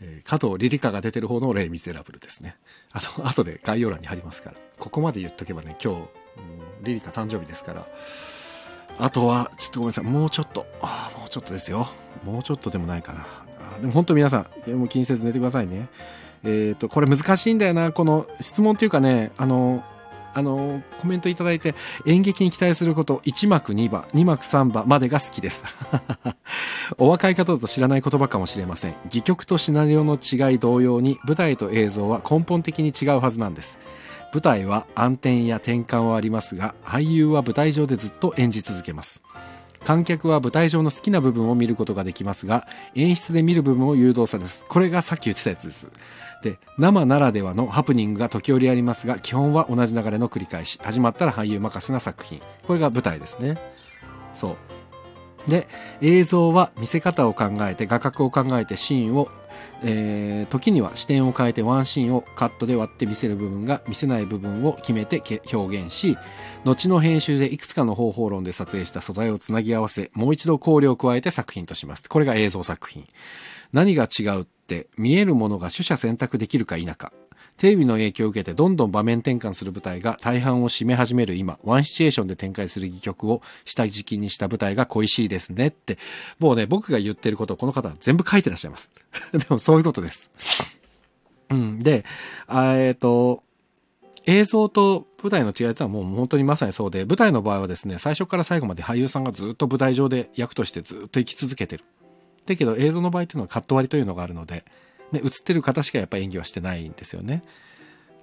[0.00, 2.56] えー、加藤リリカが出てる方のレ・ミゼラブルですね。
[2.92, 4.56] あと、後で概要欄に貼りますから。
[4.78, 6.02] ここまで言っとけばね、今日、う
[6.80, 7.86] ん、リリカ誕生日ですから、
[8.98, 10.04] あとは、ちょっとごめんなさい。
[10.04, 10.66] もうちょっと。
[11.18, 11.88] もうちょっとですよ。
[12.24, 13.26] もうちょっとでもないかな。
[13.80, 15.88] でも本当皆さん、もう気にせず寝てくださいね。
[16.44, 17.92] えっ、ー、と、これ難しいんだよな。
[17.92, 19.84] この質問っていうかね、あの、
[20.34, 21.74] あの、コメントいただいて、
[22.06, 25.64] 演劇に期待すること、1幕2番、2幕3番までが好きです。
[26.98, 28.94] お若い方だと知らない言葉かもしれません。
[29.06, 33.78] 戯曲とシナリオの違い同様に、舞台と映像は根本的に違うはずなんです。
[34.32, 39.22] 舞台は暗転や転換はありますが俳優は舞台上でずっと演じ続けます
[39.84, 45.90] 観客は舞台上の好きな部分を見ることができますが演出で見る部分を誘導されますこれがさっき言ってたやつです
[46.42, 50.78] で生ならではのハプニングが時折ありますが基本は同じ流れの繰り返し。
[50.82, 52.40] 始まったら俳優任せな作品。
[52.66, 53.58] これが舞台ですね。
[54.34, 54.56] そう。
[55.50, 55.66] で
[56.00, 59.28] 映像は見せ方を考えて画角を考えてシーンを
[59.84, 66.16] えー、時には視点を変えてワンシーンをカットで割って見せる部分が見せない部分を決めて表現し
[66.64, 72.08] 後の編集でいくつかの方法論で撮影した素材をつなぎ合わせもう一度考慮を加えて作品とします。
[72.08, 73.06] これが映像作品。
[73.72, 77.12] 何が違うて見えるものが取捨選択できるか否か
[77.58, 85.98] テレビの影響を受けてどんどん場面転換する舞台が大半を占め始める今、ワンシチュエーションで展開する戯曲を下敷きにした舞台が恋しいですねって、
[86.38, 88.90] もうね、僕が言ってることをこの方は全部書いてらっしゃいます。
[89.32, 90.30] でもそういうことです。
[91.50, 91.78] うん。
[91.78, 92.04] で、
[92.48, 93.42] えっ、ー、と、
[94.24, 101.84] 映像と舞台の違いというのはもう本当にまさにそうで、舞台の場合はですね、最初から最後まで俳優さんがずっと舞台上で役としてずっと生き続けてる。
[102.46, 104.64] だけど映像の場合っていうのはカット割りというのがあるので、
[105.12, 107.42] ね、映ってる方しかやっぱ演技はしてないんですよね。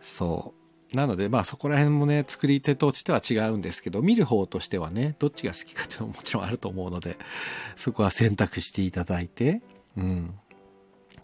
[0.02, 0.54] そ
[0.94, 0.96] う。
[0.96, 7.18] なので、まあそこら辺もね、作り手としては違うんですけど、見る方としてはね、どっちが好きかっていうのももちろんあると思うので、
[7.76, 9.62] そこは選択していただいて、
[9.96, 10.34] うん。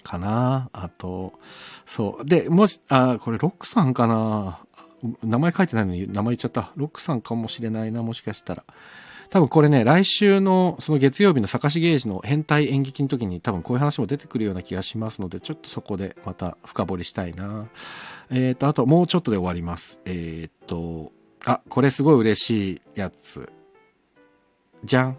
[0.04, 1.34] かなあと、
[1.88, 2.26] そう。
[2.26, 4.60] で、もし、あ、これロックさんかな？
[5.24, 6.72] 名前書いてないのに名前言っちゃった。
[6.76, 8.64] ロックさんかもしれないな、もしかしたら。
[9.30, 17.68] 多分これね、来週のその月曜日の坂しゲージの変態演劇の時に多分こういう話も出てくるような気がしますので、ちょっとそこでまた深掘りしたいな。
[18.30, 20.00] えっ、ー、と、あともうちょっとで終わります。
[20.06, 21.12] えっ、ー、と、
[21.46, 23.52] あ、これすごい嬉しいやつ。
[24.84, 25.18] じゃん。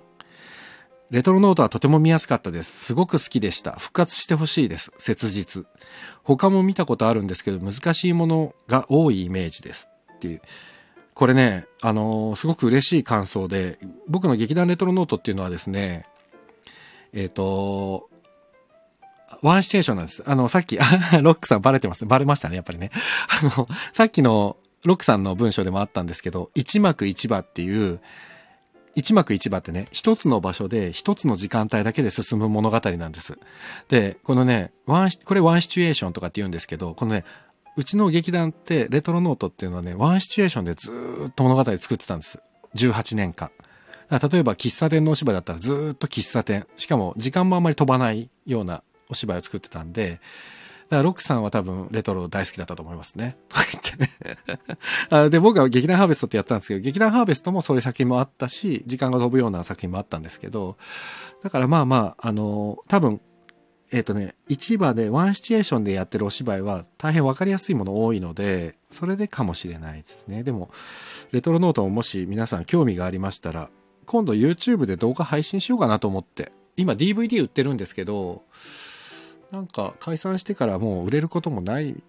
[1.10, 2.86] レトロノートはとても見やすかったです。
[2.86, 3.72] すごく好きでした。
[3.72, 4.90] 復活してほしいです。
[4.98, 5.66] 切実。
[6.24, 9.88] 他も見たことあるんですけど、難しいものが多いイメージです。
[10.14, 10.42] っていう。
[11.16, 16.04] これね、あのー、すごく嬉しい感想で、僕の劇団レトロノートっていうのはですね、
[17.14, 18.10] えっ、ー、と、
[19.40, 20.22] ワンシチュエーションなんです。
[20.26, 22.04] あの、さっき、 ロックさんバレてます。
[22.04, 22.90] バレましたね、やっぱりね。
[23.42, 27.98] あの、さっきのロックさんの文章でもあったんですけど、一幕一場っていう、
[28.94, 33.38] 一幕一場ってね、一つの場所で一つの時間帯だけで進む物語なんです。
[33.88, 37.24] で、このね、ワン、これワンシチュエーションとかって言うんですけど、このね、
[37.76, 40.90] うちの劇団ってレトロノートっていうのはね、ワンシチュエーションでず
[41.28, 42.40] っと物語作ってたんです。
[42.74, 43.50] 18年間。
[44.10, 46.66] 例えば喫茶店のお芝居だったらずっと喫茶店。
[46.76, 50.20] しかも時間もあんまり飛ばないようなお芝居を作ってたんで、
[50.88, 53.36] だからロックさんは多分レトロ大好きだったと思いますね。
[53.50, 54.08] と言っ
[55.10, 60.76] てね で、僕は劇団ハーベストってやったんですけど、劇団ハーベストもそういう作品もあったし、時間が飛ぶような作品もあったんですけど、
[61.42, 63.20] だからまあまあ、あの、多分、
[63.92, 70.42] えっ、ー、とね、市場でワンシチュエーションでやってるお芝居は大変わかりやすいもの多いので、それでかもしれないですね。
[70.42, 70.70] でも、
[71.30, 73.70] レトロノートももし皆さん興味がありましたら、
[74.06, 78.42] 今度 YouTube で動画配信しようかなと思って、今 DVD 売ってるんですけど、
[79.52, 82.02] なんか解散してからもう売れることもない。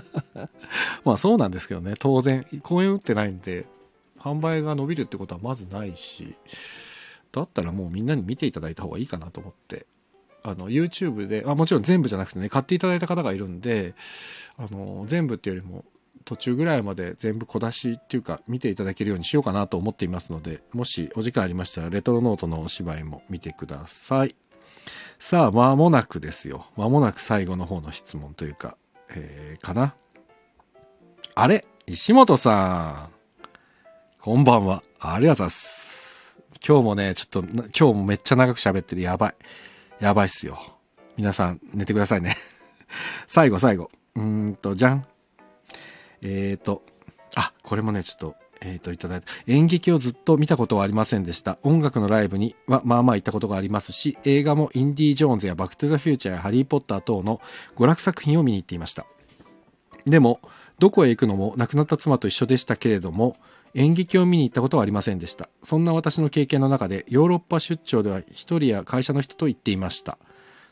[1.04, 1.94] まあそうなんですけどね。
[1.98, 3.66] 当然公演打ってないんで
[4.18, 6.34] 販売が伸びるってことはまずないし
[7.32, 9.86] だったらもうみんなに見ていただいた方がいいかなと思って。
[10.42, 13.94] あの YouTube であもちろん全部じゃなくてね買っていただいた方がいるんで
[14.56, 15.84] あの全部っていうよりも
[16.24, 24.34] 途中ぐらいまで全部小出しっていうか見ていただけるようにしようかなと思っていますのでもしお時間ありましたらレトロノートのお芝居も見てください。
[25.18, 26.66] さあ、間もなくですよ。
[26.76, 28.76] 間もなく最後の方の質問というか、
[29.10, 29.94] えー、かな。
[31.34, 33.20] あれ石本さん。
[34.20, 34.82] こんばんは。
[34.98, 36.36] ありがとうございます。
[36.66, 39.02] 今日もね、ちょっと、今日もめっちゃ長く喋ってる。
[39.02, 39.34] やばい。
[40.00, 40.58] やばいっすよ。
[41.18, 42.34] 皆さん、寝てくださいね。
[43.26, 43.90] 最後、最後。
[44.16, 45.06] うんと、じゃん。
[46.22, 46.82] えーと、
[47.36, 49.26] あ、これもね、ちょっと、えっ、ー、と、いただいた。
[49.46, 51.58] 演劇をずっと見たことはありませんでした。
[51.62, 57.42] 音楽のライブには、まあまあ行ったことがありますし、映画もインディ・ージョーンズやバック・トゥ・ザ・フューチャーやハリー・ポッター等の
[57.76, 59.04] 娯楽作品を見に行っていました。
[60.06, 60.40] でも、
[60.78, 63.36] どこへ行くのも亡くなった妻と一緒でしたけれども、
[63.74, 65.48] 演劇を見に行ったことはありませんでした。
[65.62, 70.18] そんな私の経験の中で、ヨーロッパ出張では一人や会社の人と行っていました。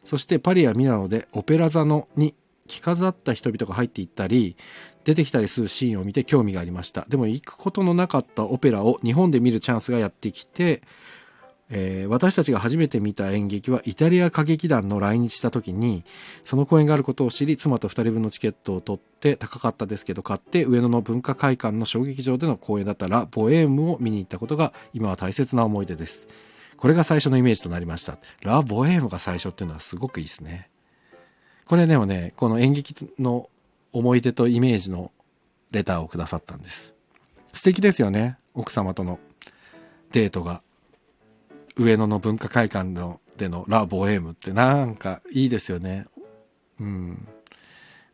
[0.05, 2.35] そしてパリやミラノでオペラ座のに
[2.67, 4.57] 着飾った人々が入っていったり、
[5.05, 10.83] 出てきたりするシーンを見て興味がありましたでも行くことのなかったオペラを日本で見るチャンスがやってきて、
[11.71, 16.03] えー、私たちが初めて見た演劇はイタリア歌劇団の来日した時に
[16.45, 26.29] その公演があることを知り妻と2人分のチケットを取って高かったですけど買って上野の文化会館の小劇場での公演だったらボエームを見に行ったことが今は大切な思い出です
[26.77, 30.71] これが最初のイメージとなりましたラ・ボエームが最初っていうのはすごくいいですね
[31.67, 33.51] これでもねこの演劇の
[33.93, 35.13] 思い出とイメージの
[35.71, 36.95] レターをくださったんです。
[37.53, 38.39] 素敵ですよね。
[38.55, 39.19] 奥様との
[40.13, 40.63] デートが。
[41.79, 46.07] 上野の文化会館のでのラ・ボエームってなんかいいですよね。
[46.81, 47.29] うん。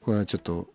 [0.02, 0.68] これはちょっと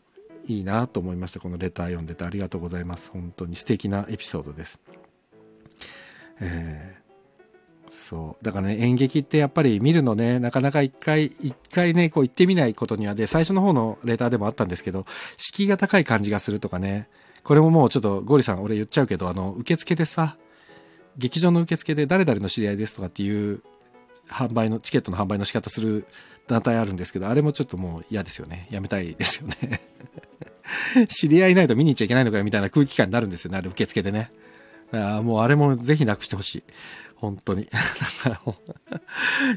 [0.47, 1.39] いいなと思いました。
[1.39, 3.11] このレター読んでてありがとうございます。
[3.11, 4.79] 本当に素敵なエピソードです。
[6.39, 6.99] えー
[7.89, 15.05] そうだからね演劇ってやっぱり見るのねなかなか一回一回ねこう行ってみないことにはで最初の方のレターでもあったんですけど
[15.37, 17.09] 敷居が高い感じがするとかね
[17.43, 20.37] これももうちょっとゴリさん俺言っちゃうけどあの受付でさ
[21.17, 23.61] 劇場の受付で誰々の知り合いですとかっていう
[24.29, 26.05] 販売のチケットの販売の仕方する
[26.47, 29.81] 団体あるんですけどあれもちょっともう嫌ですよね やめたいですよね
[31.09, 34.31] 知り合いないと見に行っちゃいけないのかよみたいな空気感になるんですよねあれ受付でね
[34.91, 36.63] あもうあれもぜひなくしてほしい
[37.19, 37.67] 本当に。
[38.23, 38.41] だか
[38.89, 38.99] ら、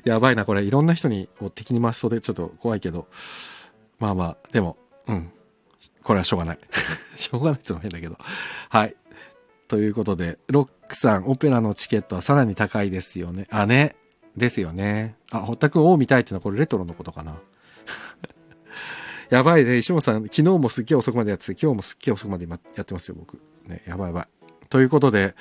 [0.05, 0.63] やばいな、これ。
[0.63, 3.07] いろんな人にこう敵に回しそうでちょっと怖いけど。
[3.99, 4.77] まあまあ、でも、
[5.07, 5.31] うん。
[6.03, 6.59] これはしょうがない。
[7.17, 8.19] しょうがないってのも変だけど。
[8.69, 8.97] はい。
[9.73, 13.47] ということで、ロックさん、オペラのチケットはさらに高いですよね。
[13.51, 13.97] あ、ね。
[14.37, 15.17] ですよね。
[15.31, 17.41] あ、堀田くん、王見たいっていうのはこれレトロのことかな。
[19.31, 19.79] やばいね。
[19.79, 23.41] 石本さん、昨日もすっげえ遅くまでやってて、今日もすっげえ遅くまでやってますよ、僕。
[23.67, 24.29] ね、やばいやばい。
[24.69, 25.35] ということで、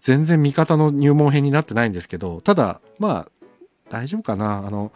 [0.00, 3.50] 全然味方の入門編になってないんですけど、ただ、まあ、
[3.90, 4.64] 大丈夫かな。
[4.66, 4.92] あの、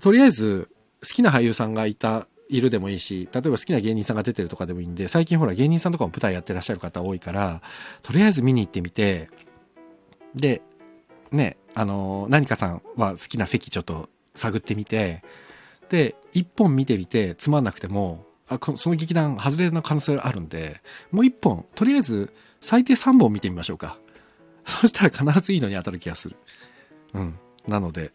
[0.00, 0.70] とりあえず、
[1.02, 7.62] 好きな俳優さんがいた、いるでもいいし、例えば好きな芸人さんが出てるとかでもいいんで、最近ほら芸人さんとかも舞台やってらっしゃる方多いから、
[8.02, 9.30] とりあえず見に行ってみて、
[10.34, 10.60] で、
[11.30, 15.22] ね、あの、何かさんは好きな席ちょっと探ってみて、
[15.88, 23.96] で、一本見てみてつまんなくても、あその劇団外れの可能性あるんで、もう一本、とりあえず最低3本見てみましょうか。
[24.66, 26.36] そしたら必ずいいのに当たる気がする。
[27.14, 27.38] うん。
[27.66, 28.12] なので、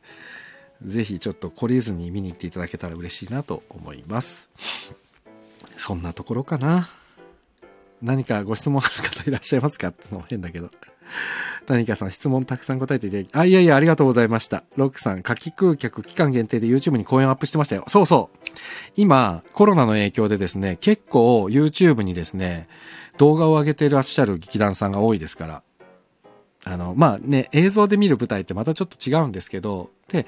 [0.86, 4.50] ぜひちょっと懲りずに見に行っていただけたら嬉しいなと思います。
[5.78, 6.90] そんなところかな。
[8.02, 9.88] 何かご質問ある方いらっしゃいますか？
[9.90, 10.70] ってのも変だけど。
[11.68, 14.64] 何かさん質問たくさん答えていただき、あ、いやいや、ありがとうございました。
[14.78, 17.84] ロックさん、夏季空客期間限定で YouTube に公演アップしてましたよ。
[17.88, 18.38] そうそう。
[18.96, 22.70] 今、コロナの影響でですね、結構 YouTube にですね、
[23.18, 25.64] 動画を上げてらっしゃる劇団さんが多いですから。
[26.64, 30.26] あの、まあね、映像で見る舞台ってまたちょっと違うんですけど、で、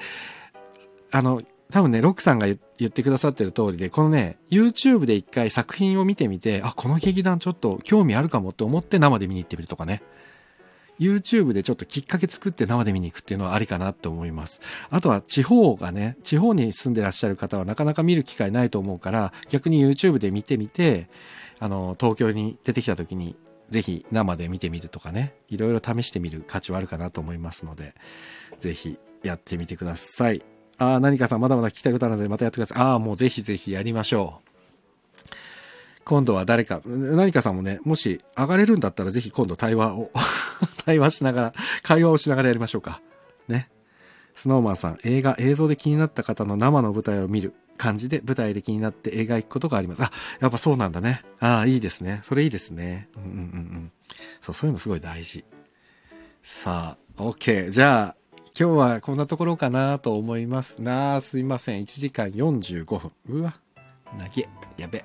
[1.12, 1.42] あの、
[1.72, 2.58] 多分ね、ロックさんが言
[2.88, 10.02] ってくださってる通りで、このね、YouTube で一回作品を見てみて、あ、この劇団ちょっと興味あるかもって思って生で見に行ってみるとかね。
[11.00, 14.60] YouTube でちょっときっかけ作って生で見に行くっていうのはありかなって思います。
[14.90, 21.08] あとは地方がね、地方に住んでらっしゃる方はなかなか見る機会ないと思うから、逆に YouTube で見てみて、
[21.60, 23.36] あの、東京に出てきた時に
[23.70, 27.94] ぜひ生で見てみるとかね、いろいろ試してみる価値はあるかなと思いますので、
[28.58, 30.42] ぜひやってみてください。
[30.80, 32.78] ああ、何かさんまだまだ聞きたいことあるのでまたやってください。
[32.82, 34.50] ああ、もうぜひぜひやりましょう。
[36.06, 40.10] 今度は誰か、何かさんもね、もし上がれるんだったらぜひ今度対話を
[40.86, 41.54] 対話しながら、
[41.84, 43.02] 会話をしながらやりましょうか。
[43.48, 43.70] ね。
[44.36, 50.04] スノーマンさん、映画、映像で気になった方の生の舞台を見る感じで舞台で気になって映画行くことがあります。
[50.04, 51.24] あ、やっぱそうなんだね。
[51.40, 52.22] ああ、いいですね。
[52.24, 53.10] それいいですね。
[53.18, 53.92] うんうんうん。
[54.42, 55.44] そう、そういうのすごい大事。
[56.42, 57.70] さあ、OK。
[57.70, 58.19] じゃあ、
[58.58, 61.84] 今日はこんなところかなと思いますなあ、すいません。
[61.84, 63.12] 1時間45分。
[63.30, 63.56] うわ、
[64.18, 64.48] 投げ。
[64.78, 65.04] やべ。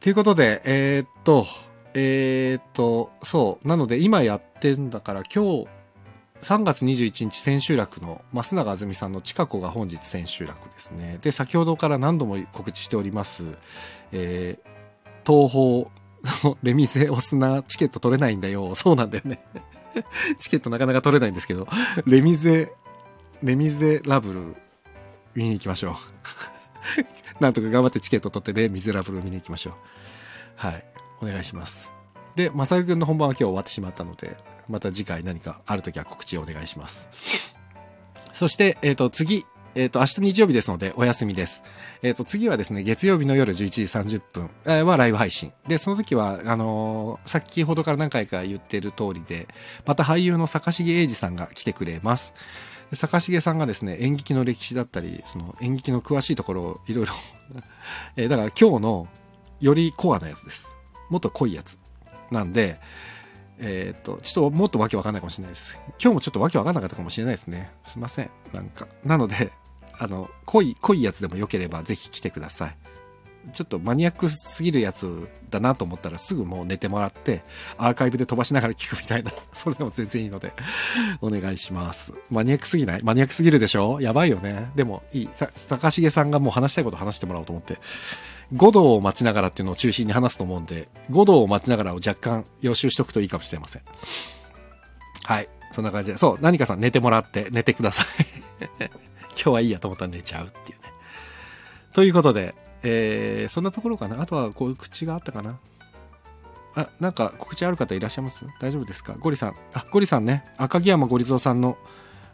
[0.00, 1.46] ということで、えー、っと、
[1.94, 3.68] えー、っと、そう。
[3.68, 5.68] なので今やってんだから今日、
[6.42, 11.18] 3月21日千秋楽の増永あずみさんの近子が本日千秋楽ですね。
[11.22, 13.44] で、先ほどから何度も告知しております、
[14.12, 18.74] えー、東宝のレミゼオスナチケット取れないんだよ。
[18.74, 19.40] そうなんだよね。
[20.38, 21.66] チケットなかなか取れないんですけど、
[22.06, 22.72] レミゼ、
[23.42, 24.56] レミゼラブル
[25.34, 25.94] 見に行きましょう。
[27.42, 29.74] なんとか頑張ってチケット取ってレ、ミゼラブル見に行きましょう。
[30.56, 30.84] はい。
[31.20, 31.90] お願いします。
[32.36, 34.36] で、まさくんの本番は今日終わってしまったので、
[34.68, 37.08] また次回何かある時は告知をお願いします。
[38.32, 39.44] そして、えっ、ー、と、次、
[39.78, 41.62] えっ、ー、と、明日日曜日ですので、お休みです。
[42.02, 43.82] えっ、ー、と、次はですね、月曜日の夜11時
[44.16, 45.52] 30分はライブ配信。
[45.68, 49.46] で、その時は、あのー、先ほどから何回か言ってる通りで、
[49.86, 52.32] また俳優の坂重英二さんが来てくれます。
[52.92, 57.12] 坂重さんがですね、演劇の歴史だったり、その演劇の詳しいところをいろいろ
[58.16, 59.06] えー、だから今日の
[59.60, 60.74] よりコアなやつです。
[61.08, 61.78] もっと濃いやつ。
[62.32, 62.80] なんで、
[63.60, 65.80] えっ、と、ちょっともっとわけわかんないかもしれないです。
[66.02, 67.70] 今日もちょっとわけわかんなかったかもしれないですね。
[67.84, 68.30] すいません。
[68.52, 68.88] なんか。
[69.04, 69.52] なので、
[69.98, 72.76] あの、濃い、濃いやつでも良ければぜひ来てください。
[73.52, 77.42] ちょっとマニアックすぎるやつだなと思ったらすぐもう寝てもらって、
[77.78, 80.52] アーカイブで飛ばしながら聞くみたいな、 それでも全然いいので、
[81.22, 82.12] お願いします。
[82.30, 83.02] マニアックすぎない？
[83.02, 84.00] マニアックすぎるでしょ？
[84.02, 84.70] やばいよね。
[84.74, 85.28] でも、いい。
[85.32, 87.78] さ、高重さんがもう話したいこと話してもらおうと思って、
[88.54, 93.82] 5度を待ちながらっていうのを中心に話すと思うんで、5度を待ちながらを若干予習しとくといいかもしれません。
[95.24, 95.48] はい。
[95.72, 96.18] そんな感じで。
[96.18, 98.90] そう、何かさん寝てもらって寝てください
[99.40, 100.92] 今日はいいやと思ったら寝ちゃうっていうね。
[101.92, 104.20] ということで、えー、そんなところかな？
[104.20, 105.58] あとは、こう、口があったかな？
[106.74, 108.44] あ、なんか告知ある方いらっしゃいます？
[108.60, 109.14] 大丈夫ですか？
[109.18, 109.56] ゴリさん。
[109.74, 110.44] あ、ゴリさんね。
[110.58, 111.78] 赤城山ゴリゾウさんの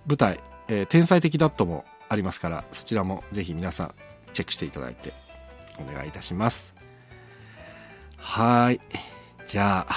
[0.06, 3.94] 舞台、えー、天才的ダットもありますから、そちらもぜひ皆さん
[4.32, 5.12] チェックしていただいて
[5.78, 6.74] お願いいたします。
[8.16, 8.80] はい。
[9.46, 9.94] じゃあ、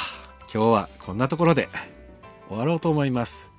[0.54, 1.68] 今日はこんなところで
[2.48, 3.50] 終わろうと思います。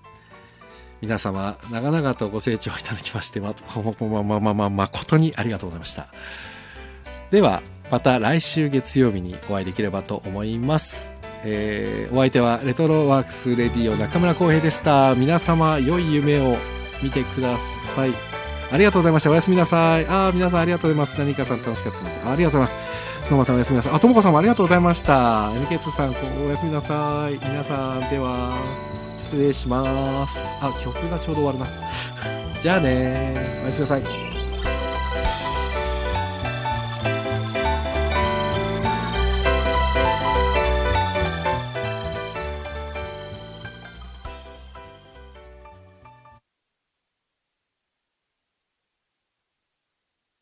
[1.00, 3.54] 皆様、長々とご清聴いただきまして、ま、
[4.00, 6.08] ま、ま、ま、ま、誠にありがとうございました。
[7.30, 11.12] では、また来週月曜日にお会いできればと思います。
[11.44, 15.14] えー、お相手はレトロワークスレディオ中村浩平でした。
[15.14, 16.56] 皆様、良い夢を
[17.02, 17.58] 見てくだ
[17.94, 18.12] さい。
[18.70, 19.30] ありがとうございました。
[19.30, 20.06] おやすみなさい。
[20.06, 21.18] ああ、皆さんありがとうございます。
[21.18, 22.10] 何かさん楽しかったです。
[22.10, 22.78] ありがとうございます。
[23.24, 23.92] スノーマさんおやすみなさい。
[23.94, 25.50] あ、ともこさんもありがとうございました。
[25.52, 26.14] MK2 さん、
[26.46, 27.38] おやすみなさい。
[27.38, 28.58] 皆さん、では、
[29.28, 30.38] 失礼します。
[30.62, 31.66] あ、曲がちょうど終わるな。
[32.62, 34.37] じゃあねおやすみなさい。